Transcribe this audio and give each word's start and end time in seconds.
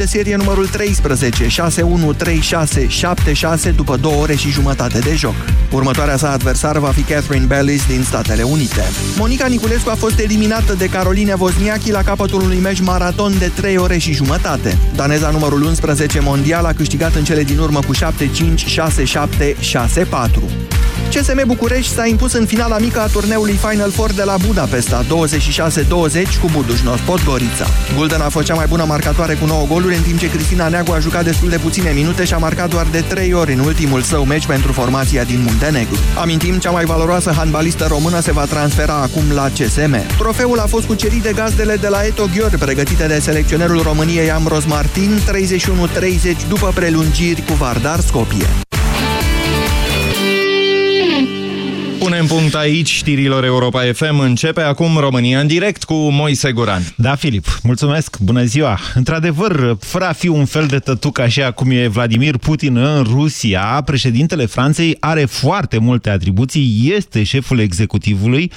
de 0.00 0.06
serie 0.06 0.36
numărul 0.36 0.66
13, 0.66 1.46
6-1-3-6-7-6 3.70 3.74
după 3.74 3.96
două 3.96 4.22
ore 4.22 4.34
și 4.34 4.50
jumătate 4.50 4.98
de 4.98 5.14
joc. 5.14 5.34
Următoarea 5.72 6.16
sa 6.16 6.30
adversară 6.30 6.78
va 6.78 6.88
fi 6.88 7.02
Catherine 7.02 7.44
Bellis 7.44 7.86
din 7.86 8.02
Statele 8.02 8.42
Unite. 8.42 8.82
Monica 9.18 9.46
Niculescu 9.46 9.90
a 9.90 9.94
fost 9.94 10.18
eliminată 10.18 10.74
de 10.74 10.86
Caroline 10.86 11.34
Wozniacki 11.38 11.90
la 11.90 12.02
capătul 12.02 12.40
unui 12.40 12.58
meci 12.58 12.80
maraton 12.80 13.38
de 13.38 13.50
3 13.54 13.76
ore 13.76 13.98
și 13.98 14.12
jumătate. 14.12 14.78
Daneza 14.94 15.30
numărul 15.30 15.62
11 15.62 16.20
mondial 16.20 16.64
a 16.64 16.72
câștigat 16.72 17.14
în 17.14 17.24
cele 17.24 17.42
din 17.42 17.58
urmă 17.58 17.80
cu 17.86 17.94
7-5, 17.94 17.98
6-7, 19.44 19.54
6-4. 19.58 20.79
CSM 21.14 21.46
București 21.46 21.92
s-a 21.92 22.06
impus 22.06 22.32
în 22.32 22.46
finala 22.46 22.78
mică 22.78 23.00
a 23.00 23.06
turneului 23.06 23.58
Final 23.68 23.90
Four 23.90 24.12
de 24.12 24.22
la 24.22 24.36
Budapesta, 24.46 25.04
26-20 25.04 25.06
cu 26.40 26.48
Budușnos 26.52 27.00
Podgorița. 27.00 27.66
Gulden 27.96 28.20
a 28.20 28.28
fost 28.28 28.46
cea 28.46 28.54
mai 28.54 28.66
bună 28.66 28.84
marcatoare 28.84 29.34
cu 29.34 29.46
9 29.46 29.66
goluri, 29.66 29.96
în 29.96 30.02
timp 30.02 30.18
ce 30.18 30.30
Cristina 30.30 30.68
Neagu 30.68 30.92
a 30.92 30.98
jucat 30.98 31.24
destul 31.24 31.48
de 31.48 31.56
puține 31.56 31.90
minute 31.90 32.24
și 32.24 32.34
a 32.34 32.38
marcat 32.38 32.68
doar 32.68 32.86
de 32.90 33.00
3 33.00 33.32
ori 33.32 33.52
în 33.52 33.58
ultimul 33.58 34.02
său 34.02 34.24
meci 34.24 34.46
pentru 34.46 34.72
formația 34.72 35.24
din 35.24 35.42
Muntenegru. 35.42 35.96
Amintim, 36.20 36.58
cea 36.58 36.70
mai 36.70 36.84
valoroasă 36.84 37.32
handbalistă 37.36 37.86
română 37.88 38.20
se 38.20 38.32
va 38.32 38.44
transfera 38.44 38.94
acum 38.94 39.24
la 39.34 39.48
CSM. 39.58 40.16
Trofeul 40.18 40.58
a 40.58 40.66
fost 40.66 40.86
cucerit 40.86 41.22
de 41.22 41.32
gazdele 41.32 41.76
de 41.76 41.88
la 41.88 42.04
Eto 42.04 42.28
Ghior, 42.34 42.56
pregătite 42.58 43.06
de 43.06 43.18
selecționerul 43.18 43.82
României 43.82 44.30
Amros 44.30 44.64
Martin, 44.64 45.20
31-30 46.44 46.48
după 46.48 46.72
prelungiri 46.74 47.42
cu 47.42 47.52
Vardar 47.52 48.00
Skopje. 48.00 48.69
Punem 52.00 52.26
punct 52.26 52.54
aici 52.54 52.88
știrilor 52.88 53.44
Europa 53.44 53.82
FM. 53.92 54.18
Începe 54.18 54.60
acum 54.60 54.96
România 54.96 55.40
în 55.40 55.46
direct 55.46 55.84
cu 55.84 55.94
Moise 55.94 56.52
Guran. 56.52 56.82
Da, 56.96 57.14
Filip, 57.14 57.58
mulțumesc, 57.62 58.18
bună 58.18 58.44
ziua. 58.44 58.78
Într-adevăr, 58.94 59.76
fără 59.80 60.04
a 60.04 60.12
fi 60.12 60.28
un 60.28 60.44
fel 60.44 60.66
de 60.66 60.78
tătuc 60.78 61.18
așa 61.18 61.50
cum 61.50 61.70
e 61.70 61.86
Vladimir 61.86 62.36
Putin 62.36 62.76
în 62.76 63.02
Rusia, 63.02 63.82
președintele 63.84 64.46
Franței 64.46 64.96
are 65.00 65.24
foarte 65.24 65.78
multe 65.78 66.10
atribuții, 66.10 66.92
este 66.96 67.22
șeful 67.22 67.58
executivului, 67.58 68.52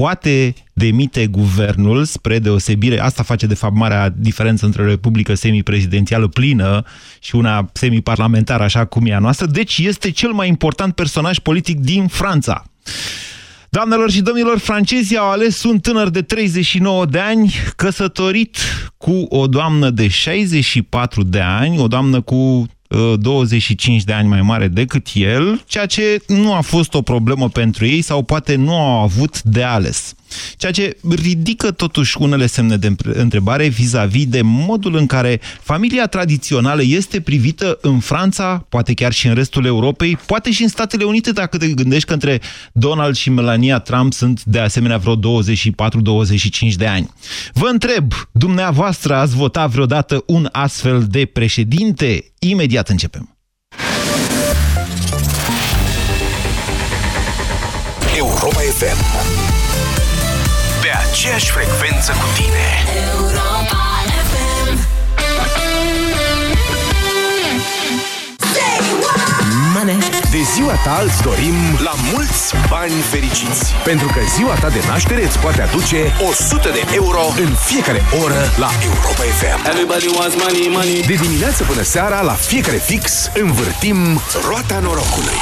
poate 0.00 0.54
demite 0.72 1.26
guvernul 1.26 2.04
spre 2.04 2.38
deosebire, 2.38 3.00
asta 3.00 3.22
face 3.22 3.46
de 3.46 3.54
fapt 3.54 3.74
marea 3.74 4.08
diferență 4.08 4.64
între 4.64 4.82
o 4.82 4.86
republică 4.86 5.34
semiprezidențială 5.34 6.28
plină 6.28 6.84
și 7.20 7.34
una 7.36 7.70
semiparlamentară 7.72 8.62
așa 8.62 8.84
cum 8.84 9.06
e 9.06 9.14
a 9.14 9.18
noastră, 9.18 9.46
deci 9.46 9.78
este 9.78 10.10
cel 10.10 10.32
mai 10.32 10.48
important 10.48 10.94
personaj 10.94 11.38
politic 11.38 11.80
din 11.80 12.06
Franța. 12.06 12.64
Doamnelor 13.68 14.10
și 14.10 14.22
domnilor, 14.22 14.58
francezii 14.58 15.16
au 15.16 15.30
ales 15.30 15.62
un 15.62 15.78
tânăr 15.78 16.08
de 16.08 16.22
39 16.22 17.06
de 17.06 17.18
ani, 17.18 17.54
căsătorit 17.76 18.56
cu 18.96 19.26
o 19.28 19.46
doamnă 19.46 19.90
de 19.90 20.08
64 20.08 21.22
de 21.22 21.40
ani, 21.40 21.78
o 21.78 21.86
doamnă 21.86 22.20
cu 22.20 22.66
25 23.18 24.00
uh, 24.00 24.06
de 24.06 24.12
ani 24.12 24.28
mai 24.28 24.42
mare 24.42 24.68
decât 24.68 25.06
el, 25.14 25.62
ceea 25.66 25.86
ce 25.86 26.22
nu 26.26 26.52
a 26.52 26.60
fost 26.60 26.94
o 26.94 27.02
problemă 27.02 27.48
pentru 27.48 27.84
ei 27.86 28.02
sau 28.02 28.22
poate 28.22 28.54
nu 28.54 28.74
au 28.74 29.02
avut 29.02 29.42
de 29.42 29.62
ales. 29.62 30.14
Ceea 30.56 30.72
ce 30.72 30.96
ridică 31.10 31.70
totuși 31.70 32.16
unele 32.18 32.46
semne 32.46 32.76
de 32.76 32.94
întrebare 33.02 33.66
vis-a-vis 33.66 34.24
-vis 34.24 34.28
de 34.28 34.40
modul 34.42 34.96
în 34.96 35.06
care 35.06 35.40
familia 35.62 36.06
tradițională 36.06 36.82
este 36.82 37.20
privită 37.20 37.78
în 37.80 37.98
Franța, 37.98 38.66
poate 38.68 38.94
chiar 38.94 39.12
și 39.12 39.26
în 39.26 39.34
restul 39.34 39.64
Europei, 39.64 40.16
poate 40.26 40.50
și 40.50 40.62
în 40.62 40.68
Statele 40.68 41.04
Unite, 41.04 41.32
dacă 41.32 41.56
te 41.56 41.66
gândești 41.66 42.06
că 42.06 42.12
între 42.12 42.40
Donald 42.72 43.14
și 43.14 43.30
Melania 43.30 43.78
Trump 43.78 44.12
sunt 44.12 44.44
de 44.44 44.58
asemenea 44.58 44.96
vreo 44.96 45.16
24-25 45.16 45.20
de 46.76 46.86
ani. 46.86 47.12
Vă 47.52 47.66
întreb, 47.66 48.12
dumneavoastră 48.32 49.14
ați 49.14 49.36
votat 49.36 49.70
vreodată 49.70 50.22
un 50.26 50.48
astfel 50.52 51.06
de 51.08 51.24
președinte? 51.24 52.32
Imediat 52.38 52.88
începem. 52.88 53.36
Europa 58.16 58.60
FM 58.60 59.23
aceeași 61.14 61.50
frecvență 61.50 62.12
cu 62.12 62.28
tine. 62.40 62.66
Europa 63.10 63.82
FM. 64.30 64.76
De 70.30 70.42
ziua 70.54 70.74
ta 70.84 71.02
îți 71.06 71.22
dorim 71.22 71.56
la 71.82 71.94
mulți 72.12 72.54
bani 72.68 72.92
fericiți. 73.12 73.64
Pentru 73.84 74.06
că 74.06 74.20
ziua 74.36 74.54
ta 74.54 74.68
de 74.68 74.82
naștere 74.88 75.24
îți 75.24 75.38
poate 75.38 75.62
aduce 75.62 75.98
100 76.30 76.68
de 76.68 76.82
euro 76.94 77.22
în 77.44 77.52
fiecare 77.68 78.02
oră 78.22 78.40
la 78.56 78.70
Europa 78.88 79.24
FM. 79.40 79.66
Everybody 79.70 80.08
wants 80.18 80.36
money, 80.42 80.68
money. 80.68 81.02
De 81.06 81.14
dimineață 81.14 81.64
până 81.64 81.82
seara, 81.82 82.20
la 82.20 82.32
fiecare 82.32 82.76
fix, 82.76 83.30
învârtim 83.34 84.20
roata 84.48 84.78
norocului 84.78 85.40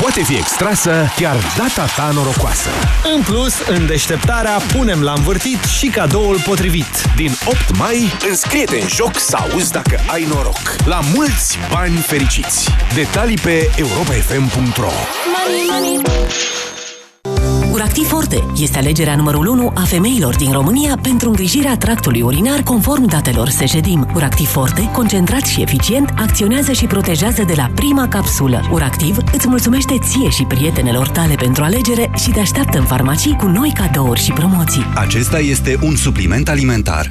poate 0.00 0.22
fi 0.22 0.34
extrasă 0.34 1.06
chiar 1.16 1.36
data 1.56 1.84
ta 1.96 2.10
norocoasă. 2.14 2.68
În 3.14 3.22
plus, 3.22 3.54
în 3.68 3.86
deșteptarea 3.86 4.60
punem 4.76 5.02
la 5.02 5.12
învârtit 5.12 5.64
și 5.64 5.86
cadoul 5.86 6.40
potrivit. 6.40 7.02
Din 7.16 7.32
8 7.44 7.76
mai, 7.76 8.12
înscrie-te 8.28 8.78
în 8.80 8.88
joc 8.88 9.18
să 9.18 9.36
auzi 9.36 9.70
dacă 9.70 10.00
ai 10.06 10.26
noroc. 10.32 10.76
La 10.84 11.00
mulți 11.14 11.58
bani 11.70 11.96
fericiți! 11.96 12.68
Detalii 12.94 13.38
pe 13.38 13.70
europafm.ro 13.76 14.90
Money, 15.36 15.66
money. 15.70 16.00
Uractiv 17.80 18.06
Forte 18.06 18.44
este 18.56 18.78
alegerea 18.78 19.16
numărul 19.16 19.46
1 19.46 19.72
a 19.74 19.80
femeilor 19.80 20.36
din 20.36 20.52
România 20.52 20.98
pentru 21.02 21.28
îngrijirea 21.28 21.76
tractului 21.76 22.22
urinar 22.22 22.62
conform 22.62 23.04
datelor 23.04 23.48
Sejedim. 23.48 24.06
Uractiv 24.14 24.46
Forte, 24.46 24.90
concentrat 24.92 25.40
și 25.40 25.62
eficient, 25.62 26.12
acționează 26.16 26.72
și 26.72 26.86
protejează 26.86 27.42
de 27.42 27.52
la 27.56 27.70
prima 27.74 28.08
capsulă. 28.08 28.60
Uractiv 28.70 29.16
îți 29.32 29.48
mulțumește 29.48 29.98
ție 29.98 30.28
și 30.28 30.44
prietenelor 30.44 31.08
tale 31.08 31.34
pentru 31.34 31.62
alegere 31.62 32.10
și 32.16 32.30
te 32.30 32.40
așteaptă 32.40 32.78
în 32.78 32.84
farmacii 32.84 33.36
cu 33.36 33.46
noi 33.46 33.72
cadouri 33.74 34.20
și 34.20 34.32
promoții. 34.32 34.86
Acesta 34.94 35.38
este 35.38 35.78
un 35.82 35.96
supliment 35.96 36.48
alimentar. 36.48 37.10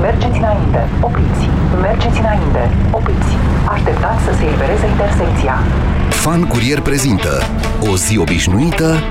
Mergeți 0.00 0.38
înainte, 0.38 0.88
opriți. 1.00 1.48
Mergeți 1.80 2.18
înainte, 2.18 2.70
opriți. 2.90 3.32
Așteptați 3.68 4.24
să 4.24 4.32
se 4.38 4.44
elibereze 4.46 4.86
intersecția. 4.86 5.58
Fan 6.10 6.44
Curier 6.44 6.80
prezintă 6.80 7.42
o 7.90 7.96
zi 7.96 8.18
obișnuită 8.18 9.02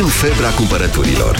în 0.00 0.06
febra 0.06 0.48
cumpărăturilor. 0.48 1.38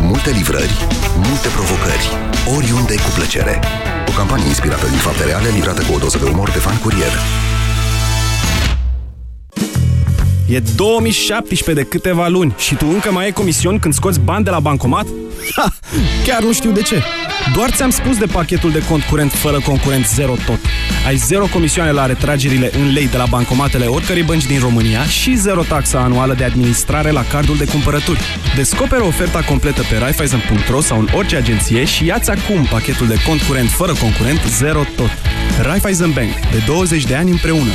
Multe 0.00 0.30
livrări, 0.30 0.74
multe 1.14 1.48
provocări, 1.48 2.10
oriunde 2.56 2.94
cu 2.94 3.10
plăcere. 3.14 3.60
O 4.08 4.12
campanie 4.16 4.46
inspirată 4.46 4.86
din 4.86 4.98
fapte 4.98 5.24
reale, 5.24 5.48
livrată 5.48 5.82
cu 5.82 5.94
o 5.94 5.98
doză 5.98 6.18
de 6.18 6.24
umor 6.24 6.50
de 6.50 6.58
fan 6.58 6.78
curier. 6.78 7.12
E 10.48 10.62
2017 10.76 11.84
de 11.84 11.88
câteva 11.90 12.28
luni 12.28 12.54
și 12.58 12.74
tu 12.74 12.86
încă 12.86 13.12
mai 13.12 13.24
ai 13.24 13.32
comision 13.32 13.78
când 13.78 13.94
scoți 13.94 14.20
bani 14.20 14.44
de 14.44 14.50
la 14.50 14.60
bancomat? 14.60 15.06
Ha! 15.54 15.68
Chiar 16.24 16.42
nu 16.42 16.52
știu 16.52 16.70
de 16.70 16.82
ce. 16.82 17.02
Doar 17.52 17.70
ți-am 17.70 17.90
spus 17.90 18.16
de 18.16 18.26
pachetul 18.26 18.70
de 18.70 18.82
cont 18.88 19.02
curent 19.02 19.32
fără 19.32 19.60
concurent 19.60 20.06
zero 20.06 20.34
tot. 20.46 20.58
Ai 21.06 21.16
zero 21.16 21.46
comisioane 21.46 21.90
la 21.90 22.06
retragerile 22.06 22.70
în 22.72 22.92
lei 22.92 23.08
de 23.08 23.16
la 23.16 23.26
bancomatele 23.26 23.86
oricărei 23.86 24.22
bănci 24.22 24.46
din 24.46 24.60
România 24.60 25.04
și 25.04 25.34
zero 25.34 25.62
taxa 25.62 25.98
anuală 25.98 26.34
de 26.34 26.44
administrare 26.44 27.10
la 27.10 27.24
cardul 27.24 27.56
de 27.56 27.64
cumpărături. 27.64 28.20
Descoperă 28.56 29.02
oferta 29.02 29.40
completă 29.40 29.82
pe 29.90 29.98
Raiffeisen.ro 29.98 30.80
sau 30.80 30.98
în 30.98 31.08
orice 31.14 31.36
agenție 31.36 31.84
și 31.84 32.04
ia-ți 32.04 32.30
acum 32.30 32.64
pachetul 32.70 33.06
de 33.06 33.22
cont 33.26 33.42
curent 33.42 33.70
fără 33.70 33.92
concurent 33.94 34.40
zero 34.48 34.84
tot. 34.96 35.10
Raiffeisen 35.62 36.12
Bank. 36.12 36.32
De 36.50 36.62
20 36.66 37.04
de 37.04 37.14
ani 37.14 37.30
împreună. 37.30 37.72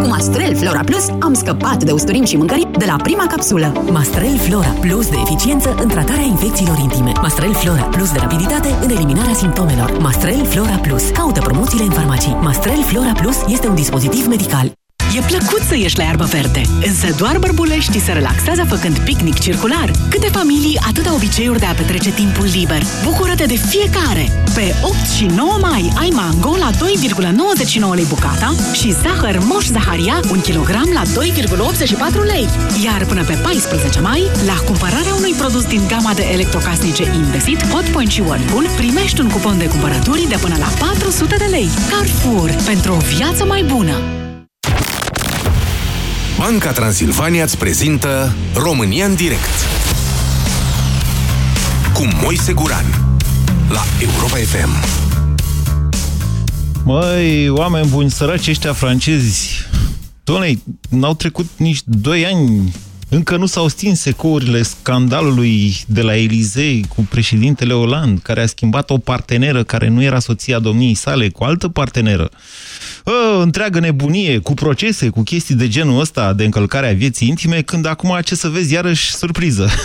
Cu 0.00 0.08
Mastrel 0.08 0.56
Flora 0.56 0.80
Plus 0.84 1.08
am 1.20 1.34
scăpat 1.34 1.84
de 1.84 1.92
usturim 1.92 2.24
și 2.24 2.36
mâncări 2.36 2.68
de 2.78 2.84
la 2.84 2.96
prima 3.02 3.26
capsulă. 3.26 3.72
Mastrel 3.90 4.38
Flora 4.38 4.74
Plus 4.80 5.10
de 5.10 5.16
eficiență 5.22 5.74
în 5.82 5.88
tratarea 5.88 6.24
infecțiilor 6.24 6.78
intime. 6.78 7.12
Mastrel 7.20 7.52
Flora 7.52 7.82
Plus 7.82 8.12
de 8.12 8.18
rapiditate 8.18 8.68
în 8.82 8.90
eliminarea 8.90 9.34
simptomelor. 9.34 9.98
Mastrel 9.98 10.44
Flora 10.44 10.76
Plus. 10.82 11.10
Caută 11.10 11.40
promoțiile 11.40 11.84
în 11.84 11.90
farmacii. 11.90 12.36
Mastrel 12.40 12.82
Flora 12.82 13.12
Plus 13.12 13.36
este 13.48 13.68
un 13.68 13.74
dispozitiv 13.74 14.26
medical. 14.26 14.79
E 15.16 15.20
plăcut 15.20 15.60
să 15.68 15.76
ieși 15.76 15.96
la 15.96 16.02
iarbă 16.02 16.24
verde, 16.24 16.60
însă 16.86 17.14
doar 17.16 17.38
bărbuleștii 17.38 18.00
se 18.00 18.12
relaxează 18.12 18.64
făcând 18.64 18.98
picnic 18.98 19.38
circular. 19.38 19.90
Câte 20.10 20.26
familii, 20.26 20.78
atâta 20.88 21.14
obiceiuri 21.14 21.58
de 21.58 21.66
a 21.66 21.72
petrece 21.72 22.10
timpul 22.10 22.48
liber. 22.52 22.82
Bucură-te 23.04 23.44
de 23.44 23.56
fiecare! 23.56 24.42
Pe 24.54 24.74
8 24.82 24.94
și 25.16 25.24
9 25.24 25.58
mai 25.60 25.92
ai 25.98 26.10
mango 26.14 26.56
la 26.56 26.70
2,99 26.70 27.94
lei 27.94 28.04
bucata 28.08 28.54
și 28.72 28.92
zahăr 28.92 29.38
moș 29.44 29.66
zaharia 29.66 30.20
1 30.30 30.40
kg 30.40 30.68
la 30.68 31.02
2,84 31.02 32.24
lei. 32.32 32.48
Iar 32.84 33.04
până 33.04 33.24
pe 33.24 33.34
14 33.42 34.00
mai, 34.00 34.22
la 34.46 34.56
cumpărarea 34.66 35.14
unui 35.14 35.34
produs 35.38 35.64
din 35.64 35.82
gama 35.88 36.12
de 36.14 36.28
electrocasnice 36.32 37.04
Indesit, 37.14 37.66
Hotpoint 37.66 38.10
și 38.10 38.20
Whirlpool, 38.20 38.66
primești 38.76 39.20
un 39.20 39.28
cupon 39.28 39.58
de 39.58 39.68
cumpărături 39.68 40.28
de 40.28 40.36
până 40.40 40.56
la 40.58 40.86
400 40.86 41.34
de 41.38 41.46
lei. 41.50 41.68
Carrefour, 41.90 42.50
pentru 42.64 42.92
o 42.92 42.96
viață 42.96 43.44
mai 43.44 43.62
bună! 43.62 44.19
Banca 46.40 46.72
Transilvania 46.72 47.42
îți 47.42 47.58
prezintă 47.58 48.34
România 48.54 49.04
în 49.04 49.14
direct 49.14 49.54
cu 51.94 52.08
Moise 52.22 52.52
Guran 52.52 52.84
la 53.68 53.82
Europa 54.00 54.36
FM. 54.36 54.70
Măi, 56.84 57.48
oameni 57.48 57.88
buni, 57.88 58.10
săraci 58.10 58.48
ăștia 58.48 58.72
francezi, 58.72 59.50
doamne, 60.24 60.62
n-au 60.88 61.14
trecut 61.14 61.48
nici 61.56 61.80
2 61.84 62.26
ani 62.26 62.72
încă 63.08 63.36
nu 63.36 63.46
s-au 63.46 63.68
stins 63.68 64.00
secourile 64.00 64.62
scandalului 64.62 65.76
de 65.86 66.02
la 66.02 66.16
Elisei 66.16 66.84
cu 66.94 67.06
președintele 67.10 67.72
Hollande, 67.72 68.20
care 68.22 68.42
a 68.42 68.46
schimbat 68.46 68.90
o 68.90 68.98
parteneră 68.98 69.62
care 69.64 69.88
nu 69.88 70.02
era 70.02 70.18
soția 70.18 70.58
domniei 70.58 70.94
sale 70.94 71.28
cu 71.28 71.44
altă 71.44 71.68
parteneră. 71.68 72.30
O, 73.04 73.40
întreagă 73.40 73.80
nebunie, 73.80 74.38
cu 74.38 74.54
procese, 74.54 75.08
cu 75.08 75.22
chestii 75.22 75.54
de 75.54 75.68
genul 75.68 76.00
ăsta 76.00 76.32
de 76.32 76.44
încălcare 76.44 76.88
a 76.88 76.94
vieții 76.94 77.28
intime, 77.28 77.62
când 77.62 77.86
acum, 77.86 78.18
ce 78.24 78.34
să 78.34 78.48
vezi, 78.48 78.72
iarăși 78.72 79.14
surpriză. 79.14 79.68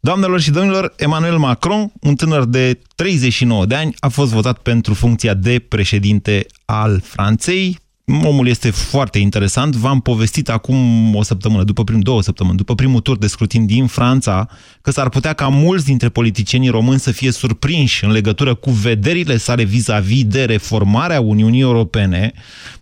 Doamnelor 0.00 0.40
și 0.40 0.50
domnilor, 0.50 0.92
Emmanuel 0.96 1.38
Macron, 1.38 1.92
un 2.00 2.14
tânăr 2.14 2.44
de 2.44 2.78
39 2.94 3.66
de 3.66 3.74
ani, 3.74 3.94
a 3.98 4.08
fost 4.08 4.32
votat 4.32 4.58
pentru 4.58 4.94
funcția 4.94 5.34
de 5.34 5.58
președinte 5.58 6.46
al 6.64 7.00
Franței, 7.04 7.78
Omul 8.12 8.46
este 8.48 8.70
foarte 8.70 9.18
interesant. 9.18 9.74
V-am 9.74 10.00
povestit 10.00 10.48
acum 10.48 11.14
o 11.14 11.22
săptămână, 11.22 11.64
după 11.64 11.84
prim, 11.84 12.00
două 12.00 12.22
săptămâni, 12.22 12.56
după 12.56 12.74
primul 12.74 13.00
tur 13.00 13.18
de 13.18 13.26
scrutin 13.26 13.66
din 13.66 13.86
Franța, 13.86 14.48
că 14.82 14.90
s-ar 14.90 15.08
putea 15.08 15.32
ca 15.32 15.48
mulți 15.48 15.84
dintre 15.84 16.08
politicienii 16.08 16.68
români 16.68 16.98
să 16.98 17.12
fie 17.12 17.30
surprinși 17.30 18.04
în 18.04 18.10
legătură 18.10 18.54
cu 18.54 18.70
vederile 18.70 19.36
sale 19.36 19.62
vis-a-vis 19.62 20.22
-vis 20.22 20.26
de 20.26 20.44
reformarea 20.44 21.20
Uniunii 21.20 21.60
Europene. 21.60 22.32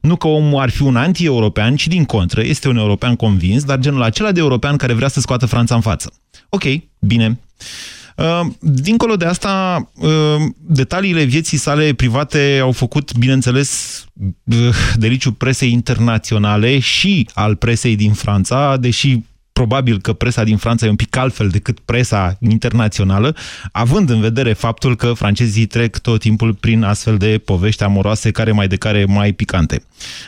Nu 0.01 0.17
că 0.17 0.27
omul 0.27 0.61
ar 0.61 0.71
fi 0.71 0.83
un 0.83 0.97
anti-european, 0.97 1.77
ci 1.77 1.87
din 1.87 2.05
contră, 2.05 2.43
este 2.43 2.69
un 2.69 2.77
european 2.77 3.17
convins, 3.17 3.65
dar 3.65 3.79
genul 3.79 4.03
acela 4.03 4.33
de 4.33 4.41
european 4.41 4.77
care 4.77 4.93
vrea 4.93 5.09
să 5.09 5.21
scoată 5.21 5.47
Franța 5.47 5.75
în 5.75 5.81
față. 5.81 6.13
Ok, 6.49 6.65
bine. 6.99 7.41
Uh, 8.17 8.47
dincolo 8.61 9.17
de 9.17 9.25
asta, 9.25 9.89
uh, 9.95 10.11
detaliile 10.61 11.25
vieții 11.25 11.59
sale 11.59 11.93
private 11.93 12.59
au 12.63 12.73
făcut, 12.73 13.17
bineînțeles, 13.17 14.05
uh, 14.45 14.69
deliciu 14.97 15.33
presei 15.33 15.73
internaționale 15.73 16.79
și 16.79 17.29
al 17.35 17.57
presei 17.57 17.97
din 17.97 18.13
Franța, 18.13 18.77
deși 18.77 19.19
probabil 19.55 20.01
că 20.01 20.13
presa 20.13 20.45
din 20.45 20.57
Franța 20.57 20.87
e 20.87 20.89
un 20.89 20.97
pic 20.97 21.17
altfel 21.17 21.49
decât 21.49 21.79
presa 21.81 22.37
internațională, 22.41 23.37
având 23.73 24.11
în 24.11 24.21
vedere 24.21 24.53
faptul 24.53 24.97
că 24.97 25.13
francezii 25.13 25.67
trec 25.67 25.99
tot 25.99 26.21
timpul 26.21 26.55
prin 26.55 26.83
astfel 26.83 27.17
de 27.17 27.39
povești 27.45 27.83
amoroase, 27.83 28.31
care 28.31 28.53
mai 28.53 28.69
de 28.69 28.77
care 28.77 29.05
mai 29.05 29.33
picante. 29.33 29.83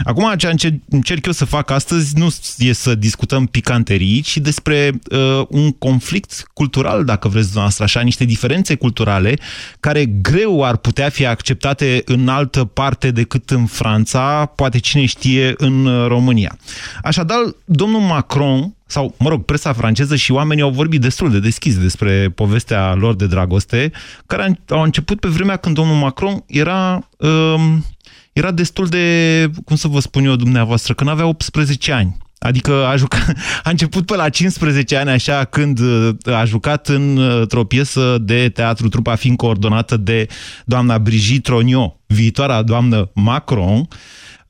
Acum, 0.05 0.35
ce 0.37 0.81
încerc 0.89 1.27
eu 1.27 1.33
să 1.33 1.45
fac 1.45 1.71
astăzi 1.71 2.19
nu 2.19 2.29
e 2.59 2.73
să 2.73 2.95
discutăm 2.95 3.47
picanterii, 3.47 4.21
ci 4.21 4.37
despre 4.37 5.01
uh, 5.11 5.45
un 5.49 5.73
conflict 5.73 6.51
cultural, 6.53 7.05
dacă 7.05 7.29
vreți 7.29 7.45
dumneavoastră 7.45 7.85
așa, 7.85 8.01
niște 8.01 8.25
diferențe 8.25 8.75
culturale 8.75 9.39
care 9.81 10.05
greu 10.05 10.65
ar 10.65 10.77
putea 10.77 11.09
fi 11.09 11.27
acceptate 11.27 12.03
în 12.05 12.29
altă 12.29 12.65
parte 12.65 13.11
decât 13.11 13.51
în 13.51 13.67
Franța, 13.67 14.53
poate 14.55 14.79
cine 14.79 15.05
știe 15.05 15.55
în 15.57 16.07
România. 16.09 16.59
Așadar, 17.03 17.39
domnul 17.65 18.01
Macron, 18.01 18.77
sau, 18.87 19.15
mă 19.19 19.29
rog, 19.29 19.45
presa 19.45 19.73
franceză 19.73 20.17
și 20.17 20.33
oamenii 20.33 20.63
au 20.63 20.71
vorbit 20.71 21.01
destul 21.01 21.31
de 21.31 21.39
deschis 21.39 21.79
despre 21.79 22.29
povestea 22.35 22.95
lor 22.95 23.15
de 23.15 23.27
dragoste, 23.27 23.91
care 24.27 24.61
au 24.69 24.83
început 24.83 25.21
pe 25.21 25.29
vremea 25.29 25.57
când 25.57 25.75
domnul 25.75 25.97
Macron 25.97 26.45
era, 26.47 27.09
um, 27.19 27.85
era 28.33 28.51
destul 28.51 28.87
de, 28.87 29.51
cum 29.65 29.77
să 29.77 29.89
vă 29.89 30.01
spun 30.01 30.25
eu 30.25 30.37
dumneavoastră, 30.37 30.95
când 30.95 31.11
avea 31.11 31.27
18 31.27 31.93
ani. 31.93 32.17
Adică 32.39 32.87
a, 32.87 32.97
jucat, 32.97 33.37
a 33.65 33.71
început 33.71 34.07
pe 34.07 34.17
la 34.17 34.29
15 34.29 34.97
ani, 34.97 35.11
așa, 35.11 35.45
când 35.45 35.79
uh, 35.79 36.35
a 36.35 36.45
jucat 36.45 36.89
într-o 36.89 37.65
piesă 37.65 38.19
de 38.21 38.49
teatru, 38.49 38.89
trupa 38.89 39.15
fiind 39.15 39.37
coordonată 39.37 39.97
de 39.97 40.27
doamna 40.65 40.99
Brigitte 40.99 41.51
Rognot, 41.51 41.97
viitoarea 42.07 42.63
doamnă 42.63 43.11
Macron, 43.15 43.89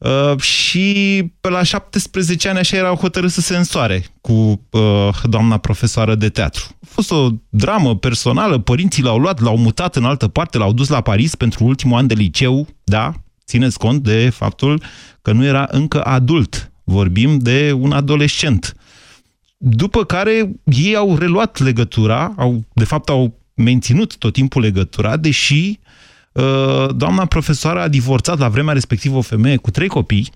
Uh, 0.06 0.40
și 0.40 1.24
pe 1.40 1.48
la 1.48 1.62
17 1.62 2.48
ani 2.48 2.58
așa 2.58 2.76
erau 2.76 2.94
hotărât 2.94 3.30
să 3.30 3.40
se 3.40 3.56
însoare 3.56 4.04
cu 4.20 4.32
uh, 4.70 5.08
doamna 5.24 5.56
profesoară 5.56 6.14
de 6.14 6.28
teatru. 6.28 6.64
A 6.82 6.86
fost 6.88 7.10
o 7.10 7.28
dramă 7.48 7.96
personală, 7.96 8.58
părinții 8.58 9.02
l-au 9.02 9.18
luat, 9.18 9.40
l-au 9.40 9.56
mutat 9.56 9.96
în 9.96 10.04
altă 10.04 10.28
parte, 10.28 10.58
l-au 10.58 10.72
dus 10.72 10.88
la 10.88 11.00
Paris 11.00 11.34
pentru 11.34 11.64
ultimul 11.64 11.98
an 11.98 12.06
de 12.06 12.14
liceu, 12.14 12.66
da, 12.84 13.12
țineți 13.46 13.78
cont 13.78 14.02
de 14.02 14.30
faptul 14.30 14.82
că 15.22 15.32
nu 15.32 15.44
era 15.44 15.66
încă 15.70 16.02
adult, 16.02 16.72
vorbim 16.84 17.38
de 17.38 17.72
un 17.72 17.92
adolescent. 17.92 18.76
După 19.56 20.04
care 20.04 20.50
ei 20.64 20.96
au 20.96 21.16
reluat 21.16 21.58
legătura, 21.58 22.34
au, 22.36 22.64
de 22.72 22.84
fapt 22.84 23.08
au 23.08 23.40
menținut 23.54 24.16
tot 24.16 24.32
timpul 24.32 24.62
legătura, 24.62 25.16
deși 25.16 25.78
Uh, 25.78 25.85
doamna 26.94 27.24
profesoară 27.24 27.80
a 27.80 27.88
divorțat 27.88 28.38
la 28.38 28.48
vremea 28.48 28.72
respectivă 28.72 29.16
o 29.16 29.20
femeie 29.20 29.56
cu 29.56 29.70
trei 29.70 29.88
copii, 29.88 30.32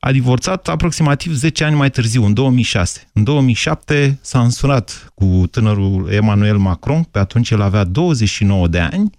a 0.00 0.12
divorțat 0.12 0.68
aproximativ 0.68 1.34
10 1.34 1.64
ani 1.64 1.76
mai 1.76 1.90
târziu, 1.90 2.24
în 2.24 2.34
2006. 2.34 3.08
În 3.12 3.24
2007 3.24 4.18
s-a 4.20 4.40
însurat 4.40 5.12
cu 5.14 5.42
tânărul 5.50 6.08
Emmanuel 6.10 6.56
Macron, 6.56 7.02
pe 7.02 7.18
atunci 7.18 7.50
el 7.50 7.60
avea 7.60 7.84
29 7.84 8.68
de 8.68 8.78
ani, 8.78 9.10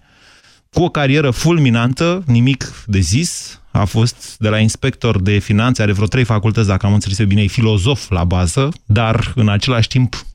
cu 0.74 0.84
o 0.84 0.90
carieră 0.90 1.32
fulminantă, 1.32 2.24
nimic 2.26 2.84
de 2.86 3.00
zis, 3.00 3.62
a 3.72 3.86
fost 3.86 4.36
de 4.40 4.50
la 4.50 4.60
inspector 4.60 5.22
de 5.22 5.38
finanțe, 5.38 5.82
are 5.82 5.92
vreo 5.92 6.08
trei 6.08 6.24
facultăți, 6.24 6.68
dacă 6.68 6.86
am 6.86 6.94
înțeles 6.94 7.20
eu 7.20 7.26
bine, 7.26 7.42
e 7.42 7.48
filozof 7.48 8.10
la 8.10 8.24
bază, 8.24 8.70
dar 8.86 9.32
în 9.36 9.50
același 9.50 9.88
timp 9.88 10.26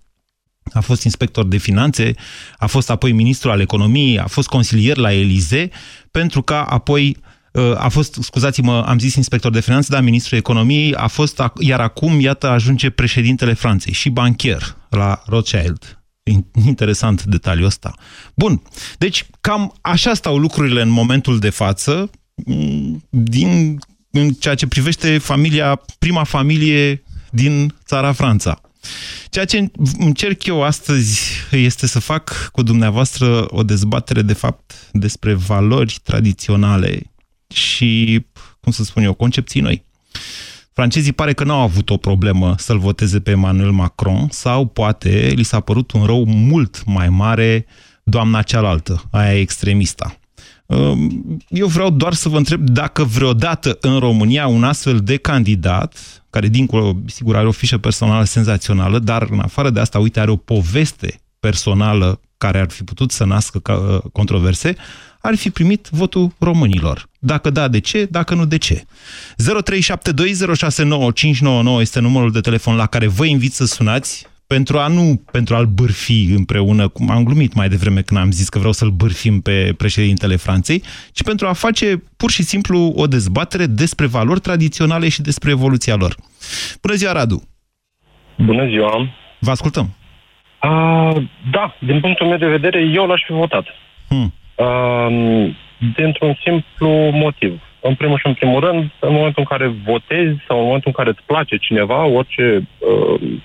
a 0.73 0.81
fost 0.81 1.05
inspector 1.05 1.47
de 1.47 1.57
finanțe, 1.57 2.15
a 2.59 2.67
fost 2.67 2.91
apoi 2.91 3.13
ministru 3.13 3.51
al 3.51 3.61
economiei, 3.61 4.19
a 4.19 4.27
fost 4.27 4.49
consilier 4.49 4.97
la 4.97 5.13
Elize, 5.13 5.71
pentru 6.11 6.43
că 6.43 6.55
apoi 6.55 7.17
uh, 7.53 7.73
a 7.77 7.89
fost, 7.89 8.19
scuzați-mă, 8.21 8.85
am 8.87 8.99
zis 8.99 9.15
inspector 9.15 9.53
de 9.53 9.61
finanțe, 9.61 9.89
dar 9.91 10.03
ministrul 10.03 10.39
economiei 10.39 10.95
a 10.95 11.07
fost, 11.07 11.43
iar 11.59 11.81
acum, 11.81 12.21
iată, 12.21 12.49
ajunge 12.49 12.91
președintele 12.91 13.53
Franței 13.53 13.93
și 13.93 14.09
banchier 14.09 14.77
la 14.91 15.23
Rothschild. 15.27 16.03
Interesant 16.67 17.25
detaliul 17.25 17.67
ăsta. 17.67 17.95
Bun, 18.35 18.63
deci 18.99 19.27
cam 19.41 19.75
așa 19.81 20.15
stau 20.15 20.39
lucrurile 20.39 20.83
în 20.83 20.89
momentul 20.89 21.39
de 21.39 21.51
față, 21.51 22.11
mm, 22.35 23.05
din 23.11 23.79
în 24.11 24.31
ceea 24.31 24.55
ce 24.55 24.67
privește 24.67 25.19
familia, 25.19 25.83
prima 25.99 26.25
familie 26.25 27.03
din 27.31 27.75
țara 27.85 28.13
Franța. 28.13 28.61
Ceea 29.31 29.45
ce 29.45 29.71
încerc 29.99 30.45
eu 30.45 30.63
astăzi 30.63 31.21
este 31.51 31.87
să 31.87 31.99
fac 31.99 32.49
cu 32.53 32.63
dumneavoastră 32.63 33.47
o 33.49 33.63
dezbatere, 33.63 34.23
de 34.23 34.33
fapt, 34.33 34.89
despre 34.93 35.35
valori 35.35 36.01
tradiționale 36.03 37.13
și, 37.55 38.21
cum 38.61 38.73
să 38.73 38.85
spun 38.85 39.03
eu, 39.03 39.15
concepții 39.15 39.61
noi. 39.61 39.85
Francezii 40.73 41.13
pare 41.13 41.33
că 41.33 41.45
nu 41.45 41.53
au 41.53 41.61
avut 41.61 41.91
o 41.91 41.97
problemă 41.97 42.55
să-l 42.59 42.79
voteze 42.79 43.21
pe 43.21 43.31
Emmanuel 43.31 43.71
Macron 43.71 44.29
sau 44.31 44.67
poate 44.67 45.33
li 45.35 45.43
s-a 45.43 45.61
părut 45.61 45.93
un 45.93 46.05
rău 46.05 46.25
mult 46.25 46.83
mai 46.87 47.09
mare 47.09 47.67
doamna 48.03 48.43
cealaltă, 48.43 49.09
aia 49.11 49.39
extremista. 49.39 50.21
Eu 51.49 51.67
vreau 51.67 51.91
doar 51.91 52.15
să 52.15 52.29
vă 52.29 52.37
întreb 52.37 52.61
dacă 52.61 53.05
vreodată 53.05 53.79
în 53.81 53.99
România 53.99 54.47
un 54.47 54.65
astfel 54.65 54.99
de 54.99 55.17
candidat 55.17 56.20
care 56.31 56.49
dincolo, 56.49 56.97
sigur, 57.07 57.37
are 57.37 57.47
o 57.47 57.51
fișă 57.51 57.79
personală 57.79 58.25
senzațională, 58.25 58.99
dar 58.99 59.27
în 59.31 59.39
afară 59.39 59.71
de 59.71 59.81
asta, 59.81 59.99
uite, 59.99 60.21
are 60.21 60.31
o 60.31 60.37
poveste 60.37 61.21
personală 61.41 62.21
care 62.39 62.61
ar 62.61 62.71
fi 62.71 62.85
putut 62.85 63.11
să 63.11 63.25
nască 63.25 63.61
uh, 63.73 63.99
controverse, 64.13 64.77
ar 65.21 65.37
fi 65.37 65.51
primit 65.51 65.89
votul 65.91 66.33
românilor. 66.39 67.09
Dacă 67.19 67.51
da, 67.51 67.69
de 67.69 67.79
ce? 67.79 68.09
Dacă 68.11 68.35
nu, 68.35 68.45
de 68.45 68.59
ce? 68.59 68.85
0372069599 68.85 68.87
este 71.81 72.01
numărul 72.01 72.33
de 72.33 72.41
telefon 72.41 72.77
la 72.77 72.87
care 72.87 73.07
vă 73.07 73.25
invit 73.25 73.55
să 73.55 73.65
sunați 73.65 74.27
pentru 74.55 74.79
a 74.79 74.87
nu 74.87 75.05
pentru 75.33 75.55
a-l 75.55 75.69
bârfi 75.79 76.21
împreună, 76.41 76.89
cum 76.89 77.11
am 77.11 77.25
glumit 77.25 77.55
mai 77.55 77.69
devreme 77.69 78.01
când 78.01 78.21
am 78.21 78.31
zis 78.31 78.49
că 78.49 78.59
vreau 78.59 78.73
să-l 78.73 78.89
bârfim 79.03 79.41
pe 79.41 79.75
președintele 79.77 80.37
Franței, 80.37 80.83
ci 81.13 81.23
pentru 81.23 81.47
a 81.47 81.53
face 81.53 81.87
pur 82.17 82.31
și 82.31 82.43
simplu 82.43 82.79
o 83.03 83.07
dezbatere 83.07 83.67
despre 83.67 84.07
valori 84.07 84.41
tradiționale 84.41 85.09
și 85.09 85.23
despre 85.23 85.51
evoluția 85.51 85.95
lor. 85.95 86.13
Bună 86.83 86.95
ziua, 86.95 87.13
Radu! 87.13 87.39
Bună 88.37 88.67
ziua! 88.67 89.09
Vă 89.39 89.51
ascultăm! 89.51 89.87
A, 90.59 90.73
da, 91.51 91.75
din 91.79 92.01
punctul 92.01 92.27
meu 92.27 92.39
de 92.39 92.55
vedere, 92.57 92.81
eu 92.95 93.07
l-aș 93.07 93.23
fi 93.27 93.33
votat. 93.33 93.65
Hmm. 94.09 94.33
Uh, 94.55 95.55
dintr-un 95.97 96.39
simplu 96.45 96.89
motiv. 97.25 97.61
În 97.81 97.95
primul 97.95 98.19
și 98.19 98.27
în 98.27 98.35
primul 98.35 98.61
rând, 98.61 98.91
în 98.99 99.13
momentul 99.13 99.43
în 99.45 99.51
care 99.53 99.67
votezi 99.85 100.39
sau 100.47 100.59
în 100.59 100.65
momentul 100.65 100.93
în 100.93 100.99
care 101.05 101.09
îți 101.09 101.27
place 101.27 101.57
cineva, 101.57 102.05
orice 102.05 102.69
uh, 102.79 103.21
Uh, 103.21 103.41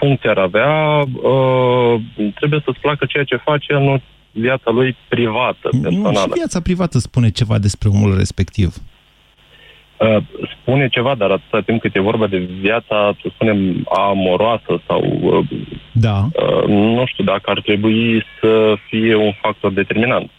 funcție 0.00 0.30
ar 0.30 0.38
avea, 0.38 1.04
uh, 1.22 2.00
trebuie 2.34 2.60
să-ți 2.64 2.80
placă 2.80 3.04
ceea 3.08 3.24
ce 3.24 3.36
face, 3.36 3.72
nu 3.72 4.00
viața 4.30 4.70
lui 4.70 4.96
privată, 5.08 5.68
personală. 5.82 6.12
Nu, 6.12 6.14
și 6.14 6.30
viața 6.34 6.60
privată 6.60 6.98
spune 6.98 7.30
ceva 7.30 7.58
despre 7.58 7.88
omul 7.88 8.16
respectiv. 8.16 8.74
uh, 9.98 10.22
spune 10.60 10.88
ceva, 10.88 11.14
dar 11.14 11.30
atâta 11.30 11.60
timp 11.60 11.80
cât 11.80 11.94
e 11.96 12.00
vorba 12.00 12.26
de 12.26 12.38
viața, 12.38 13.16
să 13.22 13.28
spunem, 13.34 13.88
amoroasă 13.96 14.82
sau... 14.86 15.02
Uh, 15.22 15.46
da. 15.92 16.26
Uh, 16.32 16.64
nu 16.66 17.06
știu 17.06 17.24
dacă 17.24 17.50
ar 17.50 17.60
trebui 17.60 18.24
să 18.40 18.74
fie 18.88 19.14
un 19.14 19.32
factor 19.42 19.72
determinant. 19.72 20.30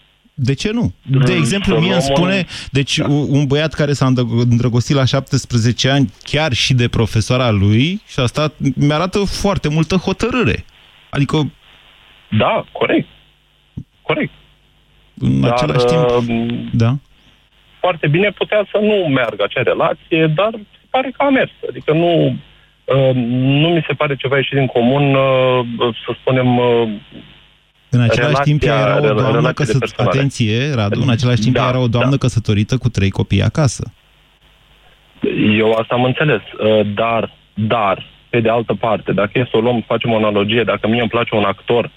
De 0.41 0.53
ce 0.53 0.71
nu? 0.71 0.93
De 1.25 1.33
exemplu, 1.33 1.79
mie 1.79 1.93
îmi 1.93 2.01
spune, 2.01 2.45
deci 2.71 2.97
da. 2.97 3.07
un 3.09 3.47
băiat 3.47 3.73
care 3.73 3.93
s-a 3.93 4.05
îndrăgostit 4.49 4.95
la 4.95 5.05
17 5.05 5.89
ani, 5.89 6.13
chiar 6.23 6.53
și 6.53 6.73
de 6.73 6.87
profesoara 6.87 7.49
lui, 7.49 8.01
și 8.07 8.19
asta 8.19 8.53
mi-arată 8.75 9.19
foarte 9.19 9.69
multă 9.69 9.95
hotărâre. 9.95 10.65
Adică... 11.09 11.51
Da, 12.29 12.65
corect. 12.71 13.07
Corect. 14.01 14.31
În 15.19 15.41
dar, 15.41 15.51
același 15.51 15.85
timp... 15.85 16.09
Uh, 16.09 16.23
da. 16.73 16.95
Foarte 17.79 18.07
bine 18.07 18.31
putea 18.31 18.67
să 18.71 18.77
nu 18.81 19.07
meargă 19.07 19.43
acea 19.43 19.63
relație, 19.63 20.27
dar 20.27 20.51
se 20.51 20.85
pare 20.89 21.13
că 21.17 21.23
a 21.23 21.29
mers. 21.29 21.51
Adică 21.69 21.93
nu... 21.93 22.37
Uh, 22.85 23.15
nu 23.61 23.69
mi 23.69 23.85
se 23.87 23.93
pare 23.93 24.15
ceva 24.15 24.35
ieșit 24.35 24.57
din 24.57 24.67
comun, 24.67 25.13
uh, 25.15 25.95
să 26.05 26.15
spunem, 26.21 26.57
uh, 26.57 26.89
în 27.89 28.01
același 28.01 28.19
relația, 28.19 28.43
timp 28.43 28.61
era 28.63 28.97
o 28.97 29.13
doamnă 29.13 29.51
căsătorită, 29.51 30.01
atenție, 30.01 30.73
Radu, 30.73 31.01
în 31.01 31.09
același 31.09 31.41
timp 31.41 31.55
da, 31.55 31.67
era 31.67 31.79
o 31.79 31.87
doamnă 31.87 32.09
da. 32.09 32.17
căsătorită 32.17 32.77
cu 32.77 32.89
trei 32.89 33.09
copii 33.09 33.41
acasă. 33.41 33.93
Eu 35.57 35.71
asta 35.71 35.95
am 35.95 36.03
înțeles, 36.03 36.41
uh, 36.41 36.87
dar, 36.93 37.35
dar, 37.53 38.05
pe 38.29 38.39
de 38.39 38.49
altă 38.49 38.73
parte, 38.73 39.11
dacă 39.11 39.31
e 39.33 39.47
să 39.51 39.57
o 39.57 39.59
luăm, 39.59 39.83
facem 39.87 40.11
o 40.11 40.15
analogie, 40.15 40.63
dacă 40.63 40.87
mie 40.87 40.99
îmi 40.99 41.09
place 41.09 41.35
un 41.35 41.43
actor, 41.43 41.91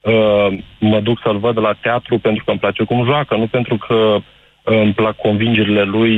uh, 0.00 0.58
mă 0.78 1.00
duc 1.00 1.20
să-l 1.22 1.38
văd 1.38 1.58
la 1.58 1.72
teatru 1.80 2.18
pentru 2.18 2.44
că 2.44 2.50
îmi 2.50 2.60
place 2.60 2.84
cum 2.84 3.04
joacă, 3.04 3.36
nu 3.36 3.46
pentru 3.46 3.76
că 3.76 3.94
uh, 3.94 4.22
îmi 4.62 4.92
plac 4.92 5.16
convingerile 5.16 5.82
lui 5.82 6.16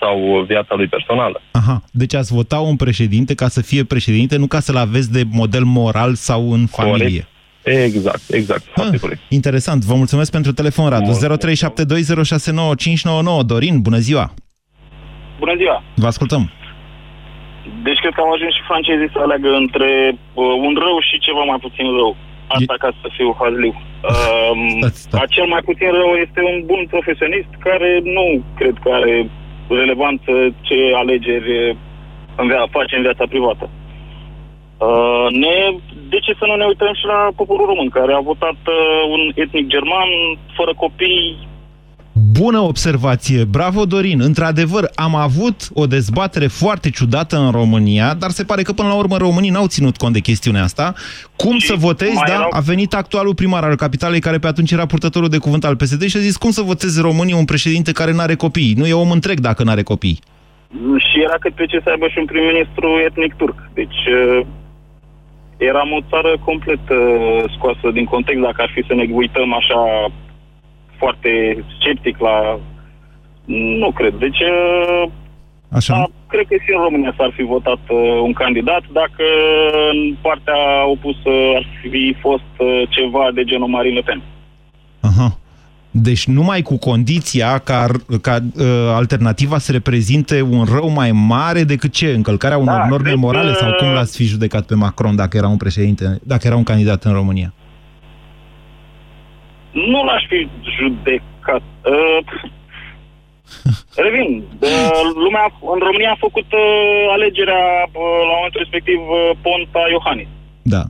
sau 0.00 0.44
viața 0.46 0.74
lui 0.74 0.86
personală. 0.86 1.40
Aha, 1.50 1.82
deci 1.90 2.14
ați 2.14 2.32
vota 2.34 2.58
un 2.58 2.76
președinte 2.76 3.34
ca 3.34 3.48
să 3.48 3.62
fie 3.62 3.84
președinte, 3.84 4.36
nu 4.36 4.46
ca 4.46 4.60
să-l 4.60 4.76
aveți 4.76 5.12
de 5.12 5.22
model 5.30 5.64
moral 5.64 6.14
sau 6.14 6.52
în 6.52 6.66
familie. 6.66 7.06
Corect. 7.08 7.36
Exact, 7.62 8.22
exact. 8.40 8.64
Foarte 8.74 8.94
ah, 8.94 9.00
corect. 9.00 9.20
Interesant. 9.28 9.84
Vă 9.84 9.94
mulțumesc 9.94 10.30
pentru 10.30 10.52
telefon, 10.52 10.88
Radu. 10.88 11.10
0372069599. 13.42 13.46
Dorin, 13.46 13.80
bună 13.80 13.98
ziua! 14.06 14.26
Bună 15.38 15.54
ziua! 15.56 15.82
Vă 15.94 16.06
ascultăm. 16.06 16.50
Deci 17.86 18.00
cred 18.02 18.14
că 18.14 18.20
au 18.20 18.32
ajuns 18.32 18.52
și 18.54 18.68
francezii 18.70 19.10
să 19.14 19.18
aleagă 19.22 19.50
între 19.62 19.90
uh, 20.12 20.52
un 20.66 20.74
rău 20.84 20.96
și 21.08 21.24
ceva 21.26 21.42
mai 21.50 21.60
puțin 21.66 21.86
rău. 22.00 22.12
Asta 22.56 22.74
e... 22.76 22.82
ca 22.84 22.90
să 23.00 23.06
fiu 23.16 23.30
hazliu. 23.40 23.74
Uh, 23.98 25.20
acel 25.24 25.46
mai 25.54 25.62
puțin 25.68 25.90
rău 26.00 26.12
este 26.24 26.40
un 26.50 26.56
bun 26.70 26.82
profesionist 26.94 27.52
care 27.66 27.90
nu 28.16 28.26
cred 28.58 28.76
că 28.82 28.88
are 28.98 29.14
relevanță 29.68 30.32
ce 30.60 30.92
alegeri 30.94 31.76
în 32.36 32.46
via, 32.46 32.66
face 32.70 32.96
în 32.96 33.02
viața 33.02 33.24
privată. 33.28 33.70
Uh, 34.78 35.26
ne, 35.30 35.56
de 36.08 36.18
ce 36.18 36.32
să 36.38 36.44
nu 36.46 36.56
ne 36.56 36.64
uităm 36.64 36.92
și 36.94 37.04
la 37.04 37.28
poporul 37.36 37.66
român, 37.66 37.88
care 37.88 38.12
a 38.12 38.28
votat 38.32 38.60
uh, 38.66 39.02
un 39.14 39.32
etnic 39.34 39.66
german, 39.66 40.10
fără 40.56 40.72
copii, 40.76 41.47
Bună 42.44 42.58
observație, 42.58 43.44
bravo 43.44 43.84
Dorin. 43.84 44.20
Într-adevăr, 44.20 44.84
am 44.94 45.14
avut 45.14 45.58
o 45.74 45.86
dezbatere 45.86 46.46
foarte 46.46 46.90
ciudată 46.90 47.36
în 47.36 47.50
România, 47.50 48.14
dar 48.14 48.30
se 48.30 48.44
pare 48.44 48.62
că 48.62 48.72
până 48.72 48.88
la 48.88 48.98
urmă 49.02 49.16
românii 49.16 49.50
n-au 49.50 49.66
ținut 49.66 49.96
cont 49.96 50.12
de 50.12 50.26
chestiunea 50.30 50.62
asta. 50.62 50.86
Cum 51.36 51.58
și 51.58 51.66
să 51.66 51.74
votezi, 51.76 52.22
da? 52.26 52.32
Erau... 52.32 52.50
A 52.52 52.60
venit 52.60 52.94
actualul 52.94 53.34
primar 53.34 53.64
al 53.64 53.76
capitalei, 53.76 54.20
care 54.20 54.38
pe 54.38 54.46
atunci 54.46 54.70
era 54.70 54.86
purtătorul 54.86 55.28
de 55.28 55.38
cuvânt 55.38 55.64
al 55.64 55.76
PSD 55.76 56.02
și 56.02 56.16
a 56.16 56.20
zis 56.28 56.36
cum 56.36 56.50
să 56.50 56.62
voteze 56.62 57.00
românii 57.00 57.34
un 57.34 57.44
președinte 57.44 57.92
care 57.92 58.12
nu 58.12 58.20
are 58.20 58.34
copii. 58.34 58.74
Nu 58.76 58.86
e 58.86 59.02
om 59.04 59.10
întreg 59.10 59.38
dacă 59.40 59.62
nu 59.62 59.70
are 59.70 59.82
copii. 59.82 60.18
Și 61.06 61.16
era 61.26 61.36
cât 61.40 61.54
pe 61.54 61.66
ce 61.66 61.80
să 61.82 61.90
aibă 61.90 62.06
și 62.08 62.18
un 62.18 62.24
prim-ministru 62.24 62.88
etnic 63.08 63.34
turc. 63.34 63.58
Deci 63.74 64.00
uh, 64.18 64.46
eram 65.56 65.88
o 65.98 66.04
țară 66.10 66.32
complet 66.44 66.84
uh, 66.90 67.44
scoasă 67.54 67.86
din 67.92 68.04
context 68.04 68.40
dacă 68.42 68.62
ar 68.62 68.70
fi 68.74 68.82
să 68.86 68.94
ne 68.94 69.06
uităm 69.10 69.54
așa 69.54 69.80
foarte 70.98 71.64
sceptic 71.78 72.18
la... 72.18 72.60
Nu 73.80 73.90
cred. 73.90 74.14
Deci, 74.14 74.42
Așa. 75.68 75.94
Da, 75.94 76.06
cred 76.26 76.46
că 76.46 76.54
și 76.64 76.72
în 76.76 76.82
România 76.82 77.14
s-ar 77.16 77.32
fi 77.36 77.42
votat 77.42 77.82
uh, 77.88 77.98
un 78.22 78.32
candidat 78.32 78.82
dacă 78.92 79.24
în 79.92 80.16
partea 80.20 80.60
opusă 80.90 81.32
ar 81.56 81.66
fi 81.80 82.16
fost 82.20 82.52
uh, 82.58 82.82
ceva 82.88 83.30
de 83.34 83.44
genul 83.44 83.68
Marine 83.68 83.94
Le 83.94 84.00
Pen. 84.00 84.22
Aha. 85.00 85.38
Deci 85.90 86.26
numai 86.26 86.62
cu 86.62 86.76
condiția 86.76 87.58
ca, 87.58 87.86
ca 88.20 88.38
uh, 88.54 88.64
alternativa 88.94 89.58
să 89.58 89.72
reprezinte 89.72 90.42
un 90.42 90.64
rău 90.64 90.88
mai 90.88 91.12
mare 91.12 91.64
decât 91.64 91.92
ce? 91.92 92.12
Încălcarea 92.12 92.58
unor 92.58 92.80
da, 92.80 92.86
norme 92.86 93.14
morale? 93.14 93.52
Sau 93.52 93.72
cum 93.72 93.88
l-ați 93.88 94.16
fi 94.16 94.24
judecat 94.24 94.66
pe 94.66 94.74
Macron 94.74 95.16
dacă 95.16 95.36
era 95.36 95.48
un 95.48 95.56
președinte, 95.56 96.20
dacă 96.22 96.46
era 96.46 96.56
un 96.56 96.62
candidat 96.62 97.04
în 97.04 97.12
România? 97.12 97.52
Nu 99.92 100.04
l-aș 100.04 100.22
fi 100.30 100.48
judecat. 100.78 101.62
Uh, 101.84 102.20
revin, 104.04 104.30
uh, 104.68 105.00
lumea 105.24 105.46
în 105.74 105.78
România 105.88 106.10
a 106.12 106.24
făcut 106.26 106.48
uh, 106.52 107.06
alegerea 107.16 107.64
uh, 107.86 108.20
la 108.28 108.34
momentul 108.36 108.64
respectiv 108.64 109.00
uh, 109.08 109.30
Ponta 109.44 109.82
Iohannis. 109.94 110.30
Da. 110.74 110.82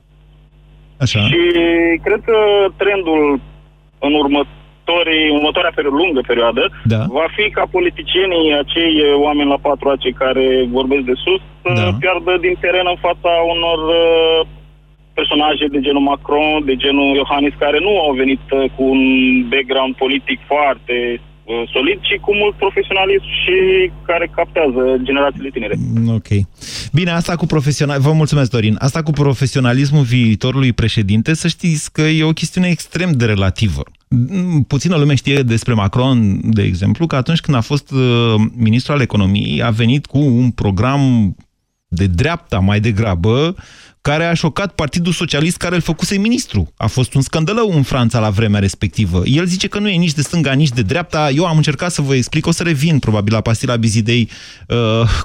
Așa. 1.05 1.21
Și 1.31 1.43
cred 2.07 2.21
că 2.29 2.39
trendul 2.77 3.41
în 4.07 4.13
următorii, 4.23 5.25
următoarea 5.39 5.73
perioadă, 5.75 6.01
lungă 6.03 6.21
perioadă 6.27 6.63
da. 6.95 7.01
va 7.19 7.27
fi 7.37 7.45
ca 7.51 7.65
politicienii, 7.77 8.59
acei 8.63 8.95
oameni 9.27 9.53
la 9.55 9.59
patru 9.69 9.89
acei 9.89 10.13
care 10.23 10.45
vorbesc 10.79 11.05
de 11.11 11.17
sus, 11.25 11.43
să 11.63 11.83
da. 11.83 11.97
piardă 12.01 12.33
din 12.47 12.55
teren 12.61 12.87
în 12.95 12.99
fața 13.07 13.33
unor 13.55 13.79
uh, 14.03 14.47
personaje 15.19 15.65
de 15.75 15.81
genul 15.87 16.09
Macron, 16.13 16.65
de 16.71 16.75
genul 16.85 17.09
Iohannis, 17.21 17.55
care 17.65 17.79
nu 17.87 17.93
au 18.07 18.13
venit 18.23 18.45
uh, 18.51 18.59
cu 18.75 18.83
un 18.95 19.03
background 19.53 19.93
politic 20.05 20.39
foarte 20.53 20.97
uh, 21.21 21.63
solid, 21.75 21.99
ci 22.09 22.15
cu 22.25 22.31
mult 22.41 22.55
profesionalism 22.65 23.27
și 23.43 23.57
care 24.09 24.27
captează 24.39 24.83
generațiile 25.09 25.51
tinere. 25.57 25.75
Mm, 25.77 26.09
ok. 26.19 26.31
Bine, 26.99 27.11
asta 27.11 27.33
cu 27.37 27.47
profesional... 27.47 27.99
Vă 28.09 28.13
mulțumesc, 28.13 28.51
Dorin. 28.51 28.75
Asta 28.79 29.01
cu 29.03 29.13
profesionalismul 29.25 30.05
viitorului 30.15 30.73
președinte, 30.73 31.31
să 31.35 31.49
știți 31.49 31.93
că 31.93 32.03
e 32.03 32.33
o 32.33 32.39
chestiune 32.41 32.69
extrem 32.69 33.11
de 33.21 33.25
relativă. 33.25 33.83
Mm, 34.09 34.63
puțină 34.63 34.97
lume 34.97 35.15
știe 35.15 35.41
despre 35.55 35.75
Macron, 35.75 36.17
de 36.59 36.63
exemplu, 36.63 37.07
că 37.07 37.17
atunci 37.17 37.41
când 37.41 37.57
a 37.57 37.61
fost 37.61 37.91
uh, 37.91 38.35
ministru 38.57 38.93
al 38.93 39.01
economiei, 39.01 39.63
a 39.63 39.71
venit 39.71 40.07
cu 40.07 40.19
un 40.19 40.51
program 40.51 41.03
de 41.89 42.07
dreapta 42.07 42.59
mai 42.59 42.81
degrabă, 42.81 43.55
care 44.09 44.25
a 44.25 44.35
șocat 44.35 44.73
Partidul 44.73 45.13
Socialist 45.13 45.57
care 45.57 45.75
îl 45.75 45.81
făcuse 45.81 46.19
ministru. 46.19 46.73
A 46.77 46.87
fost 46.87 47.15
un 47.15 47.21
scandalău 47.21 47.73
în 47.75 47.83
Franța 47.83 48.19
la 48.19 48.31
vremea 48.31 48.61
respectivă. 48.61 49.23
El 49.25 49.47
zice 49.47 49.69
că 49.69 49.79
nu 49.79 49.89
e 49.89 49.97
nici 49.97 50.13
de 50.13 50.23
stânga, 50.23 50.53
nici 50.53 50.69
de 50.69 50.83
dreapta. 50.83 51.31
Eu 51.31 51.45
am 51.45 51.57
încercat 51.57 51.93
să 51.93 52.03
vă 52.03 52.15
explic, 52.15 52.47
o 52.47 52.51
să 52.51 52.63
revin 52.63 52.99
probabil 52.99 53.33
la 53.33 53.41
pastila 53.41 53.77
Bizidei 53.77 54.29
uh, 54.69 54.77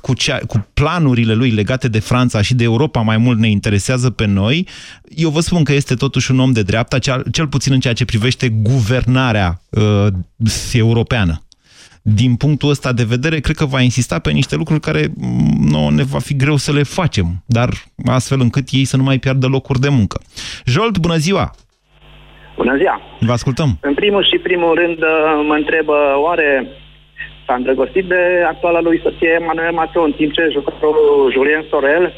cu, 0.02 0.14
cea, 0.14 0.38
cu 0.48 0.68
planurile 0.74 1.34
lui 1.34 1.50
legate 1.50 1.88
de 1.88 2.00
Franța 2.00 2.42
și 2.42 2.54
de 2.54 2.64
Europa 2.64 3.02
mai 3.02 3.18
mult 3.18 3.40
ne 3.40 3.50
interesează 3.50 4.10
pe 4.10 4.26
noi. 4.26 4.68
Eu 5.16 5.30
vă 5.30 5.40
spun 5.40 5.64
că 5.64 5.74
este 5.74 5.96
totuși 5.96 6.32
un 6.32 6.40
om 6.40 6.52
de 6.52 6.62
dreapta, 6.62 7.00
cel, 7.00 7.24
cel 7.32 7.48
puțin 7.48 7.74
în 7.74 7.80
ceea 7.80 7.94
ce 7.94 8.06
privește 8.06 8.50
guvernarea 8.50 9.62
uh, 9.70 10.08
europeană 10.74 11.43
din 12.06 12.36
punctul 12.36 12.70
ăsta 12.70 12.94
de 12.94 13.04
vedere, 13.08 13.40
cred 13.40 13.56
că 13.56 13.66
va 13.66 13.82
insista 13.82 14.20
pe 14.20 14.32
niște 14.32 14.56
lucruri 14.56 14.80
care 14.80 15.08
mm, 15.16 15.68
nu 15.72 15.90
ne 15.90 16.04
va 16.04 16.20
fi 16.20 16.36
greu 16.36 16.56
să 16.56 16.72
le 16.72 16.84
facem, 16.84 17.26
dar 17.46 17.70
astfel 18.06 18.40
încât 18.42 18.68
ei 18.72 18.86
să 18.86 18.98
nu 18.98 19.04
mai 19.04 19.18
piardă 19.20 19.48
locuri 19.48 19.80
de 19.80 19.90
muncă. 19.90 20.22
Jolt, 20.66 20.98
bună 20.98 21.16
ziua! 21.16 21.52
Bună 22.56 22.76
ziua! 22.78 23.02
Vă 23.20 23.32
ascultăm! 23.32 23.78
În 23.82 23.94
primul 23.94 24.24
și 24.24 24.38
primul 24.38 24.74
rând 24.76 24.98
uh, 24.98 25.44
mă 25.48 25.54
întreb, 25.54 25.88
uh, 25.88 25.96
oare 26.26 26.68
s-a 27.46 27.54
îndrăgostit 27.54 28.06
de 28.06 28.22
actuala 28.48 28.82
lui 28.82 29.00
soție 29.04 29.38
Emmanuel 29.40 29.74
Macron, 29.74 30.04
în 30.04 30.12
timp 30.12 30.34
ce 30.34 30.50
jucătorul 30.52 31.32
Julien 31.32 31.66
Sorel 31.70 32.14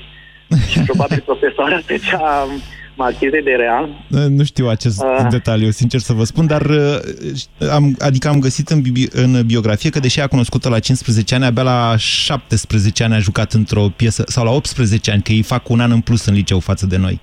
și 0.72 0.80
probabil 0.80 1.22
profesoara 1.30 1.80
pe 1.86 1.98
cea 2.10 2.48
marchizei 2.96 3.42
de 3.42 3.52
Real. 3.52 3.90
Nu 4.30 4.44
știu 4.44 4.68
acest 4.68 5.04
uh. 5.04 5.28
detaliu, 5.30 5.70
sincer 5.70 6.00
să 6.00 6.14
vă 6.14 6.24
spun, 6.24 6.48
dar 6.48 6.62
uh, 6.62 7.70
am, 7.72 7.96
adică 8.00 8.28
am 8.28 8.40
găsit 8.40 8.68
în, 8.70 8.82
bi 8.82 9.08
în 9.12 9.46
biografie 9.46 9.90
că 9.90 10.00
deși 10.00 10.22
a 10.22 10.28
cunoscut-o 10.28 10.70
la 10.70 10.80
15 10.80 11.36
ani, 11.36 11.46
abia 11.46 11.64
la 11.64 11.94
17 11.98 13.04
ani 13.04 13.14
a 13.14 13.20
jucat 13.20 13.52
într-o 13.52 13.86
piesă, 13.96 14.24
sau 14.28 14.46
la 14.46 14.52
18 14.52 15.12
ani, 15.12 15.22
că 15.22 15.32
ei 15.32 15.42
fac 15.42 15.70
un 15.70 15.80
an 15.80 15.92
în 15.92 16.02
plus 16.02 16.26
în 16.26 16.34
liceu 16.34 16.60
față 16.60 16.86
de 16.86 16.98
noi. 16.98 17.20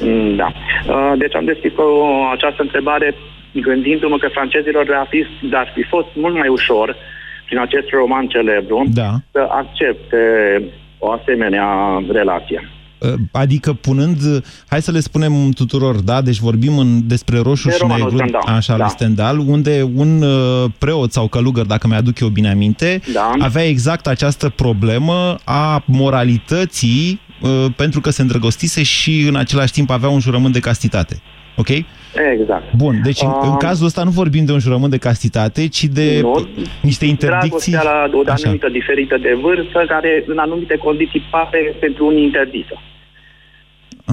Mm, 0.00 0.36
da. 0.36 0.52
Uh, 0.86 1.12
deci 1.18 1.34
am 1.34 1.44
deschis 1.44 1.72
o, 1.76 2.30
această 2.32 2.62
întrebare 2.62 3.14
gândindu-mă 3.52 4.18
că 4.18 4.28
francezilor 4.28 4.86
ar 4.90 5.06
fi, 5.10 5.26
ar 5.52 5.72
fi 5.74 5.82
fost 5.82 6.06
mult 6.14 6.34
mai 6.34 6.48
ușor 6.48 6.96
prin 7.46 7.58
acest 7.58 7.88
roman 7.90 8.26
celebru 8.26 8.84
da. 8.92 9.10
să 9.32 9.46
accepte 9.50 10.18
o 10.98 11.10
asemenea 11.10 11.68
relație. 12.10 12.68
Uh, 13.00 13.12
adică 13.30 13.72
punând, 13.72 14.44
hai 14.66 14.82
să 14.82 14.90
le 14.90 15.00
spunem 15.00 15.50
tuturor, 15.50 15.96
da? 15.96 16.20
Deci 16.20 16.38
vorbim 16.38 16.78
în, 16.78 17.06
despre 17.06 17.38
roșu 17.38 17.68
De 17.68 17.74
și 17.74 17.80
romanul 17.80 18.10
negru, 18.10 18.16
Stendhal, 18.26 18.54
așa, 18.56 18.76
da. 18.76 18.82
lui 18.82 18.92
Stendhal, 18.92 19.38
unde 19.38 19.90
un 19.94 20.22
uh, 20.22 20.70
preot 20.78 21.12
sau 21.12 21.28
călugăr, 21.28 21.66
dacă 21.66 21.86
mi-aduc 21.86 22.18
eu 22.20 22.28
bine 22.28 22.50
aminte, 22.50 23.00
Da. 23.12 23.32
avea 23.38 23.66
exact 23.66 24.06
această 24.06 24.48
problemă 24.48 25.38
a 25.44 25.82
moralității 25.86 27.20
uh, 27.40 27.66
pentru 27.76 28.00
că 28.00 28.10
se 28.10 28.22
îndrăgostise 28.22 28.82
și 28.82 29.20
în 29.20 29.36
același 29.36 29.72
timp 29.72 29.90
avea 29.90 30.08
un 30.08 30.20
jurământ 30.20 30.52
de 30.52 30.60
castitate. 30.60 31.22
Ok? 31.56 31.68
Exact. 32.32 32.74
Bun, 32.76 33.00
deci 33.04 33.20
în, 33.22 33.28
Ah. 33.28 33.48
în 33.50 33.56
cazul 33.56 33.86
ăsta 33.86 34.02
nu 34.04 34.10
vorbim 34.10 34.44
de 34.44 34.52
un 34.52 34.58
jurământ 34.58 34.90
de 34.90 34.98
castitate, 34.98 35.68
ci 35.68 35.84
de 35.84 36.18
Nu. 36.22 36.48
niște 36.82 37.04
interdicții... 37.06 37.72
Dragostea 37.72 38.08
la 38.12 38.16
o 38.18 38.20
Așa. 38.32 38.42
anumită 38.44 38.68
diferită 38.68 39.16
de 39.18 39.38
vârstă, 39.42 39.84
care 39.88 40.24
în 40.26 40.38
anumite 40.38 40.76
condiții 40.76 41.22
pare 41.30 41.76
pentru 41.80 42.06
unii 42.06 42.24
interzisă. 42.24 42.74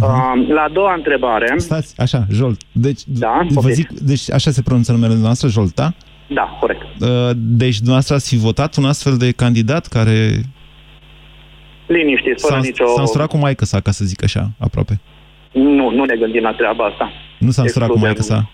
Uh, 0.01 0.47
la 0.53 0.61
a 0.61 0.69
doua 0.73 0.93
întrebare, 0.93 1.53
Stați, 1.57 1.93
așa, 2.01 2.25
Jolt. 2.31 2.61
Deci, 2.71 3.01
Da, 3.05 3.39
vă 3.49 3.53
poftiți. 3.53 3.75
zic, 3.79 3.89
deci 3.99 4.31
așa 4.31 4.51
se 4.51 4.61
pronunță 4.61 4.91
numele 4.91 5.09
dumneavoastră, 5.11 5.47
Jolt, 5.49 5.73
da? 5.73 5.91
da, 6.27 6.57
corect. 6.59 6.81
Uh, 6.99 7.07
Deci 7.35 7.75
dumneavoastră 7.75 8.15
ați 8.15 8.29
fi 8.29 8.37
votat 8.37 8.75
un 8.75 8.85
astfel 8.85 9.17
de 9.17 9.31
candidat 9.31 9.85
care 9.87 10.31
Liniște, 11.87 12.33
fără 12.37 12.53
s-a, 12.53 12.59
nicio... 12.59 12.85
s-a 12.95 13.01
însurat 13.01 13.27
cu 13.27 13.37
maică 13.37 13.65
sa, 13.65 13.79
ca 13.79 13.91
să 13.91 14.05
zic 14.05 14.23
așa, 14.23 14.49
aproape. 14.59 14.99
Nu, 15.51 15.89
nu 15.91 16.03
ne 16.03 16.15
gândim 16.15 16.41
la 16.41 16.51
treaba 16.51 16.85
asta. 16.85 17.11
Nu 17.37 17.51
s-a 17.51 17.61
însurat 17.61 17.87
cu 17.89 17.93
Excludem- 17.93 18.01
maică 18.01 18.21
sa. 18.21 18.49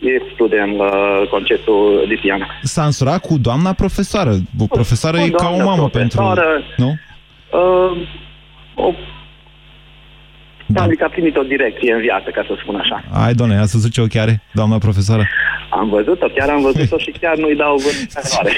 Excludem 0.00 0.70
uh, 0.78 1.28
conceptul 1.30 2.04
lipian. 2.08 2.46
S-a 2.62 2.84
însurat 2.84 3.20
cu 3.20 3.38
doamna 3.38 3.72
profesoară. 3.72 4.34
O 4.58 4.66
profesoară 4.66 5.16
Cu 5.18 5.22
e 5.24 5.28
ca 5.30 5.46
o 5.46 5.48
doamna 5.48 5.64
mamă 5.64 5.88
profesoară. 5.88 6.40
pentru... 6.40 6.84
Nu? 6.84 6.98
Uh, 7.58 7.96
o... 8.74 8.92
Da. 10.66 10.86
Că 10.98 11.04
a 11.04 11.08
primit 11.08 11.36
o 11.36 11.42
direcție 11.42 11.92
în 11.92 12.00
viață, 12.00 12.30
ca 12.30 12.44
să 12.46 12.54
spun 12.62 12.74
așa. 12.76 13.04
Hai, 13.12 13.34
doamne, 13.34 13.58
ați 13.58 13.72
văzut 13.72 13.92
ce 13.92 14.00
ochi 14.00 14.14
are, 14.16 14.42
doamna 14.52 14.78
profesoară? 14.78 15.26
Am 15.70 15.88
văzut-o, 15.88 16.26
chiar 16.36 16.48
am 16.48 16.60
văzut-o 16.62 16.98
și 16.98 17.10
chiar 17.20 17.36
nu-i 17.36 17.56
dau 17.56 17.76
vânzare. 17.76 18.52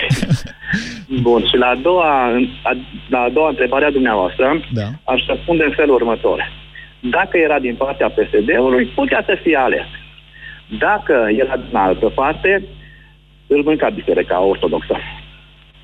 Bun, 1.27 1.47
și 1.47 1.57
la 1.57 1.67
a 1.67 1.75
doua, 1.75 2.25
a, 2.63 2.77
la 3.09 3.19
a 3.19 3.29
doua 3.29 3.49
întrebare 3.49 3.85
a 3.85 3.91
dumneavoastră, 3.91 4.61
da. 4.73 4.87
aș 5.05 5.21
răspunde 5.27 5.65
în 5.65 5.73
felul 5.77 5.95
următor. 5.95 6.53
Dacă 7.11 7.37
era 7.37 7.59
din 7.59 7.75
partea 7.75 8.09
PSD-ului, 8.09 8.87
putea 8.87 9.23
să 9.27 9.39
fie 9.43 9.57
ales. 9.57 9.87
Dacă 10.79 11.27
era 11.39 11.57
din 11.57 11.77
altă 11.77 12.07
parte, 12.07 12.65
îl 13.47 13.63
mânca 13.63 13.89
biserica 13.89 14.41
ortodoxă. 14.41 14.97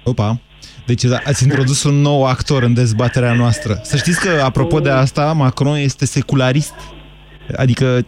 Opa. 0.04 0.40
Deci 0.86 1.04
ați 1.24 1.42
introdus 1.42 1.84
un 1.84 2.00
nou 2.00 2.24
actor 2.24 2.62
în 2.62 2.74
dezbaterea 2.74 3.32
noastră. 3.32 3.78
Să 3.82 3.96
știți 3.96 4.20
că, 4.20 4.42
apropo 4.44 4.80
de 4.80 4.90
asta, 4.90 5.32
Macron 5.32 5.76
este 5.76 6.06
secularist. 6.06 6.74
Adică 7.56 8.06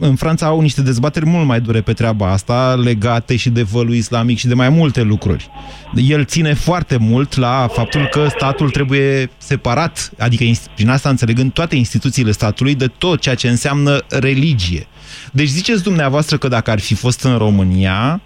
în 0.00 0.14
Franța 0.14 0.46
au 0.46 0.60
niște 0.60 0.82
dezbateri 0.82 1.26
mult 1.26 1.46
mai 1.46 1.60
dure 1.60 1.80
pe 1.80 1.92
treaba 1.92 2.30
asta, 2.30 2.74
legate 2.84 3.36
și 3.36 3.50
de 3.50 3.62
vălul 3.62 3.94
islamic 3.94 4.38
și 4.38 4.46
de 4.46 4.54
mai 4.54 4.68
multe 4.68 5.02
lucruri. 5.02 5.48
El 5.94 6.24
ține 6.24 6.54
foarte 6.54 6.96
mult 7.00 7.36
la 7.36 7.66
faptul 7.72 8.08
că 8.10 8.26
statul 8.28 8.70
trebuie 8.70 9.30
separat, 9.36 10.10
adică 10.18 10.44
prin 10.74 10.88
asta 10.88 11.08
înțelegând 11.08 11.52
toate 11.52 11.76
instituțiile 11.76 12.30
statului, 12.30 12.74
de 12.74 12.86
tot 12.98 13.20
ceea 13.20 13.34
ce 13.34 13.48
înseamnă 13.48 13.98
religie. 14.08 14.86
Deci 15.32 15.48
ziceți 15.48 15.82
dumneavoastră 15.82 16.36
că 16.36 16.48
dacă 16.48 16.70
ar 16.70 16.80
fi 16.80 16.94
fost 16.94 17.24
în 17.24 17.36
România, 17.36 18.20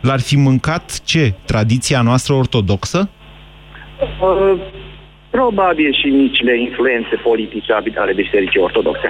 l-ar 0.00 0.20
fi 0.20 0.36
mâncat 0.36 1.00
ce? 1.04 1.34
Tradiția 1.44 2.00
noastră 2.02 2.34
ortodoxă? 2.34 3.08
Uh, 4.00 4.60
probabil 5.30 5.94
și 6.00 6.06
micile 6.06 6.60
influențe 6.60 7.14
politice 7.22 7.72
ale 7.72 8.12
Bisericii 8.12 8.60
Ortodoxe. 8.60 9.08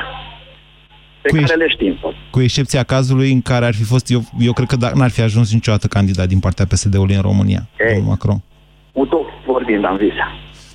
Pe 1.22 1.28
Cu 1.28 1.34
care 1.34 1.44
ești- 1.46 1.56
le 1.58 1.68
știm 1.68 1.98
tot. 2.00 2.14
Cu 2.30 2.40
excepția 2.40 2.82
cazului 2.82 3.32
în 3.32 3.42
care 3.42 3.64
ar 3.66 3.74
fi 3.74 3.82
fost, 3.82 4.10
eu, 4.10 4.22
eu 4.38 4.52
cred 4.52 4.68
că 4.68 4.76
da- 4.76 4.92
n-ar 4.94 5.10
fi 5.10 5.20
ajuns 5.20 5.52
niciodată 5.52 5.86
candidat 5.86 6.28
din 6.28 6.38
partea 6.38 6.64
PSD-ului 6.66 7.14
în 7.14 7.20
România, 7.20 7.68
Ei. 7.80 7.86
domnul 7.86 8.04
Macron. 8.08 8.42
Utoc 8.92 9.26
vorbind 9.46 9.84
am 9.84 9.98
zis. 9.98 10.12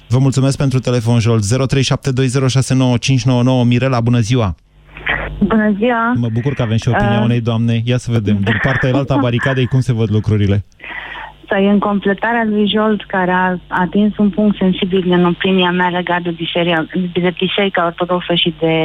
Vă 0.07 0.19
mulțumesc 0.19 0.57
pentru 0.57 0.79
telefon, 0.79 1.19
Jolt. 1.19 1.43
0372069599. 1.43 3.63
Mirela, 3.65 4.01
bună 4.01 4.19
ziua! 4.19 4.55
Bună 5.39 5.73
ziua! 5.77 6.13
Mă 6.15 6.27
bucur 6.33 6.53
că 6.53 6.61
avem 6.61 6.77
și 6.77 6.87
opinia 6.89 7.17
Uh. 7.17 7.23
unei 7.23 7.41
doamne. 7.41 7.81
Ia 7.85 7.97
să 7.97 8.11
vedem, 8.11 8.39
din 8.39 8.59
partea 8.63 8.89
elaltă 8.89 9.13
a 9.13 9.17
baricadei, 9.17 9.65
cum 9.65 9.79
se 9.79 9.93
văd 9.93 10.11
lucrurile. 10.11 10.65
Sau 11.49 11.69
în 11.69 11.79
completarea 11.79 12.43
lui 12.43 12.69
Jolt, 12.73 13.05
care 13.05 13.31
a 13.31 13.57
atins 13.67 14.17
un 14.17 14.29
punct 14.29 14.57
sensibil 14.57 15.11
în 15.11 15.25
opinia 15.25 15.71
mea 15.71 15.89
legat 15.89 16.21
de 16.21 16.29
biserica, 16.29 16.85
de 17.13 17.33
biserica 17.39 17.85
ortodoxă 17.85 18.33
și 18.33 18.53
de 18.59 18.75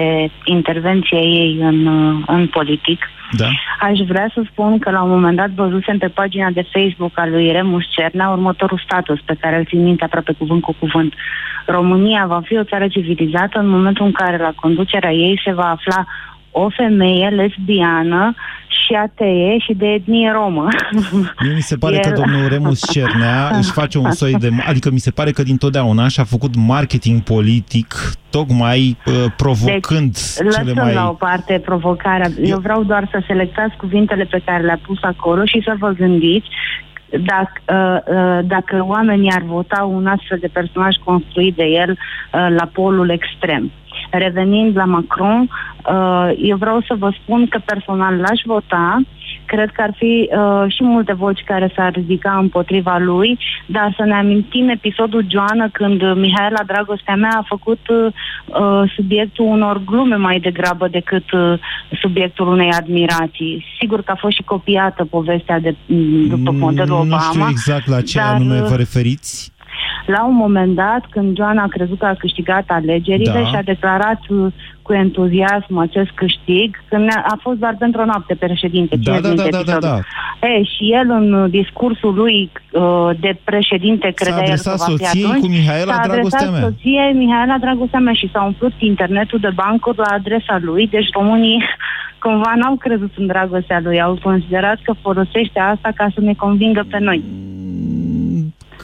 intervenția 0.44 1.18
ei 1.18 1.58
în, 1.60 1.86
uh, 1.86 2.22
în 2.26 2.46
politic. 2.46 3.00
Da? 3.32 3.48
Aș 3.80 3.98
vrea 3.98 4.30
să 4.34 4.42
spun 4.50 4.78
că 4.78 4.90
la 4.90 5.02
un 5.02 5.10
moment 5.10 5.36
dat 5.36 5.50
văzusem 5.50 5.98
pe 5.98 6.08
pagina 6.08 6.50
de 6.50 6.66
Facebook 6.72 7.18
a 7.18 7.26
lui 7.26 7.52
Remus 7.52 7.84
Cernea 7.88 8.28
următorul 8.28 8.82
status 8.84 9.20
pe 9.24 9.36
care 9.40 9.56
îl 9.58 9.64
țin 9.64 9.82
minte 9.82 10.04
aproape 10.04 10.32
cuvânt 10.38 10.62
cu 10.62 10.74
cuvânt. 10.78 11.14
România 11.66 12.26
va 12.26 12.40
fi 12.44 12.56
o 12.56 12.64
țară 12.64 12.88
civilizată 12.88 13.58
în 13.58 13.68
momentul 13.68 14.06
în 14.06 14.12
care 14.12 14.36
la 14.36 14.52
conducerea 14.54 15.12
ei 15.12 15.40
se 15.44 15.52
va 15.52 15.70
afla 15.70 16.06
o 16.50 16.68
femeie 16.76 17.28
lesbiană 17.28 18.34
și 18.90 18.94
atee 18.94 19.58
și 19.58 19.72
de 19.72 19.86
etnie 19.86 20.30
romă. 20.30 20.68
Mie 21.42 21.54
mi 21.54 21.60
se 21.60 21.76
pare 21.76 21.94
El- 21.94 22.00
că 22.00 22.20
domnul 22.20 22.48
Remus 22.48 22.92
Cernea 22.92 23.50
își 23.58 23.70
face 23.70 23.98
un 23.98 24.10
soi 24.10 24.34
de... 24.34 24.48
Adică 24.66 24.90
mi 24.90 24.98
se 24.98 25.10
pare 25.10 25.30
că 25.30 25.42
dintotdeauna 25.42 26.08
și-a 26.08 26.24
făcut 26.24 26.54
marketing 26.56 27.20
politic 27.20 27.94
tocmai 28.30 28.96
uh, 29.06 29.14
provocând 29.36 30.12
Deci, 30.12 30.34
cele 30.36 30.48
lăsăm 30.48 30.84
mai... 30.84 30.94
la 30.94 31.08
o 31.08 31.12
parte 31.12 31.62
provocarea. 31.64 32.30
Eu 32.42 32.58
vreau 32.58 32.82
doar 32.82 33.08
să 33.10 33.22
selectați 33.26 33.76
cuvintele 33.76 34.24
pe 34.24 34.42
care 34.44 34.62
le-a 34.62 34.80
pus 34.86 34.98
acolo 35.02 35.44
și 35.44 35.62
să 35.64 35.74
vă 35.78 35.88
gândiți 35.88 36.48
dacă, 37.10 37.60
uh, 37.68 38.14
uh, 38.14 38.38
dacă 38.44 38.84
oamenii 38.86 39.30
ar 39.30 39.42
vota 39.42 39.82
un 39.82 40.06
astfel 40.06 40.38
de 40.40 40.50
personaj 40.52 40.96
construit 41.04 41.56
de 41.56 41.64
el 41.64 41.90
uh, 41.90 42.46
la 42.56 42.68
polul 42.72 43.10
extrem. 43.10 43.72
Revenind 44.10 44.76
la 44.76 44.84
Macron, 44.84 45.40
uh, 45.40 46.30
eu 46.42 46.56
vreau 46.56 46.80
să 46.86 46.94
vă 46.98 47.10
spun 47.22 47.46
că 47.48 47.60
personal 47.64 48.14
l-aș 48.14 48.40
vota, 48.44 49.00
cred 49.44 49.70
că 49.70 49.82
ar 49.82 49.94
fi 49.96 50.30
uh, 50.32 50.72
și 50.74 50.82
multe 50.84 51.12
voci 51.12 51.42
care 51.44 51.72
s-ar 51.76 51.92
ridica 51.92 52.38
împotriva 52.40 52.98
lui, 52.98 53.38
dar 53.66 53.94
să 53.96 54.04
ne 54.04 54.14
amintim 54.14 54.68
episodul 54.68 55.24
Joana 55.28 55.68
când 55.72 56.02
uh, 56.02 56.12
Mihaela 56.16 56.62
Dragostea 56.66 57.14
mea 57.14 57.34
a 57.36 57.44
făcut 57.48 57.80
uh, 57.88 58.12
uh, 58.60 58.92
subiectul 58.94 59.44
unor 59.44 59.80
glume 59.84 60.16
mai 60.16 60.40
degrabă 60.40 60.88
decât 60.88 61.32
uh, 61.32 61.58
subiectul 62.00 62.48
unei 62.48 62.70
admirații. 62.70 63.64
Sigur 63.78 64.02
că 64.02 64.10
a 64.10 64.18
fost 64.20 64.34
și 64.34 64.42
copiată 64.42 65.04
povestea 65.04 65.60
de, 65.60 65.74
m, 65.86 66.28
după 66.28 66.50
modelul 66.50 66.96
Obama. 66.96 67.16
Nu 67.16 67.30
știu 67.30 67.46
exact 67.48 67.86
la 67.86 68.00
ce 68.00 68.18
dar, 68.18 68.34
anume 68.34 68.60
uh, 68.60 68.66
vă 68.68 68.76
referiți. 68.76 69.52
La 70.06 70.24
un 70.26 70.34
moment 70.34 70.74
dat, 70.74 71.02
când 71.10 71.36
Joana 71.36 71.62
a 71.62 71.66
crezut 71.76 71.98
că 71.98 72.06
a 72.06 72.14
câștigat 72.18 72.64
alegerile 72.66 73.40
Da. 73.42 73.44
și 73.48 73.54
a 73.54 73.62
declarat 73.62 74.20
uh, 74.28 74.46
cu 74.82 74.92
entuziasm 74.92 75.76
acest 75.76 76.10
câștig, 76.14 76.76
când 76.88 77.02
ne- 77.04 77.22
a 77.24 77.38
fost 77.40 77.58
doar 77.58 77.76
pentru 77.78 78.00
o 78.00 78.04
noapte 78.04 78.34
președinte. 78.34 78.96
Da, 78.96 79.02
țineți 79.02 79.22
da, 79.22 79.28
minte 79.28 79.48
da, 79.50 79.56
da, 79.56 79.64
da, 79.64 79.72
episodul. 79.72 80.04
da. 80.40 80.46
E, 80.46 80.62
și 80.62 80.84
el 80.92 81.10
în 81.10 81.32
uh, 81.32 81.50
discursul 81.50 82.14
lui 82.14 82.50
uh, 82.72 83.10
de 83.20 83.38
președinte 83.44 84.10
credea 84.14 84.34
el 84.38 84.44
că 84.44 84.44
adresat 84.50 84.76
va 84.76 84.84
fi 84.84 84.90
soției 84.90 85.24
atunci, 85.24 85.40
cu 85.42 85.48
Mihaela, 85.48 85.92
s-a 85.94 86.06
dragostea 86.08 86.38
adresat 86.38 86.52
mea. 86.52 86.60
soției 86.70 87.12
Mihaela 87.12 87.56
Dragostea 87.60 87.98
mea 87.98 88.12
și 88.12 88.30
s-a 88.32 88.42
umplut 88.44 88.72
internetul 88.78 89.38
de 89.38 89.50
bancuri 89.54 89.96
la 89.96 90.14
adresa 90.14 90.58
lui, 90.60 90.86
deci 90.86 91.08
românii 91.12 91.62
cumva 92.24 92.52
n-au 92.56 92.74
crezut 92.76 93.12
în 93.16 93.26
dragostea 93.26 93.80
lui, 93.84 94.00
au 94.02 94.18
considerat 94.22 94.78
că 94.82 94.92
folosește 95.02 95.58
asta 95.60 95.90
ca 95.94 96.06
să 96.14 96.20
ne 96.20 96.34
convingă 96.34 96.84
pe 96.90 96.98
noi. 96.98 97.22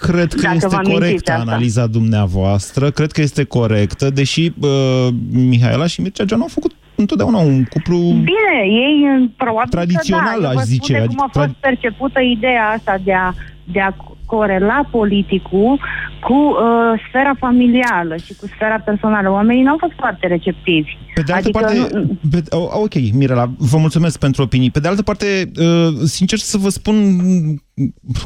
Cred 0.01 0.33
că 0.33 0.41
Dacă 0.43 0.55
este 0.55 0.67
vă 0.69 0.75
amintiți 0.75 0.99
corectă 1.01 1.33
asta. 1.33 1.51
analiza 1.51 1.87
dumneavoastră, 1.87 2.91
cred 2.91 3.13
că 3.13 3.21
este 3.21 3.45
corectă, 3.45 4.11
deși 4.11 4.53
uh, 4.61 5.09
Mihaela 5.31 5.87
și 5.87 6.01
Mircea 6.01 6.25
Joana 6.27 6.43
au 6.43 6.49
făcut 6.49 6.75
întotdeauna 6.95 7.39
un 7.39 7.65
cuplu... 7.65 7.97
Bine, 7.99 8.57
ei 8.65 9.21
uh, 9.21 9.29
probabil 9.37 9.71
Tradițional, 9.71 10.35
că 10.35 10.41
da. 10.41 10.47
Eu 10.47 10.49
aș 10.49 10.55
vă 10.55 10.63
zice, 10.63 10.93
spun 10.93 10.97
de 10.97 11.03
adică 11.03 11.15
cum 11.15 11.31
a 11.35 11.41
fost 11.41 11.55
tra- 11.55 11.61
percepută 11.61 12.21
ideea 12.21 12.69
asta 12.77 12.99
de 13.05 13.13
a, 13.13 13.33
de 13.65 13.81
a 13.81 13.95
corela 14.27 14.89
politicul 14.91 15.81
cu 16.21 16.35
uh, 16.35 17.03
sfera 17.09 17.35
familială 17.39 18.17
și 18.25 18.35
cu 18.35 18.47
sfera 18.47 18.79
personală. 18.79 19.31
Oamenii 19.31 19.62
n-au 19.62 19.77
fost 19.81 19.93
foarte 19.97 20.27
receptivi. 20.27 20.91
Pe 21.15 21.23
de 21.23 21.33
altă 21.33 21.49
adică, 21.49 21.59
parte, 21.59 21.97
nu- 21.99 22.19
pe, 22.31 22.43
o- 22.51 22.81
ok, 22.83 22.95
Mirela, 23.12 23.51
vă 23.59 23.77
mulțumesc 23.77 24.19
pentru 24.19 24.43
opinii. 24.43 24.71
Pe 24.71 24.81
de 24.81 24.89
altă 24.89 25.03
parte, 25.03 25.51
uh, 25.61 25.95
sincer 26.05 26.39
să 26.39 26.59
vă 26.59 26.69
spun, 26.69 26.97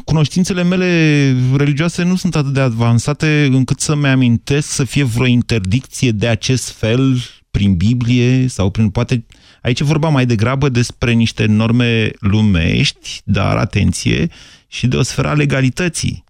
cunoștințele 0.05 0.63
mele 0.63 0.87
religioase 1.57 2.03
nu 2.03 2.15
sunt 2.15 2.35
atât 2.35 2.53
de 2.53 2.59
avansate 2.59 3.49
încât 3.51 3.79
să-mi 3.79 4.07
amintesc 4.07 4.67
să 4.67 4.83
fie 4.83 5.03
vreo 5.03 5.25
interdicție 5.25 6.11
de 6.11 6.27
acest 6.27 6.71
fel 6.77 7.15
prin 7.51 7.75
Biblie 7.75 8.47
sau 8.47 8.69
prin 8.69 8.89
poate... 8.89 9.25
Aici 9.61 9.79
e 9.79 9.83
vorba 9.83 10.09
mai 10.09 10.25
degrabă 10.25 10.69
despre 10.69 11.11
niște 11.11 11.45
norme 11.45 12.11
lumești, 12.19 13.21
dar 13.23 13.57
atenție, 13.57 14.29
și 14.67 14.87
de 14.87 14.95
o 14.97 15.01
sferă 15.01 15.27
a 15.27 15.33
legalității. 15.33 16.23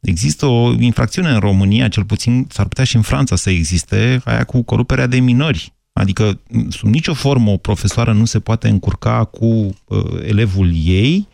Există 0.00 0.46
o 0.46 0.72
infracțiune 0.72 1.28
în 1.28 1.38
România, 1.38 1.88
cel 1.88 2.04
puțin 2.04 2.46
s-ar 2.50 2.66
putea 2.66 2.84
și 2.84 2.96
în 2.96 3.02
Franța 3.02 3.36
să 3.36 3.50
existe, 3.50 4.20
aia 4.24 4.44
cu 4.44 4.62
coruperea 4.62 5.06
de 5.06 5.20
minori. 5.20 5.72
Adică, 5.92 6.40
sub 6.68 6.88
nicio 6.88 7.14
formă, 7.14 7.50
o 7.50 7.56
profesoară 7.56 8.12
nu 8.12 8.24
se 8.24 8.40
poate 8.40 8.68
încurca 8.68 9.24
cu 9.24 9.46
uh, 9.46 10.04
elevul 10.26 10.72
ei 10.74 11.28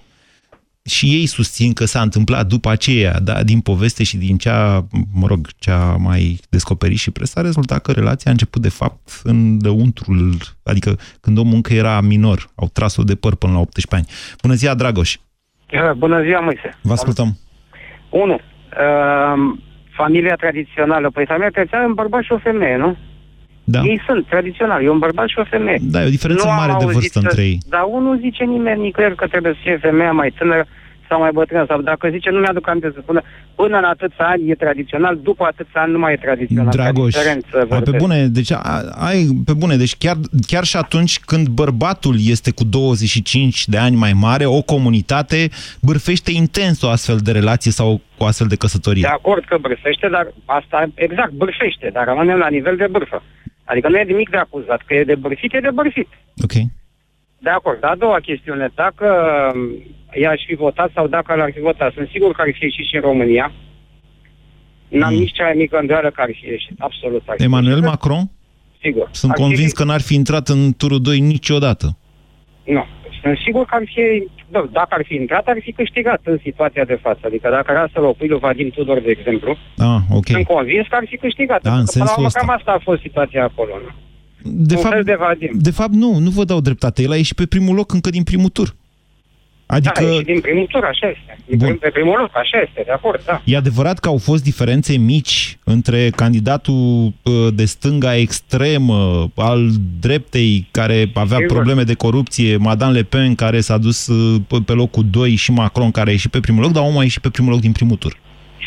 și 0.86 1.06
ei 1.06 1.26
susțin 1.26 1.72
că 1.72 1.84
s-a 1.84 2.00
întâmplat 2.00 2.46
după 2.46 2.70
aceea, 2.70 3.18
da, 3.22 3.42
din 3.42 3.60
poveste 3.60 4.04
și 4.04 4.16
din 4.16 4.36
cea, 4.36 4.86
mă 5.12 5.26
rog, 5.26 5.46
cea 5.58 5.96
mai 5.98 6.38
descoperit 6.50 6.98
și 6.98 7.10
presa, 7.10 7.40
rezultat 7.40 7.82
că 7.82 7.92
relația 7.92 8.30
a 8.30 8.32
început, 8.32 8.62
de 8.62 8.68
fapt, 8.68 9.20
în 9.24 9.58
dăuntrul, 9.62 10.34
adică 10.64 10.98
când 11.20 11.38
omul 11.38 11.54
încă 11.54 11.74
era 11.74 12.00
minor, 12.00 12.46
au 12.54 12.68
tras-o 12.72 13.02
de 13.02 13.14
păr 13.14 13.34
până 13.34 13.52
la 13.52 13.58
18 13.58 13.94
ani. 13.94 14.06
Bună 14.42 14.54
ziua, 14.54 14.74
Dragoș! 14.74 15.16
Bună 15.96 16.22
ziua, 16.22 16.40
Moise! 16.40 16.78
Vă 16.82 16.92
ascultăm! 16.92 17.38
Unu, 18.10 18.34
uh, 18.34 19.58
familia 19.96 20.34
tradițională. 20.34 21.10
Păi 21.10 21.26
familia 21.26 21.50
tradițională 21.50 21.86
e 21.86 21.90
un 21.90 22.02
bărbat 22.02 22.22
și 22.22 22.32
o 22.32 22.38
femeie, 22.38 22.76
nu? 22.76 22.96
Da. 23.68 23.80
Ei 23.80 24.00
sunt 24.06 24.26
tradiționali, 24.26 24.84
e 24.84 24.88
un 24.90 24.98
bărbat 24.98 25.28
și 25.28 25.38
o 25.38 25.44
femeie. 25.44 25.78
Da, 25.80 26.02
e 26.02 26.06
o 26.06 26.16
diferență 26.18 26.46
nu 26.46 26.52
mare 26.52 26.74
de 26.78 26.84
vârstă 26.84 27.18
între 27.18 27.42
ei. 27.42 27.58
Dar 27.68 27.84
unul 27.88 28.18
zice 28.20 28.44
nimeni 28.44 28.80
nicăieri 28.80 29.14
că 29.14 29.26
trebuie 29.26 29.52
să 29.52 29.58
fie 29.62 29.76
femeia 29.76 30.12
mai 30.12 30.30
tânără 30.38 30.66
sau 31.08 31.20
mai 31.20 31.30
bătrână. 31.32 31.64
Sau 31.68 31.80
dacă 31.80 32.08
zice, 32.08 32.30
nu 32.30 32.38
mi-aduc 32.38 32.68
aminte 32.68 32.90
să 32.94 33.00
spună, 33.02 33.22
până 33.54 33.76
în 33.78 33.84
atâția 33.84 34.26
ani 34.26 34.50
e 34.50 34.54
tradițional, 34.54 35.18
după 35.22 35.44
atâția 35.44 35.80
ani 35.80 35.92
nu 35.92 35.98
mai 35.98 36.12
e 36.12 36.16
tradițional. 36.16 36.70
Dragoș, 36.70 37.14
ai, 37.14 37.82
pe 37.84 37.90
bune, 37.96 38.26
deci 38.26 38.52
ai, 38.90 39.28
pe 39.44 39.52
bune, 39.52 39.76
deci 39.76 39.96
chiar, 39.96 40.16
chiar 40.46 40.64
și 40.64 40.76
atunci 40.76 41.20
când 41.20 41.48
bărbatul 41.48 42.14
este 42.18 42.50
cu 42.50 42.64
25 42.64 43.68
de 43.68 43.76
ani 43.76 43.96
mai 43.96 44.12
mare, 44.12 44.44
o 44.44 44.62
comunitate 44.62 45.48
bârfește 45.82 46.30
intens 46.32 46.82
o 46.82 46.88
astfel 46.88 47.16
de 47.22 47.32
relație 47.32 47.70
sau 47.70 48.00
cu 48.16 48.24
astfel 48.24 48.46
de 48.46 48.56
căsătorie. 48.56 49.02
De 49.02 49.08
acord 49.08 49.44
că 49.44 49.58
bârfește, 49.60 50.08
dar 50.08 50.26
asta 50.44 50.86
exact, 50.94 51.32
bârfește, 51.32 51.90
dar 51.92 52.04
rămânem 52.04 52.38
la 52.38 52.48
nivel 52.48 52.76
de 52.76 52.86
bârfă. 52.90 53.22
Adică 53.70 53.88
nu 53.88 53.96
e 53.98 54.12
nimic 54.12 54.30
de 54.30 54.36
acuzat, 54.36 54.82
că 54.86 54.94
e 54.94 55.04
de 55.04 55.14
bârfit, 55.14 55.54
e 55.54 55.60
de 55.60 55.70
bârfit. 55.70 56.08
Ok. 56.44 56.52
De 57.38 57.50
acord. 57.50 57.84
A 57.84 57.94
doua 57.98 58.18
chestiune, 58.20 58.70
dacă 58.74 59.06
i-aș 60.22 60.40
fi 60.46 60.54
votat 60.54 60.90
sau 60.94 61.06
dacă 61.06 61.34
l-ar 61.34 61.50
fi 61.54 61.60
votat, 61.60 61.92
sunt 61.92 62.08
sigur 62.08 62.32
că 62.32 62.40
ar 62.40 62.48
fi 62.52 62.64
ieșit 62.64 62.86
și 62.86 62.94
în 62.94 63.00
România. 63.00 63.52
N-am 64.88 65.12
mm. 65.12 65.18
nici 65.18 65.32
cea 65.32 65.44
mai 65.44 65.54
mică 65.56 65.78
îndoială 65.78 66.10
că 66.10 66.20
ar 66.20 66.30
fi 66.32 66.46
ieșit. 66.46 66.76
Absolut. 66.78 67.22
Ar 67.26 67.34
fi 67.36 67.42
Emmanuel 67.42 67.76
ieșit. 67.76 67.88
Macron? 67.88 68.30
Sigur. 68.82 69.08
Sunt 69.12 69.32
ar 69.32 69.38
convins 69.38 69.70
fi... 69.70 69.76
că 69.76 69.84
n-ar 69.84 70.00
fi 70.00 70.14
intrat 70.14 70.48
în 70.48 70.72
turul 70.76 71.00
2 71.00 71.20
niciodată. 71.20 71.96
Nu. 72.64 72.84
Sunt 73.22 73.38
sigur 73.44 73.64
că 73.64 73.74
ar 73.74 73.82
fi, 73.84 74.28
da, 74.50 74.66
dacă 74.72 74.88
ar 74.98 75.02
fi 75.06 75.14
intrat, 75.14 75.46
ar 75.46 75.56
fi 75.60 75.72
câștigat 75.72 76.20
în 76.24 76.38
situația 76.42 76.84
de 76.84 76.98
față. 77.02 77.20
Adică 77.24 77.48
dacă 77.50 77.68
era 77.72 77.88
să-l 77.92 78.04
opui 78.04 78.28
lui 78.28 78.38
Vadim 78.38 78.68
Tudor, 78.70 79.00
de 79.00 79.10
exemplu, 79.18 79.56
ah, 79.78 79.98
ok. 80.10 80.26
sunt 80.26 80.46
convins 80.46 80.86
că 80.90 80.96
ar 80.96 81.04
fi 81.06 81.16
câștigat. 81.16 81.62
Da, 81.62 81.74
în 81.76 81.84
Că, 81.84 81.90
până 81.92 82.04
la 82.04 82.06
sensul 82.06 82.12
urmă, 82.16 82.26
ăsta. 82.26 82.38
cam 82.38 82.50
asta 82.50 82.72
a 82.72 82.78
fost 82.88 83.00
situația 83.00 83.42
acolo. 83.44 83.72
Nu? 83.84 83.90
De 84.68 84.74
Un 84.74 84.80
fel 84.82 84.90
fapt, 84.90 85.04
de 85.04 85.14
Vadim. 85.14 85.50
de 85.54 85.70
fapt, 85.70 85.92
nu, 85.92 86.18
nu 86.18 86.30
vă 86.30 86.44
dau 86.44 86.60
dreptate. 86.60 87.02
El 87.02 87.10
a 87.12 87.16
ieșit 87.16 87.36
pe 87.36 87.46
primul 87.46 87.74
loc 87.74 87.92
încă 87.92 88.10
din 88.10 88.22
primul 88.22 88.48
tur. 88.48 88.74
Adică... 89.66 90.00
Da, 90.00 90.10
e 90.10 90.16
și 90.16 90.22
din 90.24 90.40
primul 90.40 90.66
tur, 90.66 90.84
așa 90.84 91.08
este. 91.08 91.38
Din 91.46 91.58
Bun. 91.58 91.66
prim, 91.66 91.78
pe 91.78 91.88
primul 91.88 92.18
loc, 92.18 92.30
așa 92.32 92.60
este, 92.66 92.82
de 92.84 92.90
acord, 92.92 93.24
da. 93.24 93.40
E 93.44 93.56
adevărat 93.56 93.98
că 93.98 94.08
au 94.08 94.18
fost 94.18 94.42
diferențe 94.42 94.96
mici 94.96 95.58
între 95.64 96.10
candidatul 96.16 97.12
uh, 97.22 97.32
de 97.54 97.64
stânga 97.64 98.16
extremă, 98.16 99.30
al 99.34 99.68
dreptei, 100.00 100.68
care 100.70 101.10
avea 101.14 101.36
Sigur. 101.36 101.52
probleme 101.54 101.82
de 101.82 101.94
corupție, 101.94 102.56
Madame 102.56 102.92
Le 102.92 103.02
Pen, 103.02 103.34
care 103.34 103.60
s-a 103.60 103.78
dus 103.78 104.06
uh, 104.06 104.40
pe- 104.48 104.56
pe 104.66 104.72
locul 104.72 105.04
2 105.10 105.34
și 105.34 105.50
Macron, 105.52 105.90
care 105.90 106.08
a 106.08 106.12
ieșit 106.12 106.30
pe 106.30 106.40
primul 106.40 106.62
loc, 106.62 106.72
dar 106.72 106.82
omul 106.82 107.00
a 107.00 107.02
ieșit 107.02 107.22
pe 107.22 107.30
primul 107.30 107.50
loc 107.52 107.60
din 107.60 107.72
primul 107.72 107.96
tur. 107.96 108.16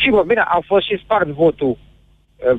Sigur, 0.02 0.24
bine, 0.24 0.40
a 0.46 0.58
fost 0.66 0.86
și 0.86 1.00
spart 1.04 1.26
votul 1.28 1.68
uh, 1.68 1.76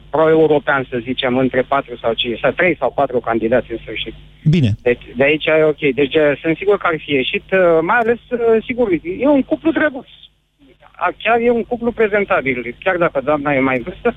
pro-european, 0.10 0.88
să 0.90 0.98
zicem, 1.04 1.38
între 1.38 1.62
patru 1.62 1.98
sau 2.02 2.14
cinci, 2.14 2.40
sau 2.40 2.52
trei 2.52 2.76
sau 2.80 2.92
patru 2.96 3.20
candidați 3.20 3.72
în 3.72 3.78
sfârșit. 3.82 4.14
Bine. 4.50 4.76
Deci, 4.82 5.02
de 5.16 5.24
aici 5.24 5.46
e 5.46 5.64
ok. 5.64 5.82
Deci 5.96 6.16
uh, 6.16 6.40
sunt 6.42 6.58
sigur 6.58 6.78
că 6.78 6.88
ar 6.88 6.96
fi 7.06 7.12
ieșit, 7.12 7.44
uh, 7.52 7.60
mai 7.82 7.98
ales, 8.00 8.20
uh, 8.30 8.40
sigur, 8.68 8.88
e 9.20 9.28
un 9.28 9.44
cuplu 9.44 9.72
drăguț. 9.72 10.08
A, 10.96 11.14
Chiar 11.24 11.40
e 11.40 11.50
un 11.50 11.64
cuplu 11.64 11.92
prezentabil. 11.92 12.76
Chiar 12.84 12.98
dacă 12.98 13.22
doamna 13.24 13.54
e 13.54 13.60
mai 13.60 13.78
în 13.78 13.84
vârstă, 13.84 14.16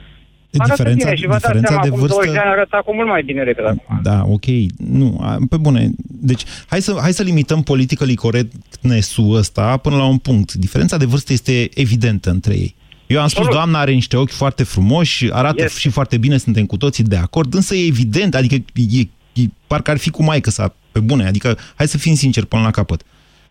arată 0.59 0.73
Diferența- 0.75 1.05
bine 1.05 1.17
și 1.17 1.27
vă 1.27 1.33
dați 1.33 1.41
diferența 1.43 1.69
seama, 1.69 1.83
de 1.83 1.89
acum 1.89 2.01
vârstă- 2.01 2.15
20 2.17 2.33
de 2.35 2.39
ani 2.39 2.51
arăta 2.51 2.83
cu 2.85 2.95
mult 2.95 3.09
mai 3.09 3.23
bine 3.23 3.45
decât 3.45 3.65
acum. 3.65 4.01
Da, 4.03 4.23
ok. 4.27 4.45
Nu, 4.77 5.19
a, 5.21 5.37
pe 5.49 5.57
bune. 5.57 5.91
Deci, 6.31 6.43
hai 6.67 6.81
să, 6.81 6.97
hai 7.01 7.13
să 7.13 7.23
limităm 7.23 7.63
politically 7.63 8.15
correctness-ul 8.15 9.37
ăsta 9.37 9.77
până 9.77 9.97
la 9.97 10.07
un 10.07 10.19
punct. 10.19 10.53
Diferența 10.53 10.97
de 10.97 11.05
vârstă 11.05 11.33
este 11.33 11.69
evidentă 11.75 12.31
între 12.31 12.55
ei. 12.55 12.75
Eu 13.07 13.21
am 13.21 13.27
spus, 13.29 13.39
Absolut. 13.39 13.51
doamna 13.51 13.79
are 13.81 13.93
niște 13.93 14.17
ochi 14.17 14.31
foarte 14.31 14.63
frumoși, 14.63 15.33
arată 15.33 15.63
Este. 15.63 15.79
și 15.79 15.89
foarte 15.89 16.17
bine, 16.19 16.37
suntem 16.37 16.67
cu 16.67 16.77
toții 16.77 17.05
de 17.05 17.17
acord, 17.17 17.55
însă 17.55 17.75
e 17.75 17.87
evident, 17.87 18.35
adică 18.35 18.55
e, 18.55 19.01
e, 19.33 19.45
parcă 19.67 19.91
ar 19.91 19.97
fi 19.97 20.11
cu 20.11 20.23
maică 20.23 20.51
sa, 20.51 20.75
pe 20.93 21.01
bune, 21.01 21.27
adică 21.27 21.59
hai 21.75 21.89
să 21.89 21.99
fim 21.99 22.15
sinceri 22.15 22.47
până 22.47 22.63
la 22.63 22.71
capăt. 22.71 23.03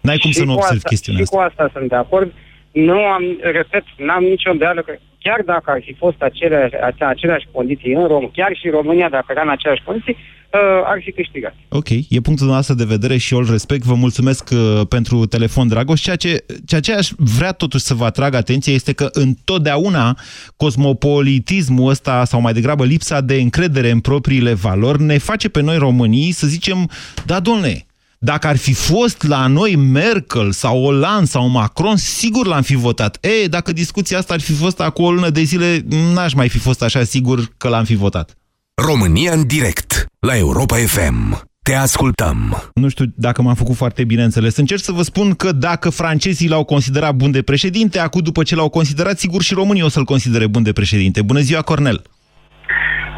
N-ai 0.02 0.18
cum 0.18 0.32
Și 0.32 0.38
să 0.38 0.44
nu 0.44 0.52
cu 0.52 0.54
observi 0.58 0.78
asta, 0.78 0.90
chestiunea 0.90 1.22
și 1.24 1.28
asta. 1.32 1.38
cu 1.38 1.50
asta 1.50 1.70
sunt 1.78 1.90
de 1.90 1.96
acord. 1.96 2.32
Nu 2.74 2.98
am, 3.16 3.24
repet, 3.42 3.84
n-am 3.98 4.24
nicio 4.24 4.52
îndoială 4.52 4.82
că 4.82 4.94
chiar 5.20 5.42
dacă 5.46 5.72
ar 5.72 5.82
fi 5.86 5.94
fost 5.94 6.22
aceleași, 6.22 6.76
ace- 6.76 7.04
aceleași 7.04 7.48
condiții 7.52 7.94
în 7.94 8.08
România, 8.08 8.32
chiar 8.34 8.52
și 8.62 8.70
România, 8.70 9.10
dacă 9.10 9.26
era 9.30 9.42
în 9.42 9.50
aceleași 9.50 9.84
condiții, 9.84 10.18
uh, 10.18 10.60
ar 10.86 11.00
fi 11.04 11.12
câștigat. 11.12 11.56
Ok, 11.70 11.90
e 11.90 12.20
punctul 12.24 12.48
nostru 12.48 12.76
de 12.76 12.84
vedere 12.84 13.18
și 13.18 13.34
eu 13.34 13.40
îl 13.40 13.48
respect. 13.50 13.84
Vă 13.84 13.94
mulțumesc 13.94 14.50
uh, 14.52 14.82
pentru 14.90 15.26
telefon, 15.26 15.68
Dragoș. 15.68 16.02
Ceea 16.02 16.16
ce, 16.16 16.46
ceea 16.66 16.82
ce 16.82 16.94
aș 16.94 17.10
vrea 17.18 17.52
totuși 17.52 17.84
să 17.84 17.94
vă 17.94 18.06
atrag 18.06 18.34
atenție 18.34 18.74
este 18.74 18.94
că 18.94 19.10
întotdeauna 19.12 20.18
cosmopolitismul 20.58 21.90
ăsta, 21.90 22.24
sau 22.26 22.42
mai 22.42 22.54
degrabă 22.54 22.86
lipsa 22.86 23.22
de 23.22 23.36
încredere 23.36 23.90
în 23.90 24.00
propriile 24.00 24.54
valori, 24.54 25.02
ne 25.02 25.18
face 25.18 25.50
pe 25.50 25.62
noi 25.62 25.78
românii 25.78 26.32
să 26.32 26.48
zicem, 26.48 26.90
da, 27.26 27.40
domnule, 27.40 27.86
dacă 28.24 28.48
ar 28.48 28.58
fi 28.58 28.74
fost 28.74 29.24
la 29.24 29.48
noi 29.48 29.76
Merkel 29.76 30.52
sau 30.52 30.84
Hollande 30.84 31.26
sau 31.26 31.48
Macron, 31.48 31.96
sigur 31.96 32.48
l-am 32.48 32.62
fi 32.62 32.76
votat. 32.76 33.18
E, 33.22 33.48
dacă 33.48 33.72
discuția 33.72 34.18
asta 34.18 34.34
ar 34.34 34.42
fi 34.42 34.54
fost 34.54 34.80
acum 34.80 35.06
o 35.06 35.12
lună 35.12 35.30
de 35.30 35.44
zile, 35.44 35.86
n-aș 36.14 36.34
mai 36.34 36.50
fi 36.50 36.58
fost 36.58 36.82
așa 36.82 37.04
sigur 37.04 37.54
că 37.58 37.68
l-am 37.68 37.84
fi 37.84 37.96
votat. 37.96 38.38
România 38.82 39.34
în 39.34 39.48
direct 39.48 40.06
la 40.20 40.38
Europa 40.38 40.78
FM. 40.78 41.42
Te 41.64 41.74
ascultăm. 41.74 42.72
Nu 42.74 42.88
știu 42.88 43.06
dacă 43.16 43.42
m-am 43.42 43.56
făcut 43.56 43.76
foarte 43.76 44.04
bine 44.04 44.24
înțeles. 44.24 44.56
Încerc 44.58 44.82
să 44.82 44.92
vă 44.92 45.02
spun 45.02 45.34
că 45.34 45.52
dacă 45.52 45.90
francezii 45.90 46.48
l-au 46.48 46.64
considerat 46.64 47.16
bun 47.16 47.32
de 47.32 47.42
președinte, 47.42 48.00
acum 48.00 48.22
după 48.22 48.44
ce 48.44 48.56
l-au 48.56 48.70
considerat, 48.70 49.20
sigur 49.20 49.42
și 49.42 49.54
românii 49.54 49.84
o 49.84 49.90
să-l 49.90 50.04
considere 50.04 50.48
bun 50.48 50.64
de 50.64 50.74
președinte. 50.74 51.22
Bună 51.22 51.40
ziua, 51.40 51.62
Cornel! 51.62 52.02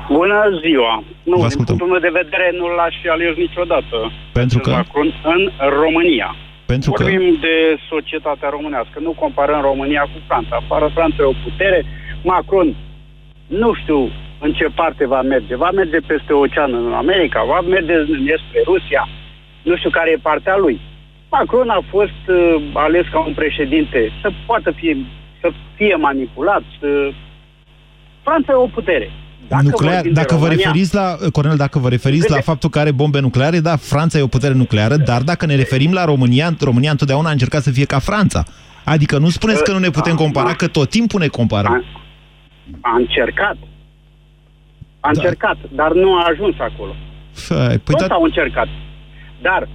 Bună 0.10 0.60
ziua! 0.64 1.04
Nu, 1.24 1.36
Vă 1.36 1.36
din 1.36 1.46
ascultăm. 1.46 1.76
punctul 1.78 1.92
meu 1.94 2.00
de 2.10 2.20
vedere 2.22 2.48
nu 2.60 2.68
l-aș 2.76 2.96
fi 3.02 3.08
ales 3.08 3.36
niciodată. 3.36 4.12
Pentru 4.32 4.60
că? 4.60 4.70
Macron 4.70 5.14
în 5.24 5.42
România. 5.84 6.36
Pentru 6.66 6.92
că? 6.92 7.04
Vorbim 7.04 7.38
de 7.42 7.56
societatea 7.90 8.50
românească, 8.50 9.00
nu 9.00 9.12
comparăm 9.12 9.62
România 9.62 10.02
cu 10.02 10.20
Franța. 10.28 10.56
Afară 10.56 10.88
Franța 10.94 11.16
e 11.20 11.34
o 11.36 11.42
putere, 11.44 11.86
Macron 12.24 12.76
nu 13.48 13.74
știu 13.74 14.10
în 14.40 14.54
ce 14.54 14.68
parte 14.76 15.08
va 15.08 15.22
merge. 15.22 15.56
Va 15.56 15.70
merge 15.74 16.00
peste 16.00 16.34
ocean 16.34 16.74
în 16.74 16.94
America, 16.94 17.44
va 17.44 17.60
merge 17.62 17.94
spre 18.48 18.62
Rusia, 18.66 19.08
nu 19.62 19.76
știu 19.78 19.90
care 19.90 20.12
e 20.12 20.28
partea 20.32 20.58
lui. 20.58 20.80
Macron 21.32 21.70
a 21.70 21.82
fost 21.90 22.22
uh, 22.28 22.64
ales 22.74 23.06
ca 23.12 23.20
un 23.20 23.34
președinte 23.34 24.12
să 24.22 24.32
poată 24.46 24.72
fi, 24.72 25.06
să 25.42 25.52
fie 25.76 25.96
manipulat. 25.96 26.64
Uh, 26.82 27.08
Franța 28.24 28.52
e 28.52 28.56
o 28.56 28.68
putere. 28.68 29.12
Dacă 29.48 29.64
Nuclear, 29.64 29.94
vorbim 29.94 30.14
de 30.14 30.20
dacă 30.20 30.36
vă 30.36 30.48
România- 30.48 30.56
referiți 30.56 30.96
la, 30.96 31.16
Cornel, 31.32 31.58
dacă 31.58 31.80
vă 31.80 31.90
referiți 31.90 32.30
la 32.30 32.40
faptul 32.40 32.70
că 32.70 32.80
are 32.80 32.92
bombe 32.92 33.20
nucleare, 33.20 33.60
da, 33.60 33.76
Franța 33.76 34.18
e 34.18 34.22
o 34.22 34.28
putere 34.28 34.54
nucleară, 34.54 34.96
dar 34.96 35.22
dacă 35.22 35.46
ne 35.46 35.56
referim 35.56 35.94
la 35.94 36.06
România, 36.06 36.56
România 36.60 36.92
întotdeauna 36.92 37.30
a 37.30 37.32
încercat 37.32 37.62
să 37.62 37.72
fie 37.72 37.86
ca 37.86 38.00
Franța. 38.00 38.44
Adică 38.84 39.18
nu 39.18 39.30
spuneți 39.30 39.64
că 39.64 39.72
nu 39.72 39.80
ne 39.80 39.90
putem 39.90 40.16
compara, 40.16 40.54
că 40.54 40.68
tot 40.68 40.90
timpul 40.90 41.20
ne 41.20 41.28
comparăm. 41.28 41.84
A 42.82 42.96
încercat. 42.98 43.58
A 45.00 45.10
încercat, 45.14 45.58
dar 45.72 45.94
nu 45.94 46.16
a 46.16 46.28
ajuns 46.30 46.56
acolo. 46.60 46.96
Fai, 47.32 47.58
Păi 47.68 47.80
Toți 47.96 48.08
da, 48.08 48.14
au 48.14 48.24
încercat. 48.24 48.68
Dar, 49.42 49.62
uh, 49.62 49.68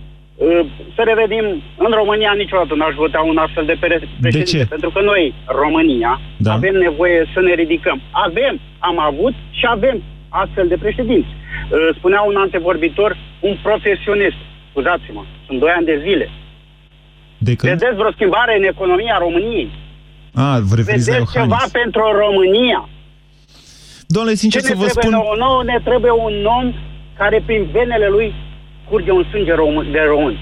să 0.95 1.03
revenim, 1.11 1.45
în 1.77 1.91
România 2.01 2.33
niciodată 2.37 2.75
n-aș 2.75 2.95
vota 2.95 3.21
un 3.21 3.37
astfel 3.37 3.65
de 3.65 3.77
pre- 3.81 4.09
președinte. 4.21 4.51
ce? 4.59 4.67
Pentru 4.75 4.91
că 4.91 5.01
noi, 5.01 5.35
România, 5.63 6.21
Da. 6.37 6.53
avem 6.53 6.75
nevoie 6.75 7.27
să 7.35 7.41
ne 7.41 7.55
ridicăm. 7.55 8.01
Avem, 8.11 8.61
am 8.79 8.99
avut 8.99 9.35
și 9.51 9.65
avem 9.69 10.03
astfel 10.29 10.67
de 10.69 10.77
președinți. 10.77 11.29
Uh, 11.29 11.79
Spunea 11.97 12.21
un 12.21 12.37
antevorbitor, 12.37 13.17
un 13.41 13.57
profesionist. 13.63 14.37
Scuzați-mă, 14.71 15.23
sunt 15.47 15.59
doi 15.59 15.71
ani 15.77 15.87
de 15.87 16.01
zile. 16.07 16.31
de 17.39 17.55
când? 17.55 17.73
Vedeți 17.79 17.97
vreo 17.97 18.11
schimbare 18.13 18.57
în 18.57 18.65
economia 18.65 19.17
României? 19.19 19.71
A, 20.35 20.59
vă 20.69 20.75
referiți 20.77 21.09
la 21.11 21.15
Vedeți 21.15 21.33
ceva 21.33 21.45
Iohannis. 21.45 21.71
pentru 21.81 22.03
România? 22.25 22.89
Domnule, 24.07 24.35
sincer 24.35 24.61
Ce 24.61 24.67
să 24.67 24.73
ne 24.75 24.79
vă 24.81 24.85
trebuie 24.87 25.05
spun... 25.05 25.15
nouă? 25.19 25.35
Nouă 25.47 25.63
ne 25.65 25.79
trebuie 25.89 26.11
un 26.11 26.45
om 26.59 26.67
care 27.21 27.43
prin 27.47 27.63
venele 27.73 28.09
lui 28.09 28.35
curge 28.91 29.11
un 29.11 29.25
sânge 29.31 29.55
român, 29.55 29.93
de 29.93 30.03
român. 30.09 30.37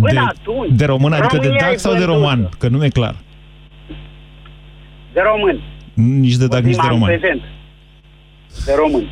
Până 0.00 0.12
de, 0.12 0.18
atunci, 0.18 0.72
de 0.76 0.84
român, 0.84 1.12
adică 1.12 1.36
de 1.36 1.46
România 1.46 1.66
dac 1.66 1.72
e 1.72 1.76
sau 1.76 1.92
de 1.92 1.98
vândută. 1.98 2.18
roman? 2.18 2.48
Că 2.58 2.68
nu 2.68 2.84
e 2.84 2.88
clar. 2.88 3.14
De 5.12 5.20
români. 5.32 5.62
Nici 5.94 6.36
de 6.36 6.46
dac, 6.46 6.62
nici 6.62 6.76
de 6.76 6.88
romani. 6.88 7.18
prezent. 7.18 7.42
De 8.64 8.72
români. 8.76 9.10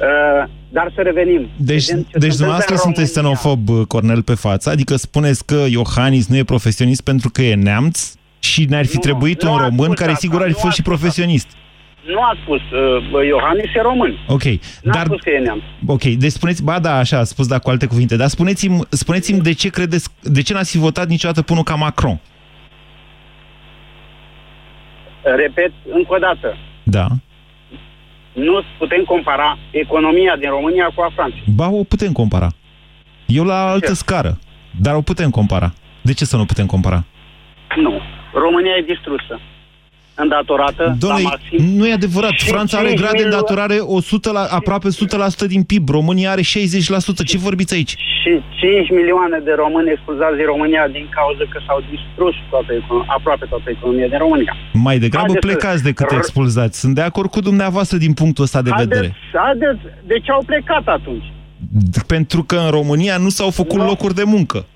Uh, 0.00 0.48
dar 0.68 0.92
să 0.94 1.00
revenim. 1.02 1.48
Deci, 1.56 1.86
deci 2.12 2.34
dumneavoastră 2.34 2.76
sunteți 2.76 3.10
xenofob, 3.10 3.68
Cornel, 3.88 4.22
pe 4.22 4.34
față? 4.34 4.70
Adică 4.70 4.96
spuneți 4.96 5.46
că 5.46 5.64
Iohannis 5.68 6.28
nu 6.28 6.36
e 6.36 6.44
profesionist 6.44 7.00
pentru 7.00 7.30
că 7.30 7.42
e 7.42 7.54
neamț 7.54 8.14
și 8.38 8.64
ne-ar 8.68 8.86
fi 8.86 8.94
nu, 8.94 9.00
trebuit 9.00 9.42
un 9.42 9.56
român 9.56 9.92
care 9.92 10.14
sigur 10.14 10.42
ar 10.42 10.48
fi 10.48 10.60
fost 10.60 10.74
și 10.74 10.82
profesionist. 10.82 11.48
Nu 12.12 12.20
a 12.22 12.36
spus, 12.42 12.60
uh, 12.60 13.26
Iohannis 13.26 13.74
e 13.74 13.80
român. 13.80 14.18
Ok. 14.26 14.44
Nu 14.82 14.92
dar, 14.92 15.02
a 15.02 15.04
spus 15.04 15.20
că 15.20 15.30
e 15.30 15.38
neamț. 15.38 15.62
Ok, 15.86 16.02
deci 16.02 16.30
spuneți, 16.30 16.64
ba 16.64 16.78
da, 16.78 16.94
așa, 16.98 17.18
a 17.18 17.24
spus, 17.24 17.46
dar 17.46 17.60
cu 17.60 17.70
alte 17.70 17.86
cuvinte, 17.86 18.16
dar 18.16 18.28
spuneți-mi 18.28 18.80
spuneți 18.88 19.32
de 19.32 19.52
ce 19.52 19.68
credeți, 19.68 20.08
de 20.22 20.42
ce 20.42 20.52
n-ați 20.52 20.70
fi 20.70 20.78
votat 20.78 21.08
niciodată 21.08 21.42
până 21.42 21.62
ca 21.62 21.74
Macron? 21.74 22.20
Repet 25.22 25.72
încă 25.92 26.14
o 26.14 26.18
dată. 26.18 26.56
Da 26.82 27.06
nu 28.38 28.62
putem 28.78 29.04
compara 29.04 29.58
economia 29.70 30.36
din 30.36 30.48
România 30.48 30.90
cu 30.94 31.00
a 31.02 31.10
Franței. 31.14 31.42
Ba, 31.54 31.68
o 31.70 31.84
putem 31.84 32.12
compara. 32.12 32.48
Eu 33.26 33.44
la 33.44 33.70
altă 33.70 33.86
ce? 33.86 33.94
scară, 33.94 34.38
dar 34.80 34.94
o 34.94 35.00
putem 35.00 35.30
compara. 35.30 35.72
De 36.02 36.12
ce 36.12 36.24
să 36.24 36.36
nu 36.36 36.44
putem 36.44 36.66
compara? 36.66 37.04
Nu. 37.76 38.00
România 38.32 38.72
e 38.78 38.82
distrusă 38.82 39.40
îndatorată 40.22 40.96
Doamne, 40.98 41.22
la 41.22 41.28
maxim. 41.28 41.58
nu 41.78 41.86
e 41.86 41.92
adevărat. 41.92 42.30
Și 42.30 42.50
Franța 42.54 42.78
are 42.78 42.92
grad 43.00 43.16
de 43.20 43.22
îndatorare 43.22 43.76
100 43.80 44.32
la, 44.32 44.42
aproape 44.50 44.88
100% 45.44 45.46
din 45.54 45.62
PIB. 45.62 45.88
România 45.88 46.30
are 46.30 46.42
60%. 46.42 46.44
Ce 47.30 47.38
vorbiți 47.38 47.74
aici? 47.74 47.94
Și 48.20 48.32
5 48.50 48.90
milioane 48.90 49.38
de 49.48 49.52
români 49.62 49.90
expulzați 49.90 50.36
din 50.36 50.46
România 50.54 50.88
din 50.88 51.06
cauza 51.18 51.44
că 51.52 51.58
s-au 51.66 51.80
distrus 51.90 52.34
toată, 52.50 52.72
aproape 53.06 53.44
toată 53.52 53.70
economia 53.76 54.08
din 54.08 54.18
România. 54.18 54.52
Mai 54.72 54.98
degrabă 54.98 55.32
Haideți 55.32 55.46
plecați 55.46 55.82
decât 55.82 56.10
expulzați. 56.10 56.80
Sunt 56.80 56.94
de 56.94 57.04
acord 57.10 57.30
cu 57.30 57.40
dumneavoastră 57.40 57.96
din 57.96 58.12
punctul 58.12 58.44
ăsta 58.44 58.62
de 58.62 58.70
haideți, 58.70 58.88
vedere. 58.88 59.16
Haideți, 59.32 59.82
de 60.06 60.16
ce 60.24 60.30
au 60.30 60.42
plecat 60.46 60.86
atunci? 60.86 61.26
Pentru 62.06 62.42
că 62.42 62.56
în 62.56 62.70
România 62.70 63.16
nu 63.16 63.28
s-au 63.28 63.50
făcut 63.50 63.78
no. 63.78 63.84
locuri 63.84 64.14
de 64.14 64.22
muncă. 64.34 64.66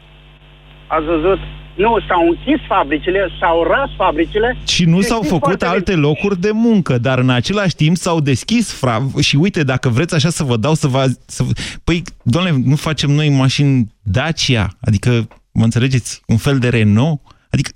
Ați 0.87 1.05
văzut? 1.05 1.39
Nu, 1.75 1.99
s-au 2.09 2.29
închis 2.29 2.67
fabricile, 2.67 3.29
s-au 3.41 3.63
ras 3.63 3.91
fabricile. 3.97 4.57
Și 4.67 4.85
nu 4.85 5.01
s-au 5.01 5.23
făcut 5.23 5.63
alte 5.63 5.95
locuri 5.95 6.41
de 6.41 6.51
muncă, 6.51 6.99
dar 6.99 7.19
în 7.19 7.31
același 7.31 7.75
timp 7.75 7.97
s-au 7.97 8.21
deschis 8.21 8.73
fra... 8.73 9.07
Și 9.21 9.37
uite, 9.37 9.63
dacă 9.63 9.89
vreți 9.89 10.15
așa 10.15 10.31
să 10.31 10.43
vă 10.45 10.57
dau 10.57 10.75
să 10.75 10.87
vă... 10.87 11.07
Să... 11.27 11.45
Păi, 11.85 12.03
doamne, 12.23 12.63
nu 12.65 12.77
facem 12.77 13.11
noi 13.11 13.29
mașini 13.29 13.87
Dacia, 14.03 14.69
adică, 14.81 15.29
mă 15.53 15.65
înțelegeți, 15.65 16.23
un 16.27 16.37
fel 16.37 16.59
de 16.59 16.69
Renault? 16.69 17.21
Adică 17.53 17.71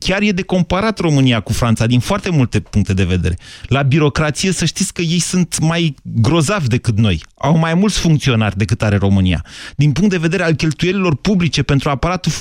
chiar 0.00 0.22
e 0.22 0.30
de 0.30 0.42
comparat 0.42 0.98
România 0.98 1.40
cu 1.40 1.52
Franța 1.52 1.86
din 1.86 2.00
foarte 2.00 2.30
multe 2.30 2.60
puncte 2.60 2.94
de 2.94 3.04
vedere. 3.04 3.38
La 3.66 3.82
birocrație 3.82 4.52
să 4.52 4.64
știți 4.64 4.92
că 4.92 5.02
ei 5.02 5.18
sunt 5.18 5.58
mai 5.60 5.94
grozavi 6.02 6.68
decât 6.68 6.98
noi. 6.98 7.22
Au 7.34 7.58
mai 7.58 7.74
mulți 7.74 7.98
funcționari 7.98 8.56
decât 8.56 8.82
are 8.82 8.96
România. 8.96 9.44
Din 9.76 9.92
punct 9.92 10.10
de 10.10 10.16
vedere 10.16 10.42
al 10.42 10.52
cheltuielilor 10.52 11.16
publice 11.16 11.62
pentru 11.62 11.90
aparatul 11.90 12.32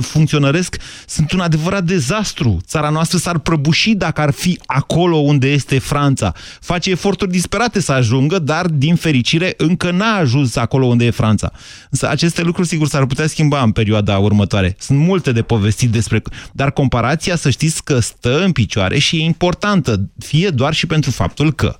funcționăresc 0.00 0.76
sunt 1.06 1.32
un 1.32 1.40
adevărat 1.40 1.84
dezastru. 1.84 2.60
Țara 2.66 2.88
noastră 2.88 3.18
s-ar 3.18 3.38
prăbuși 3.38 3.94
dacă 3.94 4.20
ar 4.20 4.30
fi 4.30 4.58
acolo 4.66 5.16
unde 5.16 5.48
este 5.48 5.78
Franța. 5.78 6.32
Face 6.60 6.90
eforturi 6.90 7.30
disperate 7.30 7.80
să 7.80 7.92
ajungă, 7.92 8.38
dar 8.38 8.66
din 8.66 8.94
fericire 8.94 9.54
încă 9.56 9.90
n-a 9.90 10.14
ajuns 10.14 10.56
acolo 10.56 10.86
unde 10.86 11.04
e 11.04 11.10
Franța. 11.10 11.52
Însă 11.90 12.08
aceste 12.08 12.42
lucruri 12.42 12.68
sigur 12.68 12.88
s-ar 12.88 13.06
putea 13.06 13.26
schimba 13.26 13.62
în 13.62 13.72
perioada 13.72 14.18
următoare. 14.18 14.76
Sunt 14.78 14.98
multe 14.98 15.32
de 15.32 15.42
povestit 15.42 15.90
despre 15.90 16.21
dar 16.52 16.72
comparația, 16.72 17.36
să 17.36 17.50
știți 17.50 17.84
că 17.84 17.98
stă 17.98 18.42
în 18.42 18.52
picioare 18.52 18.98
și 18.98 19.16
e 19.16 19.24
importantă, 19.24 20.10
fie 20.18 20.48
doar 20.48 20.72
și 20.72 20.86
pentru 20.86 21.10
faptul 21.10 21.52
că 21.52 21.76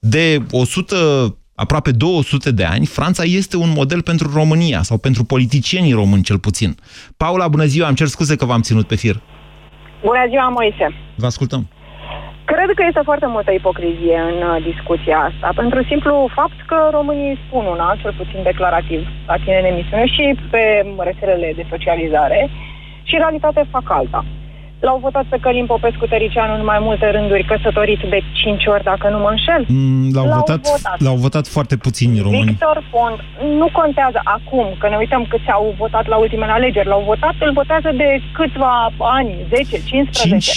de 0.00 0.42
100 0.50 1.36
aproape 1.54 1.90
200 1.90 2.50
de 2.50 2.64
ani, 2.64 2.86
Franța 2.86 3.22
este 3.22 3.56
un 3.56 3.72
model 3.76 4.02
pentru 4.02 4.30
România 4.34 4.82
sau 4.82 4.98
pentru 4.98 5.24
politicienii 5.24 5.92
români 5.92 6.22
cel 6.22 6.38
puțin. 6.38 6.74
Paula, 7.16 7.48
bună 7.48 7.64
ziua, 7.64 7.86
am 7.86 7.94
cer 7.94 8.06
scuze 8.06 8.36
că 8.36 8.44
v-am 8.44 8.60
ținut 8.60 8.86
pe 8.86 8.96
fir. 8.96 9.16
Bună 10.04 10.24
ziua, 10.28 10.48
Moise. 10.48 10.86
Vă 11.16 11.26
ascultăm. 11.26 11.68
Cred 12.52 12.70
că 12.74 12.82
este 12.86 13.08
foarte 13.10 13.26
multă 13.34 13.50
ipocrizie 13.52 14.18
în 14.30 14.38
uh, 14.48 14.56
discuția 14.70 15.18
asta, 15.28 15.48
pentru 15.62 15.78
simplu 15.90 16.30
fapt 16.38 16.58
că 16.70 16.78
românii 16.98 17.40
spun 17.46 17.64
una, 17.74 17.88
cel 18.02 18.14
puțin 18.20 18.40
declarativ, 18.50 19.00
la 19.30 19.36
tine 19.42 19.58
în 19.58 19.70
emisiune 19.72 20.06
și 20.14 20.24
pe 20.52 20.62
rețelele 21.08 21.52
de 21.58 21.64
socializare, 21.72 22.40
și 23.08 23.14
în 23.14 23.20
realitate 23.24 23.60
fac 23.70 23.86
alta. 23.98 24.24
L-au 24.80 24.98
votat 25.02 25.24
pe 25.32 25.38
Călim 25.40 25.66
Popescu 25.66 26.06
Tăricianu 26.06 26.54
în 26.58 26.64
mai 26.64 26.78
multe 26.80 27.06
rânduri, 27.10 27.44
căsătorit 27.44 28.00
de 28.14 28.20
5 28.32 28.66
ori, 28.66 28.82
dacă 28.82 29.08
nu 29.08 29.18
mă 29.18 29.30
înșel. 29.34 29.62
Mm, 29.68 30.10
l-au, 30.14 30.28
votat, 30.38 30.60
votat. 30.74 30.96
L-au 31.06 31.16
votat 31.26 31.46
foarte 31.46 31.76
puțini 31.76 32.20
români. 32.26 32.44
Victor 32.44 32.78
Fond, 32.90 33.16
nu 33.60 33.68
contează 33.72 34.20
acum, 34.24 34.66
că 34.78 34.88
ne 34.88 34.96
uităm 34.96 35.22
câți 35.28 35.50
au 35.50 35.74
votat 35.78 36.06
la 36.06 36.16
ultimele 36.16 36.52
alegeri. 36.52 36.86
L-au 36.86 37.02
votat, 37.06 37.34
îl 37.38 37.52
votează 37.52 37.90
de 38.02 38.08
câțiva 38.32 38.92
ani, 38.98 39.30
10, 39.54 39.82
15. 39.84 40.50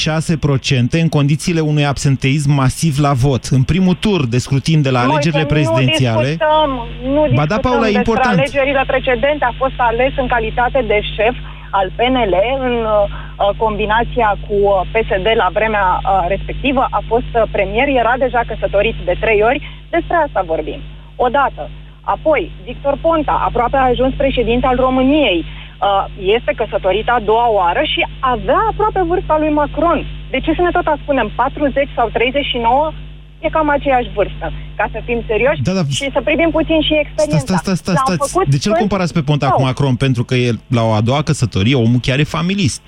5-6% 0.97 1.01
în 1.01 1.09
condițiile 1.09 1.59
unui 1.59 1.85
absenteism 1.85 2.51
masiv 2.51 2.93
la 2.99 3.13
vot. 3.13 3.43
În 3.45 3.63
primul 3.63 3.93
tur 3.93 4.27
de 4.27 4.37
scrutin 4.37 4.81
de 4.81 4.89
la 4.89 5.01
Noi 5.01 5.09
alegerile 5.11 5.45
prezidențiale... 5.45 6.29
Nu 6.29 6.35
discutăm, 6.35 6.71
nu 7.15 7.21
discutăm 7.21 7.35
ba 7.35 7.45
da, 7.45 7.57
Paula, 7.57 7.79
despre 7.79 7.97
important. 7.97 8.37
alegerile 8.37 8.83
precedente. 8.87 9.43
A 9.45 9.53
fost 9.57 9.77
ales 9.77 10.13
în 10.17 10.27
calitate 10.27 10.79
de 10.87 10.99
șef 11.15 11.35
al 11.69 11.91
PNL 11.95 12.35
în 12.59 12.75
uh, 12.83 13.03
uh 13.03 13.49
combinația 13.57 14.37
cu 14.47 14.53
uh, 14.53 14.81
PSD 14.91 15.27
la 15.33 15.49
vremea 15.53 15.99
uh, 15.99 16.25
respectivă, 16.27 16.87
a 16.89 17.01
fost 17.07 17.31
uh, 17.33 17.43
premier, 17.51 17.87
era 17.87 18.13
deja 18.17 18.41
căsătorit 18.47 18.95
de 19.05 19.15
trei 19.19 19.41
ori, 19.41 19.61
despre 19.89 20.15
asta 20.15 20.41
vorbim. 20.45 20.79
Odată. 21.15 21.69
Apoi, 22.01 22.51
Victor 22.63 22.97
Ponta, 23.01 23.41
aproape 23.45 23.77
a 23.77 23.89
ajuns 23.91 24.13
președinte 24.13 24.65
al 24.67 24.75
României, 24.75 25.45
uh, 25.45 26.05
este 26.37 26.53
căsătorit 26.55 27.09
a 27.09 27.19
doua 27.23 27.49
oară 27.49 27.81
și 27.83 28.05
avea 28.19 28.61
aproape 28.71 29.01
vârsta 29.07 29.37
lui 29.37 29.49
Macron. 29.49 30.05
De 30.29 30.39
ce 30.39 30.53
să 30.53 30.61
ne 30.61 30.69
tot 30.71 30.97
spunem 31.01 31.31
40 31.35 31.89
sau 31.95 32.09
39? 32.13 32.91
E 33.39 33.49
cam 33.49 33.69
aceeași 33.69 34.09
vârstă, 34.15 34.53
ca 34.75 34.89
să 34.91 35.01
fim 35.05 35.23
serioși 35.27 35.61
da, 35.61 35.73
da. 35.73 35.83
și 35.89 36.09
să 36.13 36.21
privim 36.23 36.49
puțin 36.51 36.81
și 36.81 36.93
experiența. 37.03 37.57
Sta, 37.57 37.73
sta, 37.73 37.73
sta, 37.75 37.93
sta, 37.95 38.25
sta. 38.25 38.41
De 38.47 38.57
ce 38.57 38.69
îl 38.69 38.75
comparați 38.75 39.13
pe 39.13 39.21
Ponta 39.21 39.49
cu 39.49 39.61
Macron? 39.61 39.95
Pentru 39.95 40.23
că 40.23 40.35
el, 40.35 40.59
la 40.67 40.83
o 40.83 40.91
a 40.91 41.01
doua 41.01 41.21
căsătorie, 41.21 41.75
omul 41.75 41.99
chiar 41.99 42.19
e 42.19 42.23
familist. 42.23 42.81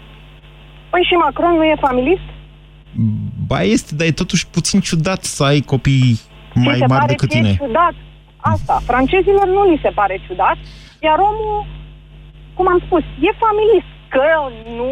Păi 0.89 1.03
și 1.09 1.13
Macron 1.13 1.55
nu 1.55 1.63
e 1.63 1.75
familist? 1.79 2.27
Ba 3.47 3.61
este, 3.61 3.95
dar 3.95 4.07
e 4.07 4.11
totuși 4.11 4.47
puțin 4.47 4.79
ciudat 4.79 5.23
să 5.23 5.43
ai 5.43 5.59
copii 5.59 6.19
mai 6.53 6.75
se 6.77 6.85
mari 6.85 6.99
pare 6.99 7.05
decât 7.05 7.29
tine. 7.29 7.55
ciudat. 7.55 7.93
Asta. 8.37 8.81
Francezilor 8.85 9.47
nu 9.47 9.71
li 9.71 9.79
se 9.81 9.89
pare 9.89 10.21
ciudat, 10.27 10.57
iar 10.99 11.17
omul, 11.19 11.65
cum 12.53 12.67
am 12.67 12.81
spus, 12.85 13.03
e 13.27 13.31
familist. 13.45 13.91
Că 14.13 14.23
nu... 14.77 14.89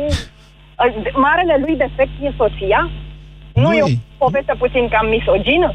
Marele 1.26 1.64
lui 1.66 1.76
defect 1.76 2.16
e 2.22 2.32
soția, 2.38 2.90
nu 3.60 3.74
e 3.74 3.82
o 3.84 4.26
poveste 4.26 4.54
puțin 4.58 4.88
cam 4.88 5.08
misogină? 5.08 5.74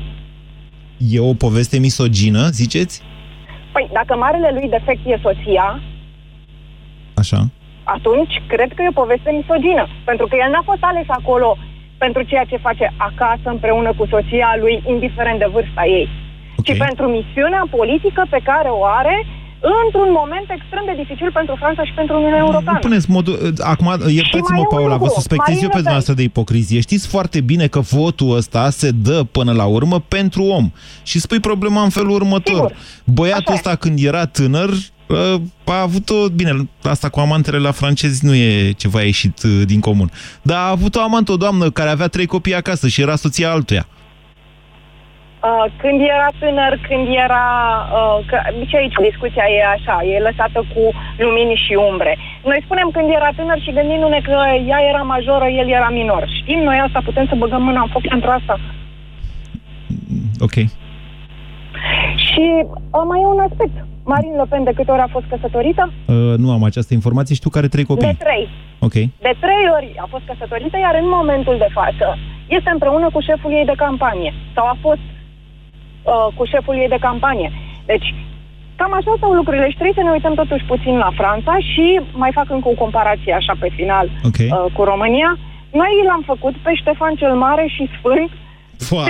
E 0.99 1.21
o 1.21 1.35
poveste 1.35 1.79
misogină, 1.79 2.43
ziceți? 2.49 3.03
Păi, 3.73 3.89
dacă 3.93 4.17
marele 4.17 4.51
lui 4.53 4.69
defect 4.69 5.07
e 5.07 5.19
soția... 5.23 5.81
Așa. 7.15 7.41
Atunci, 7.85 8.35
cred 8.47 8.71
că 8.75 8.83
e 8.83 8.95
o 8.95 9.01
poveste 9.03 9.31
misogină. 9.41 9.85
Pentru 10.05 10.27
că 10.27 10.35
el 10.45 10.51
n-a 10.51 10.65
fost 10.71 10.83
ales 10.91 11.09
acolo 11.09 11.57
pentru 12.05 12.23
ceea 12.23 12.45
ce 12.45 12.67
face 12.69 12.87
acasă 12.97 13.47
împreună 13.51 13.91
cu 13.99 14.07
soția 14.07 14.51
lui, 14.63 14.83
indiferent 14.87 15.39
de 15.39 15.49
vârsta 15.53 15.85
ei. 15.99 16.09
Okay. 16.57 16.75
Ci 16.75 16.79
pentru 16.87 17.07
misiunea 17.19 17.65
politică 17.71 18.23
pe 18.31 18.41
care 18.51 18.69
o 18.69 18.85
are 18.85 19.17
într-un 19.85 20.11
moment 20.21 20.47
extrem 20.57 20.83
de 20.87 20.95
dificil 21.03 21.31
pentru 21.33 21.55
Franța 21.59 21.85
și 21.85 21.93
pentru 21.93 22.17
Uniunea 22.17 22.39
Europeană. 22.39 22.79
Nu 22.83 22.89
puneți 22.89 23.11
modul... 23.11 23.55
Acum, 23.59 23.87
iertați-mă, 24.09 24.65
Paula, 24.71 24.97
vă 24.97 25.09
suspectez 25.09 25.55
eu 25.63 25.69
pe 25.69 25.75
dumneavoastră 25.75 26.15
de 26.15 26.23
ipocrizie. 26.23 26.81
Știți 26.81 27.07
foarte 27.09 27.41
bine 27.41 27.67
că 27.67 27.81
votul 27.81 28.37
ăsta 28.37 28.71
se 28.71 28.91
dă 28.91 29.25
până 29.31 29.53
la 29.53 29.65
urmă 29.65 30.01
pentru 30.01 30.43
om. 30.43 30.71
Și 31.03 31.21
spui 31.21 31.41
problema 31.41 31.83
în 31.83 31.89
felul 31.89 32.11
următor. 32.11 32.55
Sigur. 32.55 32.77
Băiatul 33.05 33.45
Așa. 33.47 33.55
ăsta 33.55 33.75
când 33.75 33.99
era 34.03 34.27
tânăr, 34.27 34.71
ă, 35.11 35.41
a 35.65 35.81
avut-o, 35.81 36.29
bine, 36.29 36.69
asta 36.83 37.09
cu 37.09 37.21
amantele 37.21 37.59
la 37.59 37.71
francezi 37.71 38.25
nu 38.25 38.35
e 38.35 38.73
ceva 38.73 39.03
ieșit 39.03 39.43
ă, 39.43 39.49
din 39.49 39.81
comun, 39.81 40.11
dar 40.43 40.59
a 40.59 40.69
avut 40.69 40.97
o 40.97 41.01
amantă, 41.01 41.33
o 41.33 41.37
doamnă 41.37 41.71
care 41.71 41.91
avea 41.91 42.09
trei 42.09 42.27
copii 42.27 42.55
acasă 42.55 42.89
și 42.89 43.01
era 43.01 43.17
soția 43.17 43.51
altuia. 43.51 43.87
Uh, 45.49 45.67
când 45.83 45.99
era 46.15 46.29
tânăr, 46.41 46.73
când 46.89 47.07
era... 47.25 47.47
Uh, 47.99 48.19
că, 48.29 48.37
și 48.69 48.77
aici 48.77 48.99
discuția 49.09 49.47
e 49.57 49.75
așa, 49.77 49.97
e 50.13 50.27
lăsată 50.29 50.59
cu 50.73 50.83
lumini 51.25 51.63
și 51.65 51.73
umbre. 51.91 52.13
Noi 52.51 52.61
spunem 52.67 52.89
când 52.97 53.09
era 53.19 53.31
tânăr 53.39 53.59
și 53.65 53.77
gândindu-ne 53.79 54.21
că 54.29 54.37
ea 54.73 54.81
era 54.91 55.03
majoră, 55.15 55.47
el 55.61 55.69
era 55.79 55.91
minor. 56.01 56.23
Știm 56.41 56.61
noi 56.69 56.79
asta, 56.87 57.01
putem 57.09 57.27
să 57.31 57.35
băgăm 57.43 57.63
mâna 57.63 57.81
în 57.83 57.93
foc 57.95 58.05
pentru 58.15 58.31
asta. 58.31 58.55
Ok. 60.47 60.57
Și 62.27 62.45
uh, 62.97 63.05
mai 63.11 63.21
e 63.23 63.35
un 63.35 63.43
aspect. 63.49 63.77
Marine 64.13 64.37
Le 64.37 64.47
Pen 64.49 64.65
de 64.65 64.73
câte 64.77 64.91
ori 64.91 65.07
a 65.07 65.15
fost 65.17 65.27
căsătorită? 65.33 65.93
Uh, 66.07 66.35
nu 66.43 66.51
am 66.51 66.63
această 66.65 66.95
informație. 66.95 67.35
Știu 67.35 67.51
care 67.51 67.69
trei 67.69 67.85
copii. 67.85 68.07
De 68.07 68.25
trei. 68.25 68.49
Ok. 68.79 68.97
De 69.27 69.35
trei 69.45 69.65
ori 69.77 69.89
a 70.05 70.07
fost 70.11 70.25
căsătorită, 70.31 70.77
iar 70.79 70.95
în 71.03 71.09
momentul 71.19 71.57
de 71.59 71.71
față 71.79 72.07
este 72.47 72.71
împreună 72.73 73.07
cu 73.13 73.21
șeful 73.21 73.53
ei 73.53 73.65
de 73.65 73.81
campanie 73.85 74.33
sau 74.55 74.67
a 74.67 74.77
fost 74.81 75.05
uh, 76.05 76.27
cu 76.37 76.45
șeful 76.53 76.75
ei 76.83 76.95
de 76.95 77.05
campanie. 77.09 77.51
Deci, 77.91 78.15
cam 78.77 78.93
așa 78.95 79.13
stau 79.17 79.33
lucrurile 79.33 79.69
și 79.69 79.79
trebuie 79.81 80.01
să 80.01 80.07
ne 80.07 80.15
uităm 80.17 80.35
totuși 80.35 80.65
puțin 80.73 80.97
la 81.05 81.11
Franța 81.21 81.55
și 81.71 82.01
mai 82.13 82.31
fac 82.39 82.51
încă 82.51 82.69
o 82.69 82.81
comparație 82.85 83.33
așa 83.33 83.55
pe 83.61 83.69
final 83.79 84.07
okay. 84.29 84.49
uh, 84.51 84.73
cu 84.77 84.83
România. 84.93 85.31
Noi 85.81 85.93
l-am 86.09 86.23
făcut 86.27 86.55
pe 86.65 86.73
Ștefan 86.75 87.15
cel 87.15 87.35
Mare 87.35 87.67
și 87.75 87.91
Sfânt. 87.99 88.31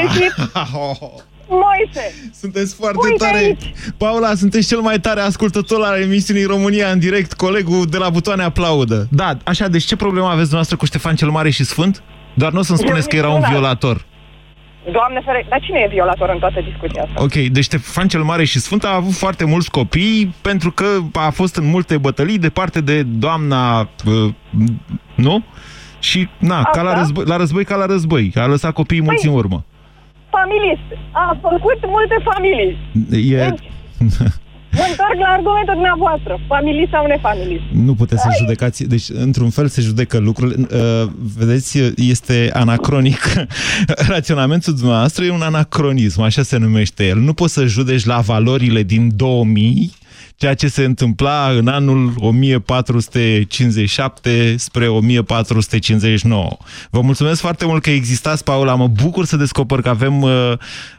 Deci, 0.00 0.18
Moise! 1.48 2.30
Sunteți 2.40 2.74
foarte 2.74 2.98
Uite 3.02 3.24
tare! 3.24 3.37
Aici. 3.37 3.72
Paula, 3.96 4.35
sunteți 4.35 4.68
cel 4.68 4.80
mai 4.80 5.00
tare 5.00 5.20
ascultător 5.20 5.78
la 5.78 6.00
emisiunii 6.00 6.44
România 6.44 6.90
în 6.90 6.98
direct, 6.98 7.33
colegul 7.33 7.87
de 7.87 7.98
la 7.98 8.11
butoane 8.11 8.42
aplaudă. 8.42 9.09
Da, 9.11 9.37
așa, 9.44 9.68
deci 9.68 9.85
ce 9.85 9.96
problemă 9.96 10.26
aveți 10.26 10.40
dumneavoastră 10.40 10.76
cu 10.76 10.85
Ștefan 10.85 11.14
cel 11.14 11.28
Mare 11.28 11.50
și 11.50 11.64
Sfânt? 11.64 12.02
Doar 12.35 12.52
nu 12.52 12.59
o 12.59 12.62
să-mi 12.62 12.78
spuneți 12.78 13.09
că 13.09 13.16
era 13.16 13.28
un 13.28 13.44
violator. 13.48 14.04
Doamne 14.92 15.20
fere, 15.25 15.47
dar 15.49 15.61
cine 15.61 15.79
e 15.79 15.88
violator 15.88 16.29
în 16.29 16.38
toată 16.38 16.61
discuția 16.61 17.03
asta? 17.03 17.23
Ok, 17.23 17.33
deci 17.33 17.64
Ștefan 17.64 18.09
cel 18.09 18.23
Mare 18.23 18.44
și 18.44 18.59
Sfânt 18.59 18.85
a 18.85 18.94
avut 18.94 19.12
foarte 19.12 19.44
mulți 19.44 19.70
copii 19.70 20.35
pentru 20.42 20.70
că 20.70 20.87
a 21.12 21.31
fost 21.31 21.57
în 21.57 21.66
multe 21.66 21.99
bătălii 21.99 22.38
departe 22.38 22.81
de 22.81 23.03
doamna, 23.03 23.81
uh, 23.81 24.35
nu? 25.14 25.44
Și, 25.99 26.29
na, 26.38 26.62
ca 26.62 26.83
la 26.83 26.94
război, 26.99 27.25
la 27.27 27.37
război 27.37 27.64
ca 27.64 27.77
la 27.77 27.87
război, 27.87 28.33
a 28.35 28.47
lăsat 28.47 28.73
copiii 28.73 29.03
mulți 29.03 29.23
păi, 29.23 29.33
în 29.33 29.38
urmă. 29.38 29.64
Familist, 30.31 30.88
a 31.12 31.38
făcut 31.40 31.79
multe 31.87 32.16
familii. 32.25 32.79
E... 33.33 33.49
Deci, 33.49 33.70
Mă 34.75 34.87
întorc 34.91 35.19
la 35.19 35.27
argumentul 35.27 35.73
dumneavoastră, 35.73 36.41
familii 36.49 36.89
sau 36.91 37.07
nefamilii. 37.07 37.71
Nu 37.73 37.95
puteți 37.95 38.23
să 38.23 38.29
judecați, 38.39 38.85
deci 38.85 39.09
într-un 39.09 39.51
fel 39.51 39.69
se 39.69 39.81
judecă 39.81 40.19
lucrurile. 40.19 40.67
Uh, 40.71 41.11
vedeți, 41.37 41.79
este 41.97 42.51
anacronic. 42.53 43.21
Raționamentul 44.15 44.75
dumneavoastră 44.75 45.25
e 45.25 45.31
un 45.31 45.43
anacronism, 45.43 46.21
așa 46.21 46.43
se 46.43 46.57
numește 46.57 47.07
el. 47.07 47.19
Nu 47.19 47.33
poți 47.33 47.53
să 47.53 47.65
judeci 47.65 48.05
la 48.05 48.19
valorile 48.19 48.83
din 48.83 49.11
2000 49.17 49.93
ceea 50.37 50.55
ce 50.55 50.69
se 50.69 50.85
întâmpla 50.85 51.51
în 51.51 51.69
anul 51.69 52.13
1457 52.17 54.57
spre 54.57 54.89
1459. 54.89 56.57
Vă 56.91 57.01
mulțumesc 57.01 57.41
foarte 57.41 57.67
mult 57.67 57.83
că 57.83 57.91
existați, 57.91 58.45
Paula. 58.45 58.75
Mă 58.75 58.87
bucur 58.87 59.25
să 59.25 59.37
descoper 59.37 59.81
că 59.81 59.89
avem 59.89 60.23
uh, 60.23 60.53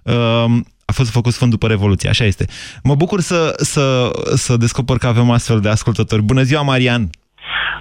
uh, 0.04 0.46
a 0.86 0.92
fost 0.92 1.12
făcut 1.12 1.32
sfânt 1.32 1.52
după 1.52 1.68
Revoluție, 1.68 2.10
așa 2.10 2.24
este. 2.24 2.46
Mă 2.84 2.96
bucur 2.96 3.20
să, 3.20 3.54
să, 3.56 4.10
să 4.36 4.58
descoper 4.58 4.98
că 4.98 5.08
avem 5.08 5.30
astfel 5.32 5.60
de 5.60 5.70
ascultători. 5.70 6.22
Bună 6.22 6.42
ziua, 6.42 6.62
Marian! 6.62 7.10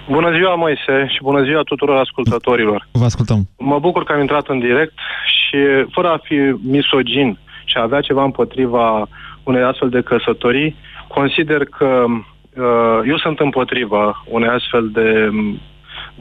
Bună 0.09 0.31
ziua, 0.37 0.55
Moise, 0.55 1.07
și 1.07 1.19
bună 1.21 1.43
ziua 1.43 1.61
tuturor 1.61 1.97
ascultătorilor. 1.97 2.87
Vă 2.91 3.03
ascultăm. 3.03 3.47
Mă 3.57 3.79
bucur 3.79 4.03
că 4.03 4.11
am 4.11 4.19
intrat 4.19 4.47
în 4.47 4.59
direct 4.59 4.93
și 5.35 5.57
fără 5.91 6.07
a 6.09 6.19
fi 6.23 6.35
misogin 6.63 7.37
și 7.65 7.77
a 7.77 7.81
avea 7.81 8.01
ceva 8.01 8.23
împotriva 8.23 9.07
unei 9.43 9.63
astfel 9.63 9.89
de 9.89 10.01
căsătorii, 10.01 10.75
consider 11.07 11.63
că 11.63 12.05
uh, 12.07 12.99
eu 13.07 13.17
sunt 13.17 13.39
împotriva 13.39 14.23
unei 14.25 14.49
astfel 14.49 14.89
de, 14.93 15.29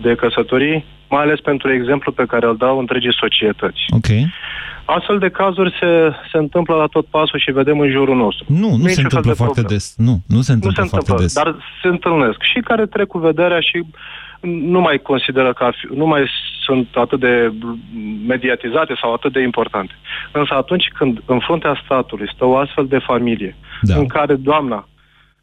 de 0.03 0.15
căsătorii, 0.15 0.85
mai 1.11 1.23
ales 1.23 1.41
pentru 1.41 1.73
exemplu 1.73 2.13
pe 2.13 2.25
care 2.25 2.47
îl 2.47 2.57
dau 2.57 2.79
întregii 2.79 3.15
societăți. 3.15 3.81
Ok. 3.91 4.09
Astfel 4.85 5.19
de 5.19 5.29
cazuri 5.29 5.77
se, 5.81 6.13
se 6.31 6.39
întâmplă 6.39 6.75
la 6.75 6.87
tot 6.87 7.07
pasul 7.07 7.39
și 7.39 7.51
vedem 7.51 7.79
în 7.81 7.91
jurul 7.91 8.17
nostru. 8.17 8.45
Nu, 8.49 8.69
nu, 8.69 8.77
nu 8.77 8.89
se 8.89 9.01
întâmplă 9.01 9.31
de 9.31 9.37
foarte 9.37 9.61
problem. 9.61 9.79
des. 9.79 9.95
Nu, 9.97 10.15
nu 10.27 10.41
se 10.41 10.53
întâmplă, 10.53 10.83
nu 10.83 10.89
se 10.89 10.95
întâmplă 10.95 11.01
foarte 11.07 11.23
des. 11.23 11.35
Dar 11.35 11.57
se 11.83 11.89
întâlnesc 11.89 12.39
și 12.53 12.61
care 12.61 12.87
trec 12.87 13.07
cu 13.07 13.19
vederea 13.19 13.61
și 13.61 13.85
nu 14.47 14.81
mai 14.81 14.99
consideră 14.99 15.53
că 15.53 15.71
fi, 15.81 15.97
nu 15.97 16.07
mai 16.07 16.25
sunt 16.65 16.89
atât 16.95 17.21
de 17.21 17.53
mediatizate 18.27 18.95
sau 19.01 19.13
atât 19.13 19.33
de 19.33 19.41
importante. 19.41 19.95
Însă 20.33 20.55
atunci 20.55 20.89
când 20.95 21.23
în 21.25 21.39
fruntea 21.39 21.81
statului 21.85 22.31
stă 22.35 22.45
o 22.45 22.57
astfel 22.57 22.87
de 22.87 22.99
familie 22.99 23.57
da. 23.81 23.97
în 23.97 24.07
care 24.07 24.35
doamna 24.35 24.89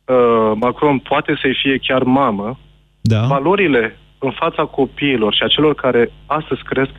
uh, 0.05 0.51
Macron 0.55 0.99
poate 0.99 1.37
să-i 1.41 1.57
fie 1.61 1.77
chiar 1.77 2.03
mamă, 2.03 2.59
da. 3.01 3.21
valorile 3.21 3.97
în 4.21 4.31
fața 4.31 4.63
copiilor 4.65 5.34
și 5.34 5.43
a 5.43 5.47
celor 5.47 5.73
care 5.75 6.12
astăzi 6.25 6.62
cresc 6.63 6.91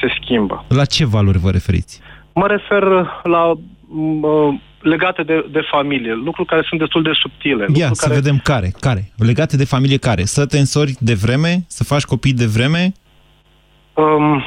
se 0.00 0.06
schimbă. 0.20 0.64
La 0.68 0.84
ce 0.84 1.04
valori 1.06 1.38
vă 1.38 1.50
referiți? 1.50 2.00
Mă 2.34 2.46
refer 2.46 2.82
la 3.22 3.42
uh, 3.48 4.54
legate 4.80 5.22
de, 5.22 5.46
de 5.50 5.60
familie, 5.70 6.12
lucruri 6.12 6.48
care 6.48 6.62
sunt 6.68 6.80
destul 6.80 7.02
de 7.02 7.10
subtile. 7.12 7.66
Ia, 7.74 7.88
să 7.92 8.06
care... 8.06 8.20
vedem 8.20 8.38
care, 8.38 8.72
care. 8.80 9.12
Legate 9.16 9.56
de 9.56 9.64
familie 9.64 9.96
care? 9.96 10.24
Să 10.24 10.46
te 10.46 10.58
însori 10.58 10.94
de 10.98 11.14
vreme? 11.14 11.64
Să 11.66 11.84
faci 11.84 12.04
copii 12.04 12.32
de 12.32 12.46
vreme? 12.46 12.92
Um, 13.94 14.44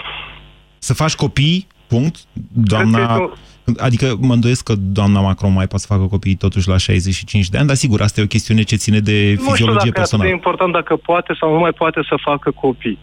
să 0.78 0.94
faci 0.94 1.16
copii, 1.16 1.68
punct? 1.88 2.16
Doamna... 2.54 3.32
Adică 3.78 4.16
mă 4.20 4.34
îndoiesc 4.34 4.64
că 4.64 4.74
doamna 4.78 5.20
Macron 5.20 5.54
mai 5.54 5.68
poate 5.68 5.86
să 5.86 5.94
facă 5.94 6.06
copii 6.10 6.36
totuși 6.36 6.68
la 6.68 6.78
65 6.78 7.50
de 7.50 7.58
ani, 7.58 7.68
dar 7.68 7.76
sigur, 7.76 8.02
asta 8.02 8.20
e 8.20 8.24
o 8.24 8.28
chestiune 8.36 8.62
ce 8.62 8.76
ține 8.76 9.00
de 9.00 9.36
fiziologie 9.46 9.92
personală. 9.92 9.94
Nu 9.94 10.06
știu 10.06 10.18
dacă 10.18 10.30
e 10.30 10.40
important 10.40 10.72
dacă 10.74 10.96
poate 10.96 11.34
sau 11.40 11.54
nu 11.54 11.60
mai 11.60 11.72
poate 11.72 12.00
să 12.10 12.16
facă 12.22 12.52
copii. 12.52 13.00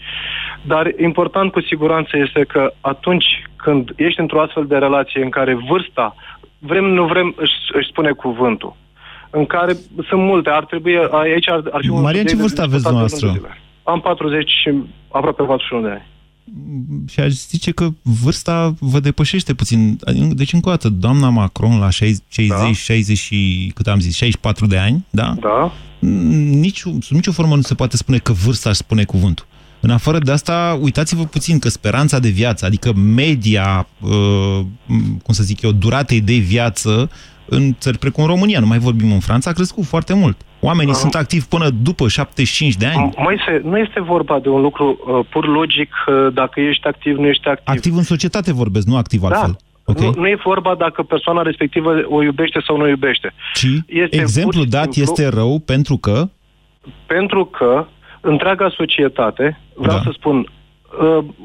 Dar 0.62 0.92
important 0.98 1.53
cu 1.53 1.61
siguranță 1.61 2.11
este 2.16 2.44
că 2.48 2.72
atunci 2.81 3.24
când 3.57 3.92
ești 3.96 4.20
într-o 4.20 4.40
astfel 4.40 4.66
de 4.66 4.77
relație 4.77 5.22
în 5.22 5.31
care 5.31 5.55
vârsta, 5.68 6.14
vrem, 6.59 6.85
nu 6.85 7.05
vrem, 7.07 7.35
își, 7.37 7.53
își 7.72 7.88
spune 7.88 8.11
cuvântul, 8.11 8.77
în 9.31 9.46
care 9.46 9.72
sunt 10.09 10.22
multe, 10.22 10.50
ar 10.50 10.64
trebui, 10.64 10.96
aici 11.11 11.48
ar, 11.48 11.62
ar 11.70 11.81
fi 11.81 11.88
un... 11.88 12.00
Maria, 12.00 12.24
ce 12.24 12.37
vârstă 12.37 12.62
aveți 12.62 12.83
dumneavoastră? 12.83 13.33
Am 13.83 14.00
40 14.00 14.50
și 14.50 14.70
aproape 15.09 15.42
41 15.42 15.83
de 15.83 15.90
ani 15.90 16.12
și 17.09 17.20
aș 17.20 17.33
zice 17.33 17.70
că 17.70 17.88
vârsta 18.02 18.74
vă 18.78 19.00
depășește 19.00 19.54
puțin. 19.54 19.98
Deci, 20.33 20.52
încă 20.52 20.68
o 20.68 20.70
dată, 20.70 20.88
doamna 20.88 21.28
Macron 21.28 21.78
la 21.78 21.90
60, 21.90 22.46
da. 22.46 22.72
60 22.72 23.18
și, 23.18 23.70
cât 23.74 23.87
am 23.87 24.00
zis, 24.00 24.14
64 24.14 24.66
de 24.66 24.78
ani, 24.78 25.04
da? 25.11 25.37
Da. 25.40 25.72
Nici, 26.48 26.78
sub 26.78 27.02
nicio 27.09 27.33
formă 27.33 27.57
nu 27.57 27.62
se 27.62 27.74
poate 27.74 27.96
spune 27.96 28.18
că 28.18 28.33
vârsta 28.33 28.68
își 28.68 28.78
spune 28.78 29.04
cuvântul. 29.04 29.46
În 29.80 29.90
afară 29.90 30.18
de 30.18 30.30
asta, 30.30 30.78
uitați-vă 30.80 31.24
puțin 31.24 31.59
că 31.59 31.68
speranța 31.68 32.18
de 32.18 32.28
viață, 32.28 32.64
adică 32.64 32.92
media, 32.92 33.87
uh, 34.00 34.61
cum 35.22 35.35
să 35.35 35.42
zic 35.42 35.62
eu, 35.62 35.72
duratei 35.72 36.20
de 36.20 36.35
viață 36.35 37.11
în 37.46 37.74
țări 37.78 37.98
precum 37.98 38.24
România, 38.24 38.61
nu 38.61 38.66
mai 38.66 38.78
vorbim 38.78 39.12
în 39.12 39.20
Franța, 39.20 39.50
a 39.50 39.52
crescut 39.52 39.85
foarte 39.85 40.12
mult. 40.14 40.40
Oamenii 40.64 40.92
uh, 40.92 40.98
sunt 40.98 41.14
activi 41.14 41.44
până 41.44 41.68
după 41.83 42.09
75 42.09 42.74
de 42.74 42.87
ani. 42.87 43.12
Moise, 43.16 43.61
nu 43.64 43.79
este 43.79 44.00
vorba 44.00 44.38
de 44.38 44.48
un 44.48 44.61
lucru 44.61 44.87
uh, 44.88 45.27
pur 45.31 45.46
logic, 45.46 45.90
uh, 46.07 46.33
dacă 46.33 46.61
ești 46.61 46.87
activ, 46.87 47.16
nu 47.16 47.27
ești 47.27 47.48
activ. 47.48 47.74
Activ 47.74 47.96
în 47.96 48.03
societate 48.03 48.53
vorbesc, 48.53 48.87
nu 48.87 48.96
activ 48.96 49.20
da. 49.20 49.27
altfel. 49.29 49.57
Okay. 49.85 50.07
Nu, 50.07 50.20
nu 50.20 50.29
e 50.29 50.38
vorba 50.44 50.74
dacă 50.74 51.03
persoana 51.03 51.42
respectivă 51.42 51.90
o 52.09 52.22
iubește 52.22 52.61
sau 52.66 52.77
nu 52.77 52.83
o 52.83 52.88
iubește. 52.88 53.35
Ci 53.55 53.66
este 53.87 54.16
exemplu 54.16 54.64
dat 54.64 54.92
simplu, 54.92 55.03
este 55.03 55.37
rău 55.37 55.59
pentru 55.59 55.96
că? 55.96 56.29
Pentru 57.07 57.44
că 57.44 57.87
întreaga 58.20 58.72
societate, 58.77 59.61
vreau 59.74 59.96
da. 59.96 60.03
să 60.03 60.11
spun, 60.12 60.38
uh, 60.38 60.46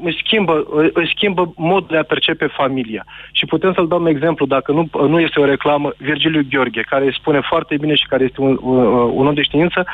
își 0.02 0.22
schimbă, 0.24 0.52
uh, 0.52 0.90
își 0.92 1.12
schimbă 1.16 1.52
modul 1.56 1.88
de 1.90 1.96
a 1.96 2.02
percepe 2.02 2.46
familia. 2.46 3.06
Și 3.32 3.44
putem 3.44 3.72
să-l 3.72 3.88
dăm 3.88 4.06
exemplu, 4.06 4.46
dacă 4.46 4.72
nu, 4.72 4.88
nu 5.08 5.20
este 5.20 5.40
o 5.40 5.44
reclamă, 5.44 5.92
Virgiliu 5.96 6.42
Gheorghe, 6.50 6.80
care 6.80 7.04
îi 7.04 7.14
spune 7.20 7.40
foarte 7.48 7.76
bine 7.76 7.94
și 7.94 8.06
care 8.06 8.24
este 8.24 8.40
un, 8.40 8.58
un, 8.62 8.78
un 9.14 9.26
om 9.26 9.34
de 9.34 9.42
știință 9.42 9.86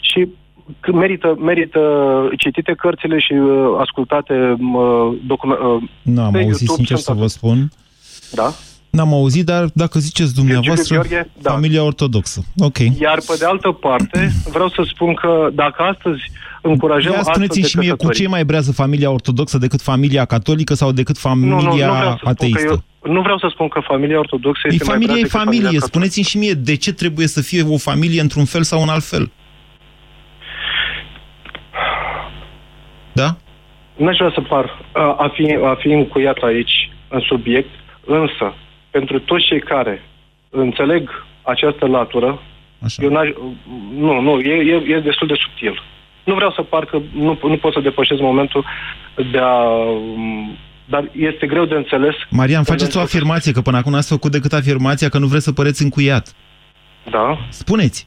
și 0.00 0.28
merită, 0.92 1.34
merită 1.38 1.80
citite 2.38 2.74
cărțile 2.74 3.18
și 3.18 3.32
uh, 3.32 3.76
ascultate 3.78 4.34
uh, 4.34 5.14
documente. 5.26 5.64
Uh, 5.64 5.82
nu 6.02 6.22
am 6.22 6.34
auzit, 6.34 6.68
sincer 6.68 6.96
să 6.96 7.12
vă 7.12 7.26
spun. 7.26 7.68
Da? 8.32 8.52
N-am 8.92 9.12
auzit, 9.12 9.44
dar 9.44 9.64
dacă 9.74 9.98
ziceți 9.98 10.34
dumneavoastră, 10.34 10.94
Gheorghe, 10.94 11.30
da. 11.42 11.50
familia 11.50 11.82
ortodoxă. 11.84 12.44
Ok. 12.58 12.78
Iar 12.78 13.18
pe 13.26 13.34
de 13.38 13.44
altă 13.44 13.70
parte, 13.70 14.32
vreau 14.52 14.68
să 14.68 14.82
spun 14.86 15.14
că 15.14 15.48
dacă 15.52 15.82
astăzi 15.82 16.20
încurajăm 16.62 17.12
Ia 17.12 17.22
spuneți-mi 17.22 17.64
și 17.64 17.78
mie, 17.78 17.92
cu 17.92 18.12
ce 18.12 18.28
mai 18.28 18.44
brează 18.44 18.72
familia 18.72 19.10
ortodoxă 19.10 19.58
decât 19.58 19.80
familia 19.80 20.24
catolică 20.24 20.74
sau 20.74 20.92
decât 20.92 21.18
familia 21.18 21.54
nu, 21.54 21.62
nu, 21.62 21.74
nu 21.74 22.18
ateistă? 22.24 22.82
Eu, 23.04 23.12
nu 23.12 23.20
vreau 23.20 23.38
să 23.38 23.48
spun 23.50 23.68
că 23.68 23.80
familia 23.80 24.18
ortodoxă 24.18 24.66
este 24.70 24.84
familia 24.84 25.12
mai 25.12 25.20
e 25.20 25.26
familie. 25.26 25.60
familie. 25.60 25.80
Spuneți-mi 25.80 26.24
și 26.24 26.38
mie, 26.38 26.52
de 26.52 26.76
ce 26.76 26.92
trebuie 26.92 27.26
să 27.26 27.40
fie 27.42 27.62
o 27.62 27.76
familie 27.76 28.20
într-un 28.20 28.44
fel 28.44 28.62
sau 28.62 28.82
în 28.82 28.88
alt 28.88 29.04
fel? 29.04 29.30
Da? 33.12 33.36
N-aș 33.96 34.16
vrea 34.16 34.32
să 34.34 34.40
par 34.40 34.84
a, 34.92 35.16
a, 35.18 35.30
fi, 35.34 35.58
a 35.64 35.74
fi 35.74 35.88
încuiat 35.88 36.36
aici 36.36 36.90
în 37.08 37.20
subiect, 37.20 37.70
însă 38.06 38.54
pentru 38.96 39.20
toți 39.20 39.44
cei 39.44 39.60
care 39.60 40.02
înțeleg 40.50 41.24
această 41.42 41.86
latură, 41.86 42.42
Așa. 42.84 43.02
eu 43.02 43.10
n-aș, 43.10 43.28
nu, 43.96 44.20
nu, 44.20 44.40
e, 44.40 44.54
e, 44.74 44.94
e 44.94 45.00
destul 45.00 45.26
de 45.26 45.34
subtil. 45.44 45.82
Nu 46.24 46.34
vreau 46.34 46.52
să 46.52 46.62
par 46.62 46.84
că 46.84 46.98
nu, 47.12 47.38
nu 47.42 47.56
pot 47.56 47.72
să 47.72 47.80
depășesc 47.80 48.20
momentul 48.20 48.64
de 49.30 49.38
a... 49.38 49.54
Dar 50.84 51.10
este 51.12 51.46
greu 51.46 51.64
de 51.64 51.74
înțeles. 51.74 52.14
Marian, 52.30 52.62
faceți 52.62 52.96
o 52.96 53.00
afirmație, 53.00 53.52
că 53.52 53.60
până 53.60 53.76
acum 53.76 53.92
n-ați 53.92 54.08
făcut 54.08 54.30
decât 54.30 54.52
afirmația 54.52 55.08
că 55.08 55.18
nu 55.18 55.26
vreți 55.26 55.44
să 55.44 55.52
păreți 55.52 55.82
încuiat. 55.82 56.34
Da. 57.10 57.38
Spuneți. 57.48 58.06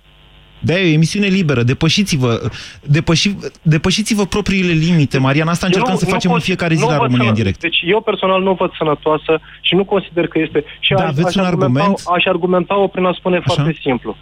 De 0.65 0.73
e 0.73 0.89
o 0.89 0.93
emisiune 0.93 1.27
liberă. 1.27 1.63
Depășiți-vă, 1.63 2.51
depăși, 2.83 3.29
depășiți-vă 3.61 4.25
propriile 4.25 4.71
limite. 4.71 5.17
Marian, 5.17 5.47
asta 5.47 5.65
încercăm 5.65 5.91
nu, 5.91 5.97
să 5.97 6.05
nu 6.05 6.11
facem 6.11 6.29
pot, 6.29 6.39
în 6.39 6.45
fiecare 6.45 6.73
zi 6.73 6.81
nu 6.81 6.89
la 6.89 6.97
văd 6.97 7.01
România 7.05 7.29
în 7.29 7.35
sănă- 7.35 7.41
direct. 7.41 7.59
Deci 7.59 7.79
eu 7.85 8.01
personal 8.01 8.41
nu 8.41 8.51
o 8.51 8.53
văd 8.53 8.71
sănătoasă 8.77 9.39
și 9.61 9.75
nu 9.75 9.83
consider 9.85 10.27
că 10.27 10.39
este... 10.39 10.63
Și 10.79 10.93
Da, 10.93 11.03
aș, 11.03 11.09
aveți 11.09 11.27
aș 11.27 11.35
un 11.35 11.43
argumenta, 11.43 11.79
argument? 11.79 12.17
Aș 12.17 12.25
argumenta-o 12.25 12.87
prin 12.87 13.05
a 13.05 13.13
spune 13.17 13.39
foarte 13.45 13.77
simplu. 13.81 14.15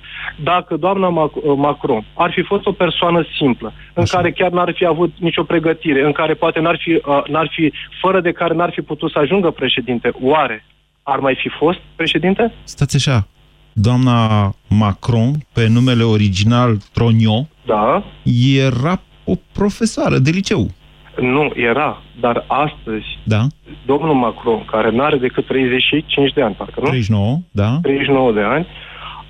Dacă 0.43 0.75
doamna 0.75 1.07
Mac- 1.09 1.55
Macron 1.57 2.05
ar 2.13 2.31
fi 2.31 2.41
fost 2.41 2.65
o 2.65 2.71
persoană 2.71 3.25
simplă, 3.37 3.73
în 3.93 4.05
care 4.05 4.31
chiar 4.31 4.51
n-ar 4.51 4.73
fi 4.75 4.85
avut 4.85 5.11
nicio 5.19 5.43
pregătire, 5.43 6.05
în 6.05 6.11
care 6.11 6.33
poate 6.33 6.59
n-ar 6.59 6.77
fi, 6.83 6.89
uh, 6.91 7.23
n-ar 7.27 7.49
fi 7.55 7.73
fără 8.01 8.21
de 8.21 8.31
care 8.31 8.53
n-ar 8.53 8.71
fi 8.73 8.81
putut 8.81 9.11
să 9.11 9.19
ajungă 9.19 9.49
președinte, 9.51 10.11
oare 10.21 10.65
ar 11.03 11.19
mai 11.19 11.35
fi 11.41 11.49
fost 11.49 11.79
președinte? 11.95 12.53
Stați 12.63 12.95
așa, 12.95 13.27
doamna 13.73 14.51
Macron, 14.69 15.31
pe 15.53 15.67
numele 15.67 16.03
original 16.03 16.77
Tronio, 16.93 17.47
Da. 17.65 18.03
era 18.57 19.01
o 19.23 19.33
profesoară 19.53 20.17
de 20.17 20.29
liceu. 20.29 20.67
Nu, 21.21 21.51
era. 21.55 22.01
Dar 22.19 22.45
astăzi, 22.47 23.05
Da? 23.23 23.41
domnul 23.85 24.13
Macron, 24.13 24.65
care 24.65 24.89
nu 24.91 25.03
are 25.03 25.17
decât 25.17 25.45
35 25.47 26.33
de 26.33 26.41
ani, 26.41 26.55
parcă 26.55 26.79
nu? 26.79 26.87
39, 26.87 27.37
da? 27.51 27.77
39 27.81 28.31
de 28.31 28.41
ani, 28.41 28.67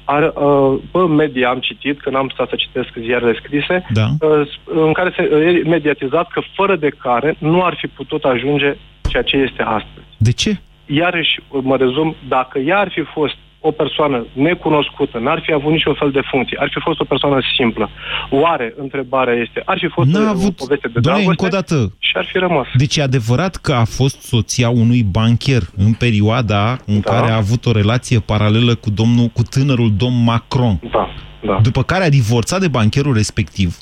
are, 0.06 0.32
uh, 0.36 0.80
pe 0.92 1.00
media 1.00 1.50
am 1.50 1.60
citit, 1.60 2.02
că 2.02 2.10
n-am 2.10 2.30
stat 2.34 2.50
să 2.50 2.56
citesc 2.56 2.90
ziarele 3.00 3.40
scrise, 3.44 3.86
Da. 3.90 4.08
uh, 4.20 4.48
sp- 4.48 4.86
în 4.86 4.94
care 4.94 5.14
se 5.16 5.24
e 5.24 5.70
mediatizat 5.70 6.28
că 6.28 6.42
fără 6.56 6.76
de 6.76 6.90
care 6.90 7.36
nu 7.40 7.64
ar 7.64 7.76
fi 7.80 7.88
putut 7.88 8.24
ajunge 8.24 8.76
ceea 9.10 9.24
ce 9.24 9.38
este 9.38 9.62
astăzi. 9.62 10.06
De 10.18 10.32
ce? 10.32 10.58
Iarăși, 10.86 11.40
mă 11.62 11.76
rezum, 11.76 12.16
dacă 12.28 12.60
ea 12.60 12.80
ar 12.80 12.90
fi 12.92 13.02
fost 13.02 13.36
o 13.70 13.72
persoană 13.72 14.26
necunoscută, 14.34 15.18
n-ar 15.20 15.40
fi 15.46 15.54
avut 15.54 15.72
niciun 15.72 15.94
fel 15.94 16.12
de 16.12 16.22
funcție, 16.32 16.58
ar 16.62 16.70
fi 16.74 16.80
fost 16.80 17.00
o 17.00 17.04
persoană 17.04 17.38
simplă. 17.58 17.90
Oare, 18.30 18.74
întrebarea 18.78 19.34
este, 19.34 19.62
ar 19.66 19.78
fi 19.80 19.88
fost 19.88 20.10
N-a 20.10 20.20
o, 20.22 20.28
avut- 20.30 20.60
o 20.60 20.64
poveste 20.66 20.88
de 20.88 21.00
Doamne, 21.00 21.22
dragoste 21.24 21.30
încă 21.30 21.46
o 21.46 21.60
dată. 21.60 21.94
și 22.00 22.14
ar 22.16 22.26
fi 22.32 22.38
rămas. 22.38 22.68
Deci 22.78 22.96
e 22.98 23.02
adevărat 23.02 23.56
că 23.56 23.74
a 23.74 23.84
fost 23.84 24.22
soția 24.22 24.70
unui 24.70 25.04
bancher 25.04 25.62
în 25.78 25.94
perioada 25.94 26.78
în 26.86 27.00
Da. 27.00 27.12
care 27.12 27.32
a 27.32 27.36
avut 27.36 27.66
o 27.66 27.72
relație 27.72 28.20
paralelă 28.20 28.76
cu 28.76 28.90
domnul, 28.90 29.28
cu 29.28 29.42
tânărul 29.44 29.92
domn 29.98 30.24
Macron. 30.24 30.80
Da, 30.92 31.10
da. 31.44 31.60
După 31.62 31.84
care 31.84 32.04
a 32.04 32.10
divorțat 32.10 32.60
de 32.60 32.68
bancherul 32.68 33.14
respectiv. 33.14 33.78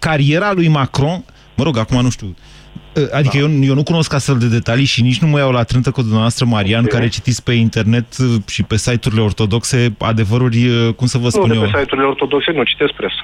Cariera 0.00 0.52
lui 0.52 0.68
Macron, 0.68 1.24
mă 1.56 1.64
rog, 1.64 1.76
acum 1.78 2.00
nu 2.02 2.10
știu, 2.10 2.34
Adică 3.12 3.36
da. 3.36 3.42
eu, 3.42 3.62
eu 3.62 3.74
nu 3.74 3.82
cunosc 3.82 4.12
astfel 4.12 4.38
de 4.38 4.48
detalii 4.48 4.84
și 4.84 5.02
nici 5.02 5.20
nu 5.20 5.28
mă 5.28 5.38
iau 5.38 5.50
la 5.50 5.62
trântă 5.62 5.90
cu 5.90 6.00
dumneavoastră, 6.00 6.44
Marian, 6.44 6.84
okay. 6.84 6.98
care 6.98 7.10
citiți 7.10 7.42
pe 7.42 7.52
internet 7.52 8.16
uh, 8.18 8.42
și 8.46 8.62
pe 8.62 8.76
site-urile 8.76 9.22
ortodoxe 9.22 9.94
adevăruri, 9.98 10.68
uh, 10.68 10.94
cum 10.94 11.06
să 11.06 11.18
vă 11.18 11.28
spun 11.28 11.48
nu, 11.48 11.54
eu... 11.54 11.60
de 11.60 11.66
pe 11.72 11.78
site-urile 11.78 12.06
ortodoxe 12.08 12.52
nu 12.52 12.62
citesc 12.62 12.92
presă. 12.92 13.14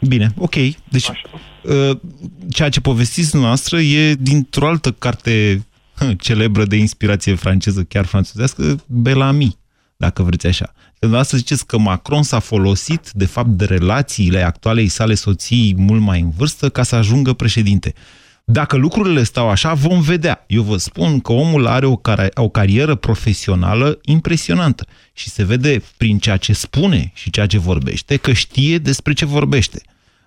Bine, 0.00 0.32
ok. 0.36 0.54
Deci, 0.88 1.08
uh, 1.62 1.96
ceea 2.52 2.68
ce 2.68 2.80
povestiți 2.80 3.30
dumneavoastră 3.30 3.78
e 3.80 4.14
dintr-o 4.14 4.66
altă 4.66 4.90
carte 4.90 5.64
hă, 5.96 6.12
celebră 6.20 6.64
de 6.64 6.76
inspirație 6.76 7.34
franceză, 7.34 7.82
chiar 7.88 8.04
franțuzească, 8.04 8.76
Bellamy, 8.86 9.56
dacă 9.96 10.22
vreți 10.22 10.46
așa. 10.46 10.72
Dumneavoastră 10.98 11.36
ziceți 11.36 11.66
că 11.66 11.78
Macron 11.78 12.22
s-a 12.22 12.38
folosit, 12.38 13.10
de 13.10 13.26
fapt, 13.26 13.48
de 13.48 13.64
relațiile 13.64 14.42
actualei 14.42 14.88
sale 14.88 15.14
soții 15.14 15.74
mult 15.76 16.00
mai 16.00 16.20
în 16.20 16.30
vârstă 16.30 16.68
ca 16.68 16.82
să 16.82 16.96
ajungă 16.96 17.32
președinte. 17.32 17.92
Dacă 18.44 18.76
lucrurile 18.76 19.22
stau 19.22 19.48
așa, 19.48 19.74
vom 19.74 20.00
vedea. 20.00 20.44
Eu 20.46 20.62
vă 20.62 20.76
spun 20.76 21.20
că 21.20 21.32
omul 21.32 21.66
are 21.66 21.86
o, 21.86 21.96
car- 21.96 22.34
o 22.34 22.48
carieră 22.48 22.94
profesională 22.94 23.98
impresionantă 24.04 24.86
și 25.12 25.28
se 25.28 25.44
vede 25.44 25.82
prin 25.96 26.18
ceea 26.18 26.36
ce 26.36 26.52
spune 26.52 27.10
și 27.14 27.30
ceea 27.30 27.46
ce 27.46 27.58
vorbește, 27.58 28.16
că 28.16 28.32
știe 28.32 28.78
despre 28.78 29.12
ce 29.12 29.24
vorbește. 29.24 29.82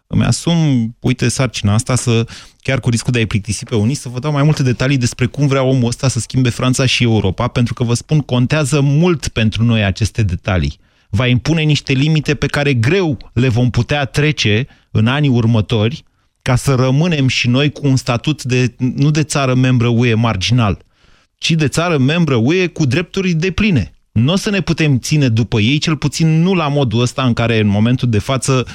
Îmi 0.07 0.23
asum, 0.23 0.95
uite, 0.99 1.29
sarcina 1.29 1.73
asta 1.73 1.95
să, 1.95 2.27
chiar 2.61 2.79
cu 2.79 2.89
riscul 2.89 3.11
de 3.11 3.17
a-i 3.17 3.25
plictisi 3.25 3.65
pe 3.65 3.75
unii, 3.75 3.95
să 3.95 4.09
vă 4.09 4.19
dau 4.19 4.31
mai 4.31 4.43
multe 4.43 4.63
detalii 4.63 4.97
despre 4.97 5.25
cum 5.25 5.47
vrea 5.47 5.63
omul 5.63 5.87
ăsta 5.87 6.07
să 6.07 6.19
schimbe 6.19 6.49
Franța 6.49 6.85
și 6.85 7.03
Europa, 7.03 7.47
pentru 7.47 7.73
că 7.73 7.83
vă 7.83 7.93
spun, 7.93 8.19
contează 8.19 8.81
mult 8.81 9.27
pentru 9.27 9.63
noi 9.63 9.83
aceste 9.83 10.23
detalii. 10.23 10.79
Va 11.09 11.27
impune 11.27 11.61
niște 11.61 11.93
limite 11.93 12.35
pe 12.35 12.47
care 12.47 12.73
greu 12.73 13.17
le 13.33 13.47
vom 13.47 13.69
putea 13.69 14.05
trece 14.05 14.67
în 14.91 15.07
anii 15.07 15.29
următori, 15.29 16.03
ca 16.45 16.55
să 16.55 16.75
rămânem 16.75 17.27
și 17.27 17.47
noi 17.47 17.71
cu 17.71 17.87
un 17.87 17.95
statut 17.95 18.43
de, 18.43 18.75
nu 18.77 19.11
de 19.11 19.23
țară 19.23 19.55
membră 19.55 19.87
UE 19.87 20.13
marginal, 20.13 20.85
ci 21.37 21.51
de 21.51 21.67
țară 21.67 21.97
membră 21.97 22.35
UE 22.35 22.67
cu 22.67 22.85
drepturi 22.85 23.31
de 23.33 23.51
pline. 23.51 23.93
Nu 24.11 24.31
o 24.31 24.35
să 24.35 24.49
ne 24.49 24.61
putem 24.61 24.99
ține 24.99 25.27
după 25.27 25.59
ei, 25.59 25.77
cel 25.77 25.95
puțin 25.95 26.41
nu 26.41 26.53
la 26.53 26.67
modul 26.67 27.01
ăsta 27.01 27.23
în 27.23 27.33
care 27.33 27.59
în 27.59 27.67
momentul 27.67 28.09
de 28.09 28.19
față 28.19 28.67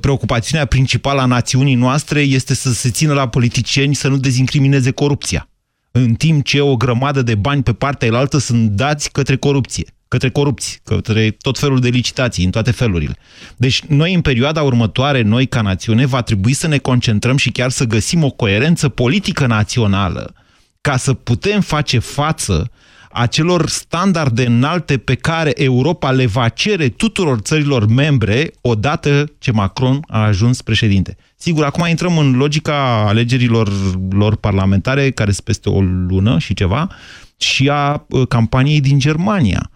preocupațiunea 0.00 0.66
principală 0.66 1.20
a 1.20 1.26
națiunii 1.26 1.74
noastre 1.74 2.20
este 2.20 2.54
să 2.54 2.72
se 2.72 2.90
țină 2.90 3.12
la 3.12 3.28
politicieni 3.28 3.94
să 3.94 4.08
nu 4.08 4.16
dezincrimineze 4.16 4.90
corupția. 4.90 5.48
În 5.90 6.14
timp 6.14 6.44
ce 6.44 6.60
o 6.60 6.76
grămadă 6.76 7.22
de 7.22 7.34
bani 7.34 7.62
pe 7.62 7.72
partea 7.72 8.08
elaltă 8.08 8.38
sunt 8.38 8.70
dați 8.70 9.10
către 9.10 9.36
corupție 9.36 9.86
către 10.10 10.30
corupți, 10.30 10.80
către 10.84 11.30
tot 11.30 11.58
felul 11.58 11.80
de 11.80 11.88
licitații, 11.88 12.44
în 12.44 12.50
toate 12.50 12.70
felurile. 12.70 13.16
Deci 13.56 13.82
noi 13.82 14.14
în 14.14 14.20
perioada 14.20 14.62
următoare, 14.62 15.22
noi 15.22 15.46
ca 15.46 15.60
națiune, 15.60 16.06
va 16.06 16.22
trebui 16.22 16.52
să 16.52 16.66
ne 16.66 16.78
concentrăm 16.78 17.36
și 17.36 17.50
chiar 17.50 17.70
să 17.70 17.84
găsim 17.84 18.24
o 18.24 18.30
coerență 18.30 18.88
politică 18.88 19.46
națională 19.46 20.34
ca 20.80 20.96
să 20.96 21.14
putem 21.14 21.60
face 21.60 21.98
față 21.98 22.70
acelor 23.12 23.68
standarde 23.68 24.46
înalte 24.46 24.98
pe 24.98 25.14
care 25.14 25.62
Europa 25.62 26.10
le 26.10 26.26
va 26.26 26.48
cere 26.48 26.88
tuturor 26.88 27.38
țărilor 27.38 27.86
membre 27.86 28.52
odată 28.60 29.32
ce 29.38 29.52
Macron 29.52 30.00
a 30.08 30.24
ajuns 30.24 30.62
președinte. 30.62 31.16
Sigur, 31.36 31.64
acum 31.64 31.86
intrăm 31.86 32.18
în 32.18 32.36
logica 32.36 33.04
alegerilor 33.06 33.70
lor 34.10 34.36
parlamentare, 34.36 35.10
care 35.10 35.30
sunt 35.30 35.44
peste 35.44 35.68
o 35.68 35.80
lună 35.82 36.38
și 36.38 36.54
ceva, 36.54 36.88
și 37.36 37.68
a 37.68 38.06
campaniei 38.28 38.80
din 38.80 38.98
Germania 38.98 39.70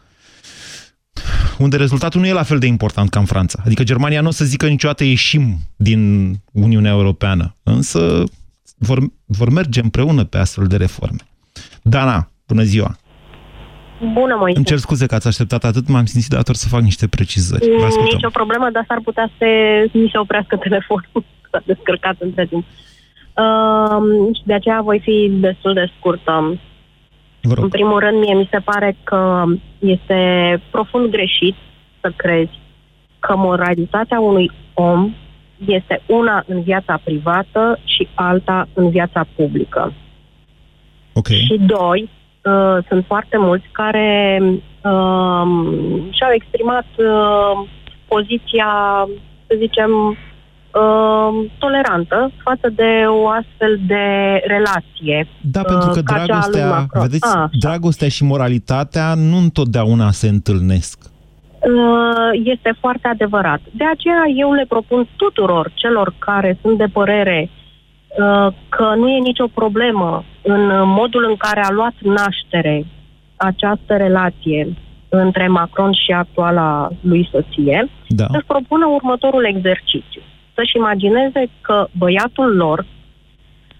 unde 1.58 1.76
rezultatul 1.76 2.20
nu 2.20 2.26
e 2.26 2.32
la 2.32 2.42
fel 2.42 2.58
de 2.58 2.66
important 2.66 3.10
ca 3.10 3.18
în 3.18 3.24
Franța. 3.24 3.62
Adică 3.64 3.82
Germania 3.82 4.20
nu 4.20 4.28
o 4.28 4.30
să 4.30 4.44
zică 4.44 4.66
niciodată 4.66 5.04
ieșim 5.04 5.56
din 5.76 6.32
Uniunea 6.52 6.92
Europeană, 6.92 7.56
însă 7.62 8.24
vor, 8.78 8.98
vor 9.26 9.50
merge 9.50 9.80
împreună 9.80 10.24
pe 10.24 10.38
astfel 10.38 10.66
de 10.66 10.76
reforme. 10.76 11.18
Dana, 11.82 12.30
bună 12.46 12.62
ziua! 12.62 12.96
Bună, 14.12 14.34
Moise. 14.38 14.56
Îmi 14.56 14.66
cer 14.66 14.78
scuze 14.78 15.06
că 15.06 15.14
ați 15.14 15.26
așteptat 15.26 15.64
atât, 15.64 15.88
m-am 15.88 16.04
simțit 16.04 16.30
dator 16.30 16.54
să 16.54 16.68
fac 16.68 16.80
niște 16.80 17.08
precizări. 17.08 17.68
Vă 17.78 17.84
ascultăm. 17.84 18.16
Nici 18.16 18.24
o 18.24 18.38
problemă, 18.40 18.68
dar 18.72 18.84
s-ar 18.88 19.00
putea 19.04 19.30
să 19.38 19.46
mi 19.92 20.08
se 20.12 20.18
oprească 20.18 20.56
telefonul. 20.56 21.08
S-a 21.50 21.62
descărcat 21.64 22.16
între 22.18 22.46
timp. 22.46 22.64
Uh, 22.64 24.36
și 24.36 24.42
de 24.44 24.54
aceea 24.54 24.80
voi 24.80 25.00
fi 25.00 25.30
destul 25.40 25.72
de 25.74 25.90
scurtă. 25.96 26.58
În 27.50 27.68
primul 27.68 27.98
rând, 27.98 28.18
mie 28.18 28.34
mi 28.34 28.48
se 28.50 28.58
pare 28.58 28.96
că 29.04 29.44
este 29.78 30.20
profund 30.70 31.10
greșit 31.10 31.54
să 32.00 32.12
crezi 32.16 32.58
că 33.18 33.36
moralitatea 33.36 34.20
unui 34.20 34.50
om 34.74 35.14
este 35.66 36.02
una 36.06 36.44
în 36.46 36.62
viața 36.62 37.00
privată 37.04 37.78
și 37.84 38.08
alta 38.14 38.68
în 38.72 38.90
viața 38.90 39.26
publică. 39.36 39.92
Okay. 41.12 41.36
Și 41.36 41.60
doi, 41.66 42.08
uh, 42.44 42.78
sunt 42.88 43.04
foarte 43.06 43.36
mulți 43.38 43.66
care 43.72 44.38
uh, 44.42 45.46
și-au 46.10 46.32
exprimat 46.32 46.86
uh, 46.96 47.68
poziția, 48.08 48.72
să 49.46 49.54
zicem, 49.58 50.16
uh, 50.80 51.50
tolerantă 51.58 52.30
față 52.42 52.68
de 52.74 52.90
o 53.22 53.28
astfel 53.28 53.80
de 53.86 54.04
relație. 54.46 55.28
Da, 55.40 55.62
pentru 55.62 55.88
că 55.90 56.00
ca 56.00 56.14
cea 56.14 56.20
a 56.20 56.24
lui 56.24 56.26
dragostea, 56.26 56.68
Macron. 56.68 57.02
vedeți, 57.02 57.36
Ah, 57.36 57.48
dragostea 57.60 58.08
și 58.08 58.24
moralitatea 58.24 59.14
nu 59.14 59.36
întotdeauna 59.36 60.10
se 60.10 60.28
întâlnesc. 60.28 60.98
Uh, 61.04 62.40
este 62.44 62.76
foarte 62.80 63.08
adevărat. 63.08 63.60
De 63.70 63.84
aceea 63.84 64.22
eu 64.36 64.52
le 64.52 64.64
propun 64.68 65.08
tuturor 65.16 65.70
celor 65.74 66.14
care 66.18 66.58
sunt 66.62 66.78
de 66.78 66.86
părere 66.92 67.50
uh, 67.50 68.52
că 68.68 68.94
nu 68.96 69.08
e 69.08 69.18
nicio 69.18 69.46
problemă 69.54 70.24
în 70.42 70.70
modul 70.84 71.26
în 71.28 71.36
care 71.36 71.60
a 71.64 71.70
luat 71.70 71.94
naștere 72.02 72.86
această 73.36 73.96
relație 73.96 74.74
între 75.08 75.48
Macron 75.48 75.92
și 75.92 76.12
actuala 76.12 76.88
lui 77.00 77.28
soție, 77.32 77.88
da. 78.08 78.26
să-și 78.30 78.46
propună 78.46 78.86
următorul 78.86 79.44
exercițiu. 79.44 80.22
Să-și 80.54 80.76
imagineze 80.76 81.46
că 81.60 81.86
băiatul 81.98 82.56
lor, 82.56 82.86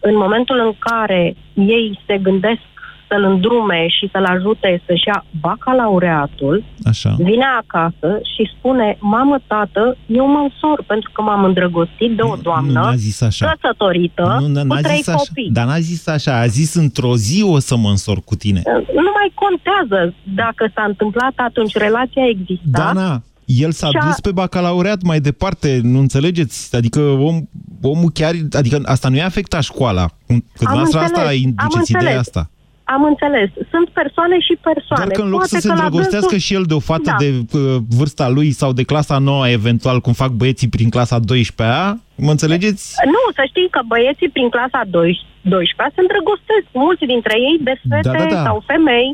în 0.01 0.17
momentul 0.17 0.59
în 0.67 0.73
care 0.79 1.37
ei 1.55 2.01
se 2.07 2.19
gândesc 2.19 2.61
să-l 3.09 3.23
îndrume 3.25 3.87
și 3.89 4.09
să-l 4.13 4.25
ajute 4.25 4.83
să-și 4.87 5.07
ia 5.07 5.25
bacalaureatul, 5.41 6.65
Așa. 6.85 7.15
vine 7.19 7.45
acasă 7.59 8.21
și 8.35 8.51
spune, 8.59 8.97
mamă, 9.01 9.37
tată, 9.47 9.97
eu 10.07 10.27
mă 10.27 10.39
însor 10.39 10.85
pentru 10.87 11.11
că 11.13 11.23
m-am 11.23 11.45
îndrăgostit 11.45 12.17
de 12.17 12.23
o 12.23 12.35
doamnă 12.43 12.81
n-a 12.81 12.95
zis 12.95 13.21
așa. 13.21 13.47
căsătorită 13.61 14.39
Nu, 14.41 14.47
n-a 14.63 14.77
cu 14.77 14.83
trei 14.83 14.97
zis 14.97 15.09
așa. 15.09 15.17
copii. 15.17 15.51
Dar 15.53 15.67
n-a 15.67 15.79
zis 15.79 16.07
așa, 16.07 16.39
a 16.39 16.47
zis 16.47 16.75
într-o 16.75 17.17
zi 17.17 17.43
o 17.43 17.59
să 17.59 17.77
mă 17.77 17.89
însor 17.89 18.19
cu 18.25 18.35
tine. 18.35 18.63
Nu 18.95 19.11
mai 19.19 19.33
contează 19.35 20.15
dacă 20.35 20.71
s-a 20.75 20.85
întâmplat 20.87 21.33
atunci, 21.37 21.75
relația 21.75 22.23
exista. 22.29 22.63
Dana, 22.93 23.23
El 23.47 23.71
s-a 23.73 23.89
Și-a- 23.89 24.05
dus 24.05 24.21
pe 24.21 24.33
bacalaureat 24.33 25.03
mai 25.03 25.21
departe, 25.21 25.81
nu 25.83 25.99
înțelegeți? 25.99 26.77
Adică 26.77 27.01
om, 27.01 27.37
omul 27.83 28.11
chiar, 28.11 28.33
adică 28.53 28.81
asta 28.85 29.09
nu 29.09 29.17
i-a 29.17 29.25
afectat 29.25 29.63
școala. 29.63 30.07
Că 30.27 30.35
dumneavoastră 30.59 30.99
asta 31.01 31.21
înțeles, 31.21 31.37
am 31.37 31.43
induceți 31.49 31.91
ideea 31.91 32.17
înțeles. 32.17 32.27
asta. 32.27 32.49
Am 32.97 33.03
înțeles. 33.13 33.49
Sunt 33.73 33.89
persoane 34.01 34.37
și 34.47 34.55
persoane. 34.69 35.05
Dar 35.05 35.11
că 35.17 35.23
în 35.23 35.29
loc 35.35 35.39
Poate 35.43 35.55
să 35.55 35.61
se 35.61 35.69
că 35.69 35.75
la 35.75 35.83
îndrăgostească 35.83 36.31
dânsul- 36.35 36.47
și 36.47 36.55
el 36.59 36.65
de 36.71 36.75
o 36.75 36.83
fată 36.91 37.11
Da. 37.15 37.17
de 37.23 37.29
uh, 37.59 37.77
vârsta 37.99 38.27
lui 38.37 38.51
sau 38.61 38.71
de 38.73 38.83
clasa 38.93 39.19
9 39.19 39.49
eventual, 39.59 39.97
cum 40.01 40.13
fac 40.13 40.31
băieții 40.41 40.69
prin 40.77 40.89
clasa 40.95 41.19
12-a, 41.31 41.99
mă 42.27 42.31
înțelegeți? 42.37 42.85
Nu, 43.15 43.23
să 43.39 43.43
știi 43.51 43.69
că 43.75 43.81
băieții 43.93 44.29
prin 44.37 44.49
clasa 44.57 44.81
12 44.91 45.95
se 45.95 46.01
îndrăgostesc, 46.05 46.65
mulți 46.85 47.05
dintre 47.13 47.35
ei, 47.49 47.57
de 47.69 47.75
fete 47.89 48.09
Da, 48.09 48.13
da, 48.23 48.35
da. 48.37 48.43
sau 48.49 48.57
femei 48.73 49.09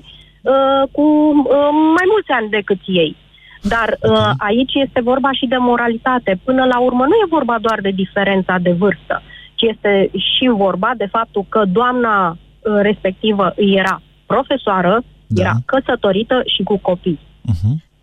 uh, 0.52 0.82
cu 0.96 1.04
uh, 1.56 1.70
mai 1.96 2.06
mulți 2.12 2.30
ani 2.38 2.48
decât 2.58 2.80
ei. 3.02 3.10
Dar 3.60 3.98
uh, 4.00 4.30
aici 4.38 4.74
este 4.74 5.00
vorba 5.00 5.32
și 5.32 5.46
de 5.46 5.56
moralitate. 5.56 6.40
Până 6.44 6.64
la 6.64 6.78
urmă 6.80 7.04
nu 7.04 7.14
e 7.14 7.34
vorba 7.36 7.56
doar 7.60 7.78
de 7.80 7.90
diferența 7.90 8.56
de 8.62 8.72
vârstă, 8.72 9.22
ci 9.54 9.62
este 9.62 10.10
și 10.12 10.48
vorba 10.48 10.92
de 10.96 11.06
faptul 11.10 11.46
că 11.48 11.62
doamna 11.64 12.30
uh, 12.30 12.78
respectivă 12.82 13.52
era 13.56 14.02
profesoară, 14.26 15.02
da. 15.26 15.42
era 15.42 15.54
căsătorită 15.64 16.42
și 16.56 16.62
cu 16.62 16.78
copii. 16.78 17.20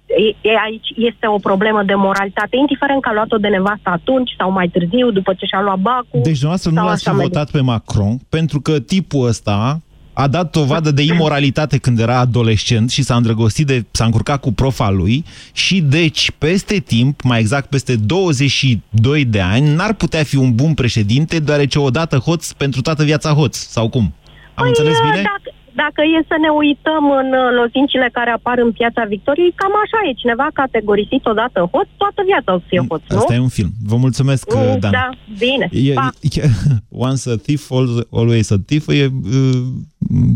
E, 0.08 0.49
e, 0.49 0.53
aici 0.66 0.88
este 0.95 1.28
o 1.28 1.38
problemă 1.38 1.84
de 1.84 1.93
moralitate, 1.93 2.58
indiferent 2.58 3.01
că 3.01 3.10
a 3.10 3.14
luat-o 3.14 3.38
de 3.38 3.47
nevastă 3.47 3.89
atunci 3.89 4.36
sau 4.38 4.51
mai 4.51 4.68
târziu, 4.68 5.12
după 5.12 5.34
ce 5.34 5.45
și-a 5.45 5.62
luat 5.62 5.80
bacul. 5.80 6.20
Deci 6.24 6.39
dumneavoastră 6.39 6.70
nu 6.72 6.78
sau 6.78 6.86
l-ați 6.86 7.03
fi 7.03 7.08
așa 7.08 7.18
mai 7.18 7.28
votat 7.28 7.51
pe 7.51 7.62
Macron 7.62 8.18
pentru 8.30 8.62
că 8.62 8.80
tipul 8.80 9.28
ăsta 9.28 9.82
a 10.20 10.28
dat 10.28 10.51
dovadă 10.51 10.91
de 10.91 11.01
imoralitate 11.01 11.78
când 11.78 11.99
era 11.99 12.20
adolescent 12.20 12.89
și 12.89 13.01
s-a 13.03 13.15
îndrăgostit 13.15 13.65
de, 13.68 13.86
s-a 13.91 14.05
încurcat 14.05 14.39
cu 14.39 14.51
profa 14.53 14.89
lui 14.89 15.24
și 15.53 15.82
deci 15.82 16.32
peste 16.38 16.78
timp, 16.78 17.22
mai 17.22 17.39
exact 17.39 17.70
peste 17.70 17.95
22 17.95 19.26
de 19.26 19.39
ani, 19.41 19.74
n-ar 19.76 19.93
putea 19.93 20.24
fi 20.24 20.36
un 20.36 20.55
bun 20.55 20.74
președinte 20.74 21.39
deoarece 21.39 21.80
odată 21.80 22.18
hoț 22.18 22.51
pentru 22.51 22.82
toată 22.82 23.03
viața 23.03 23.32
hoț, 23.34 23.57
sau 23.57 23.89
cum? 23.89 24.01
Am 24.03 24.11
Păi, 24.55 24.68
înțeles 24.68 24.97
uh, 24.97 25.03
bine? 25.03 25.22
Dacă, 25.22 25.49
dacă 25.84 26.01
e 26.15 26.26
să 26.32 26.36
ne 26.45 26.49
uităm 26.63 27.03
în 27.22 27.28
uh, 27.41 27.47
lozincile 27.61 28.09
care 28.18 28.30
apar 28.30 28.57
în 28.65 28.72
piața 28.72 29.01
Victoriei, 29.13 29.53
cam 29.61 29.72
așa 29.84 29.99
e. 30.09 30.20
Cineva 30.24 30.47
categorisit 30.53 31.24
odată 31.26 31.59
hoț, 31.74 31.88
toată 31.97 32.22
viața 32.32 32.49
o 32.53 32.57
să 32.61 32.65
fie 32.68 32.82
hoț, 32.89 33.01
nu? 33.09 33.18
Asta 33.18 33.34
e 33.34 33.39
un 33.49 33.55
film. 33.59 33.72
Vă 33.91 33.95
mulțumesc, 34.05 34.43
Mm, 34.53 34.80
Dan. 34.80 34.91
Da, 34.91 35.09
bine. 35.45 35.65
E, 35.72 35.93
Pa. 35.93 36.09
e, 36.22 36.41
Once 37.07 37.24
a 37.34 37.36
thief, 37.45 37.63
al- 37.72 38.07
always 38.20 38.47
a 38.57 38.59
thief 38.70 38.84
e 38.88 39.05
uh, 39.05 39.61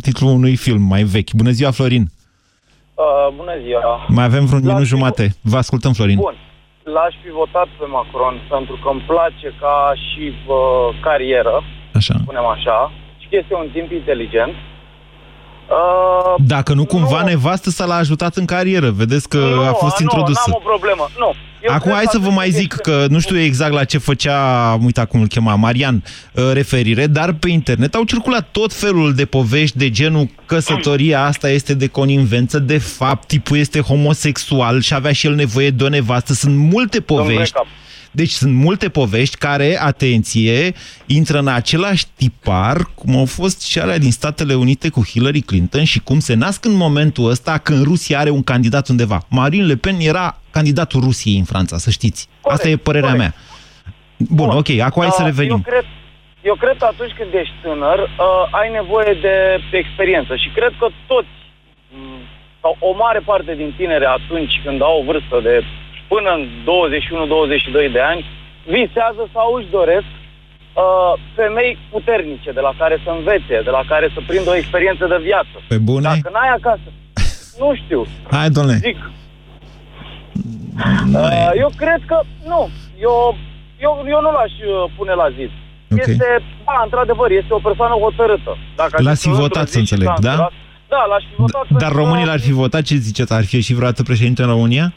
titlul 0.02 0.32
unui 0.32 0.56
film 0.56 0.82
mai 0.82 1.04
vechi. 1.04 1.32
Bună 1.32 1.50
ziua, 1.50 1.72
Florin! 1.72 2.06
Uh, 2.94 3.36
bună 3.36 3.52
ziua! 3.66 4.06
Mai 4.08 4.24
avem 4.26 4.46
vreun 4.46 4.62
L-aș 4.64 4.72
minut 4.72 4.88
fi- 4.88 4.94
jumate. 4.96 5.36
Vă 5.42 5.58
ascultăm, 5.58 5.94
Florin. 5.94 6.16
Bun. 6.16 6.36
L-aș 6.84 7.14
fi 7.24 7.32
votat 7.42 7.68
pe 7.80 7.86
Macron 7.98 8.36
pentru 8.50 8.76
că 8.84 8.90
îmi 8.90 9.04
place 9.12 9.48
ca 9.64 9.76
și 10.08 10.24
uh, 10.48 11.00
carieră, 11.02 11.64
Așa. 11.94 12.14
spunem 12.22 12.46
așa, 12.46 12.92
și 13.20 13.28
că 13.30 13.36
este 13.42 13.54
un 13.62 13.68
timp 13.74 13.92
inteligent. 13.92 14.54
Uh, 15.78 16.34
Dacă 16.56 16.74
nu 16.74 16.86
cumva 16.86 17.22
nevastă 17.24 17.70
s-a 17.70 17.86
l-a 17.86 17.96
ajutat 17.96 18.36
în 18.36 18.46
carieră. 18.46 18.90
Vedeți 18.90 19.30
că 19.30 19.38
nu, 19.38 19.62
a 19.62 19.74
fost 19.84 19.98
nu, 20.00 20.04
introdusă. 20.06 20.44
n-am 20.48 20.62
o 20.64 20.70
problemă. 20.74 21.06
Nu. 21.18 21.30
Eu 21.64 21.74
Acum 21.74 21.82
cred 21.82 21.94
hai 21.94 22.04
că 22.04 22.10
să 22.12 22.18
vă 22.18 22.30
mai 22.30 22.50
zic 22.50 22.74
că 22.74 23.06
nu 23.10 23.20
știu 23.20 23.40
exact 23.40 23.74
la 23.74 23.84
ce 23.84 23.98
făcea, 23.98 24.74
uita 24.84 25.06
cum 25.06 25.22
îl 25.22 25.28
chema, 25.28 25.56
Marian, 25.56 26.04
uh, 26.34 26.50
referire, 26.54 27.08
dar 27.08 27.34
pe 27.34 27.50
internet 27.50 27.96
au 27.96 28.04
circulat 28.04 28.48
tot 28.52 28.74
felul 28.74 29.14
de 29.14 29.26
povești 29.26 29.78
de 29.78 29.90
genul 29.90 30.30
căsătoria 30.46 31.24
asta 31.24 31.50
este 31.50 31.74
de 31.74 31.88
coninvență, 31.88 32.60
de 32.60 32.78
fapt 32.78 33.28
tipul 33.28 33.58
este 33.58 33.80
homosexual 33.80 34.82
și 34.82 34.94
avea 34.94 35.12
și 35.12 35.26
el 35.26 35.36
nevoie 35.36 35.70
de 35.70 35.84
o 35.84 35.90
nevastă. 35.90 36.34
Sunt 36.34 36.56
multe 36.56 37.00
povești. 37.02 37.54
Deci 38.12 38.30
sunt 38.30 38.54
multe 38.54 38.90
povești 38.90 39.38
care, 39.38 39.80
atenție, 39.82 40.74
intră 41.06 41.40
în 41.40 41.48
același 41.48 42.06
tipar 42.16 42.78
cum 42.96 43.16
au 43.16 43.26
fost 43.26 43.62
și 43.62 43.80
alea 43.80 43.98
din 43.98 44.12
Statele 44.12 44.54
Unite 44.54 44.90
cu 44.90 45.04
Hillary 45.06 45.42
Clinton 45.42 45.84
și 45.84 46.00
cum 46.00 46.20
se 46.20 46.34
nasc 46.34 46.66
în 46.66 46.76
momentul 46.76 47.30
ăsta 47.30 47.58
când 47.58 47.84
Rusia 47.84 48.20
are 48.20 48.30
un 48.30 48.44
candidat 48.44 48.88
undeva. 48.88 49.20
Marine 49.30 49.66
Le 49.66 49.76
Pen 49.76 49.96
era 50.00 50.42
candidatul 50.52 51.02
Rusiei 51.02 51.38
în 51.38 51.44
Franța, 51.44 51.78
să 51.78 51.90
știți. 51.90 52.28
Asta 52.42 52.68
e 52.70 52.76
părerea 52.76 53.14
mea. 53.14 53.34
Bun, 54.18 54.50
ok, 54.50 54.70
acum 54.80 55.02
hai 55.02 55.12
să 55.12 55.22
Uh, 55.22 55.28
revenim. 55.28 55.52
Eu 55.52 55.72
cred, 55.72 55.86
eu 56.42 56.56
cred 56.56 56.78
că 56.78 56.86
atunci 56.86 57.14
când 57.20 57.34
ești 57.34 57.54
tânăr, 57.62 58.00
uh, 58.00 58.60
ai 58.60 58.70
nevoie 58.72 59.14
de 59.22 59.36
experiență 59.78 60.36
și 60.36 60.50
cred 60.58 60.74
că 60.80 60.88
toți, 61.08 61.36
m, 61.94 62.22
sau 62.62 62.78
o 62.80 62.92
mare 63.04 63.20
parte 63.20 63.56
din 63.56 63.74
tineri 63.78 64.06
atunci 64.06 64.62
când 64.64 64.82
au 64.82 65.00
o 65.00 65.04
vârstă 65.04 65.40
de 65.48 65.64
până 66.14 66.30
în 66.38 66.44
21-22 67.88 67.92
de 67.98 68.02
ani, 68.12 68.22
visează 68.78 69.24
sau 69.36 69.48
își 69.58 69.70
doresc 69.80 70.10
uh, 70.18 71.12
femei 71.38 71.72
puternice 71.94 72.50
de 72.58 72.62
la 72.68 72.74
care 72.82 72.96
să 73.04 73.10
învețe, 73.18 73.56
de 73.68 73.74
la 73.78 73.84
care 73.92 74.08
să 74.16 74.20
prindă 74.30 74.50
o 74.52 74.60
experiență 74.62 75.04
de 75.14 75.20
viață. 75.30 75.56
Pe 75.74 75.78
bune? 75.90 76.08
Dacă 76.10 76.30
n-ai 76.36 76.52
acasă, 76.60 76.88
nu 77.62 77.70
știu. 77.82 78.02
Hai, 78.36 78.50
domnule. 78.58 78.78
Zic. 78.90 79.00
Uh, 81.14 81.52
eu 81.64 81.70
cred 81.82 82.02
că 82.12 82.18
nu. 82.52 82.62
Eu, 83.08 83.16
eu, 83.86 83.94
eu 84.14 84.20
nu 84.26 84.32
l-aș 84.38 84.54
uh, 84.72 84.92
pune 84.98 85.14
la 85.22 85.28
zid. 85.38 85.52
Ok. 85.92 85.98
Este, 86.00 86.28
da, 86.68 86.76
într-adevăr, 86.84 87.30
este 87.42 87.54
o 87.60 87.62
persoană 87.68 87.94
hotărâtă. 88.06 88.52
Dacă 88.76 88.94
aș 88.98 89.04
L-ați 89.06 89.22
fi 89.22 89.28
într-o 89.28 89.44
votat, 89.46 89.66
zi 89.66 89.72
să 89.72 89.78
și 89.78 89.84
înțeleg, 89.86 90.08
s-a 90.08 90.18
da? 90.22 90.32
întâmplat- 90.32 90.60
Da, 90.94 91.02
l-aș 91.12 91.24
fi 91.30 91.36
votat. 91.44 91.66
Dar 91.70 91.80
pentru 91.80 91.98
românii 92.02 92.24
că 92.24 92.30
l-ar 92.30 92.40
fi 92.40 92.52
votat? 92.64 92.82
Ce 92.82 92.96
ziceți? 92.96 93.34
Ar 93.34 93.46
fi 93.50 93.56
ieșit 93.56 93.76
vreodată 93.76 94.04
președinte 94.04 94.42
în 94.42 94.48
România? 94.56 94.94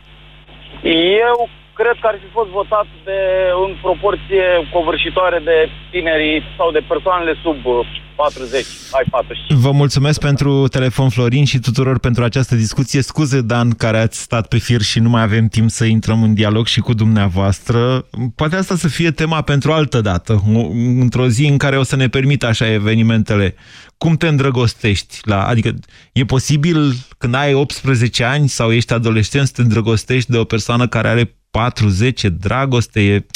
Eu 0.85 1.49
cred 1.79 1.97
că 2.01 2.07
ar 2.13 2.17
fi 2.23 2.29
fost 2.39 2.51
votat 2.61 2.87
de, 3.09 3.19
în 3.67 3.73
proporție 3.87 4.45
covârșitoare 4.77 5.39
de 5.51 5.57
tinerii 5.95 6.39
sau 6.59 6.69
de 6.77 6.83
persoanele 6.93 7.35
sub 7.45 7.59
uh, 7.65 7.87
40, 8.17 8.67
ai 8.91 9.05
45. 9.11 9.61
Vă 9.61 9.71
mulțumesc 9.71 10.21
pentru 10.21 10.69
telefon, 10.69 11.09
Florin, 11.09 11.45
și 11.45 11.59
tuturor 11.59 11.99
pentru 11.99 12.25
această 12.25 12.55
discuție. 12.55 13.03
Scuze, 13.03 13.41
Dan, 13.41 13.71
care 13.71 13.99
ați 13.99 14.21
stat 14.21 14.49
pe 14.49 14.59
fir 14.59 14.81
și 14.81 14.99
nu 14.99 15.09
mai 15.09 15.23
avem 15.23 15.47
timp 15.49 15.71
să 15.71 15.85
intrăm 15.85 16.23
în 16.23 16.35
dialog 16.35 16.67
și 16.67 16.81
cu 16.81 16.95
dumneavoastră. 16.95 18.07
Poate 18.35 18.57
asta 18.57 18.77
să 18.77 18.89
fie 18.89 19.11
tema 19.11 19.41
pentru 19.43 19.73
altă 19.73 20.01
dată, 20.01 20.33
o- 20.55 20.69
într-o 21.01 21.27
zi 21.29 21.47
în 21.47 21.57
care 21.57 21.79
o 21.79 21.83
să 21.83 21.97
ne 21.97 22.09
permită 22.09 22.47
așa 22.47 22.73
evenimentele. 22.73 23.55
Cum 23.99 24.17
te 24.17 24.29
îndrăgostești? 24.29 25.19
La, 25.23 25.47
adică 25.47 25.75
e 26.13 26.25
posibil 26.25 26.93
când 27.19 27.35
ai 27.35 27.55
18 27.55 28.25
ani 28.25 28.49
sau 28.49 28.73
ești 28.73 28.93
adolescent 28.93 29.47
să 29.47 29.53
te 29.57 29.63
îndrăgostești 29.63 30.31
de 30.31 30.39
o 30.39 30.45
persoană 30.45 30.87
care 30.89 31.09
are 31.09 31.35
40, 31.55 32.25
dragoste, 32.41 33.01
e 33.01 33.27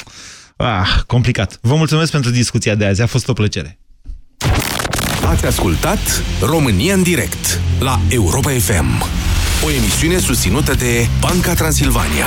ah, 0.56 0.88
complicat. 1.06 1.58
Vă 1.60 1.74
mulțumesc 1.74 2.10
pentru 2.10 2.30
discuția 2.30 2.74
de 2.74 2.84
azi, 2.84 3.02
a 3.02 3.06
fost 3.06 3.28
o 3.28 3.32
plăcere. 3.32 3.78
Ați 5.26 5.46
ascultat 5.46 5.98
România 6.40 6.94
în 6.94 7.02
direct 7.02 7.60
la 7.80 8.00
Europa 8.08 8.50
FM, 8.50 9.02
o 9.64 9.70
emisiune 9.70 10.18
susținută 10.18 10.74
de 10.74 11.06
Banca 11.20 11.54
Transilvania. 11.54 12.26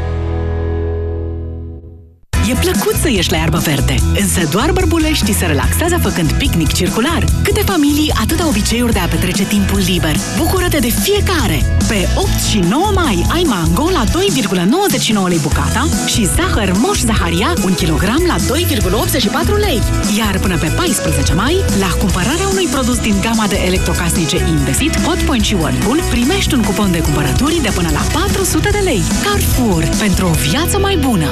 E 2.49 2.53
plăcut 2.53 2.95
să 3.01 3.09
ieși 3.09 3.31
la 3.31 3.37
iarbă 3.37 3.57
verde, 3.57 3.95
însă 4.19 4.47
doar 4.51 4.71
bărbuleștii 4.71 5.33
se 5.33 5.45
relaxează 5.45 5.97
făcând 5.97 6.31
picnic 6.31 6.73
circular. 6.73 7.23
Câte 7.43 7.61
familii, 7.61 8.13
atâta 8.21 8.47
obiceiuri 8.47 8.93
de 8.93 8.99
a 8.99 9.05
petrece 9.05 9.43
timpul 9.43 9.79
liber. 9.85 10.15
Bucură-te 10.37 10.77
de 10.77 10.89
fiecare! 10.89 11.65
Pe 11.87 12.07
8 12.15 12.27
și 12.49 12.59
9 12.59 12.91
mai 12.93 13.25
ai 13.33 13.43
mango 13.47 13.89
la 13.89 14.03
2,99 14.03 15.27
lei 15.27 15.39
bucata 15.41 15.87
și 16.05 16.25
zahăr 16.35 16.71
Moș 16.77 16.99
Zaharia 16.99 17.53
1 17.63 17.73
kg 17.73 18.03
la 18.27 18.35
2,84 18.35 19.57
lei. 19.59 19.81
Iar 20.17 20.39
până 20.39 20.57
pe 20.57 20.67
14 20.75 21.33
mai, 21.33 21.55
la 21.79 21.89
cumpărarea 21.99 22.47
unui 22.47 22.67
produs 22.71 22.99
din 22.99 23.15
gama 23.21 23.47
de 23.47 23.59
electrocasnice 23.65 24.37
Indesit, 24.47 25.01
Hotpoint 25.01 25.43
și 25.43 25.53
Whirlpool, 25.53 25.99
primești 26.09 26.53
un 26.53 26.61
cupon 26.61 26.91
de 26.91 27.01
cumpărături 27.01 27.61
de 27.61 27.71
până 27.73 27.89
la 27.93 28.01
400 28.13 28.69
de 28.69 28.81
lei. 28.83 29.01
Carrefour, 29.23 29.89
pentru 29.99 30.25
o 30.25 30.31
viață 30.31 30.79
mai 30.79 30.97
bună! 30.97 31.29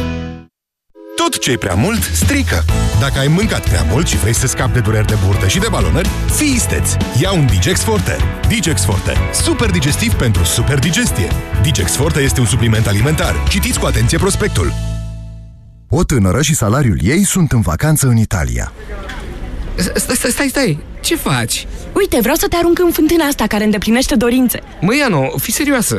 Tot 1.23 1.39
ce 1.39 1.51
e 1.51 1.57
prea 1.57 1.73
mult, 1.73 2.03
strică. 2.03 2.63
Dacă 2.99 3.19
ai 3.19 3.27
mâncat 3.27 3.69
prea 3.69 3.85
mult 3.89 4.07
și 4.07 4.17
vrei 4.17 4.33
să 4.33 4.47
scapi 4.47 4.73
de 4.73 4.79
dureri 4.79 5.07
de 5.07 5.15
burtă 5.25 5.47
și 5.47 5.59
de 5.59 5.67
balonări, 5.69 6.09
fii 6.35 6.53
isteț! 6.53 6.91
Ia 7.21 7.31
un 7.31 7.45
Digex 7.45 7.81
Forte. 7.81 8.17
Digex 8.47 8.85
Forte. 8.85 9.13
Super 9.33 9.69
digestiv 9.69 10.13
pentru 10.13 10.43
super 10.43 10.79
digestie. 10.79 11.27
Digex 11.61 11.95
Forte 11.95 12.19
este 12.19 12.39
un 12.39 12.45
supliment 12.45 12.87
alimentar. 12.87 13.35
Citiți 13.49 13.79
cu 13.79 13.85
atenție 13.85 14.17
prospectul. 14.17 14.73
O 15.89 16.03
tânără 16.03 16.41
și 16.41 16.55
salariul 16.55 16.99
ei 17.03 17.23
sunt 17.23 17.51
în 17.51 17.61
vacanță 17.61 18.07
în 18.07 18.17
Italia. 18.17 18.71
Stai, 19.75 20.15
stai, 20.15 20.31
stai, 20.31 20.47
stai! 20.47 20.79
Ce 21.01 21.15
faci? 21.15 21.67
Uite, 21.93 22.17
vreau 22.21 22.35
să 22.35 22.47
te 22.47 22.55
arunc 22.55 22.79
în 22.79 22.91
fântâna 22.91 23.25
asta 23.25 23.47
care 23.47 23.63
îndeplinește 23.63 24.15
dorințe. 24.15 24.59
Măi, 24.81 25.01
Ano, 25.05 25.31
fii 25.37 25.53
serioasă! 25.53 25.97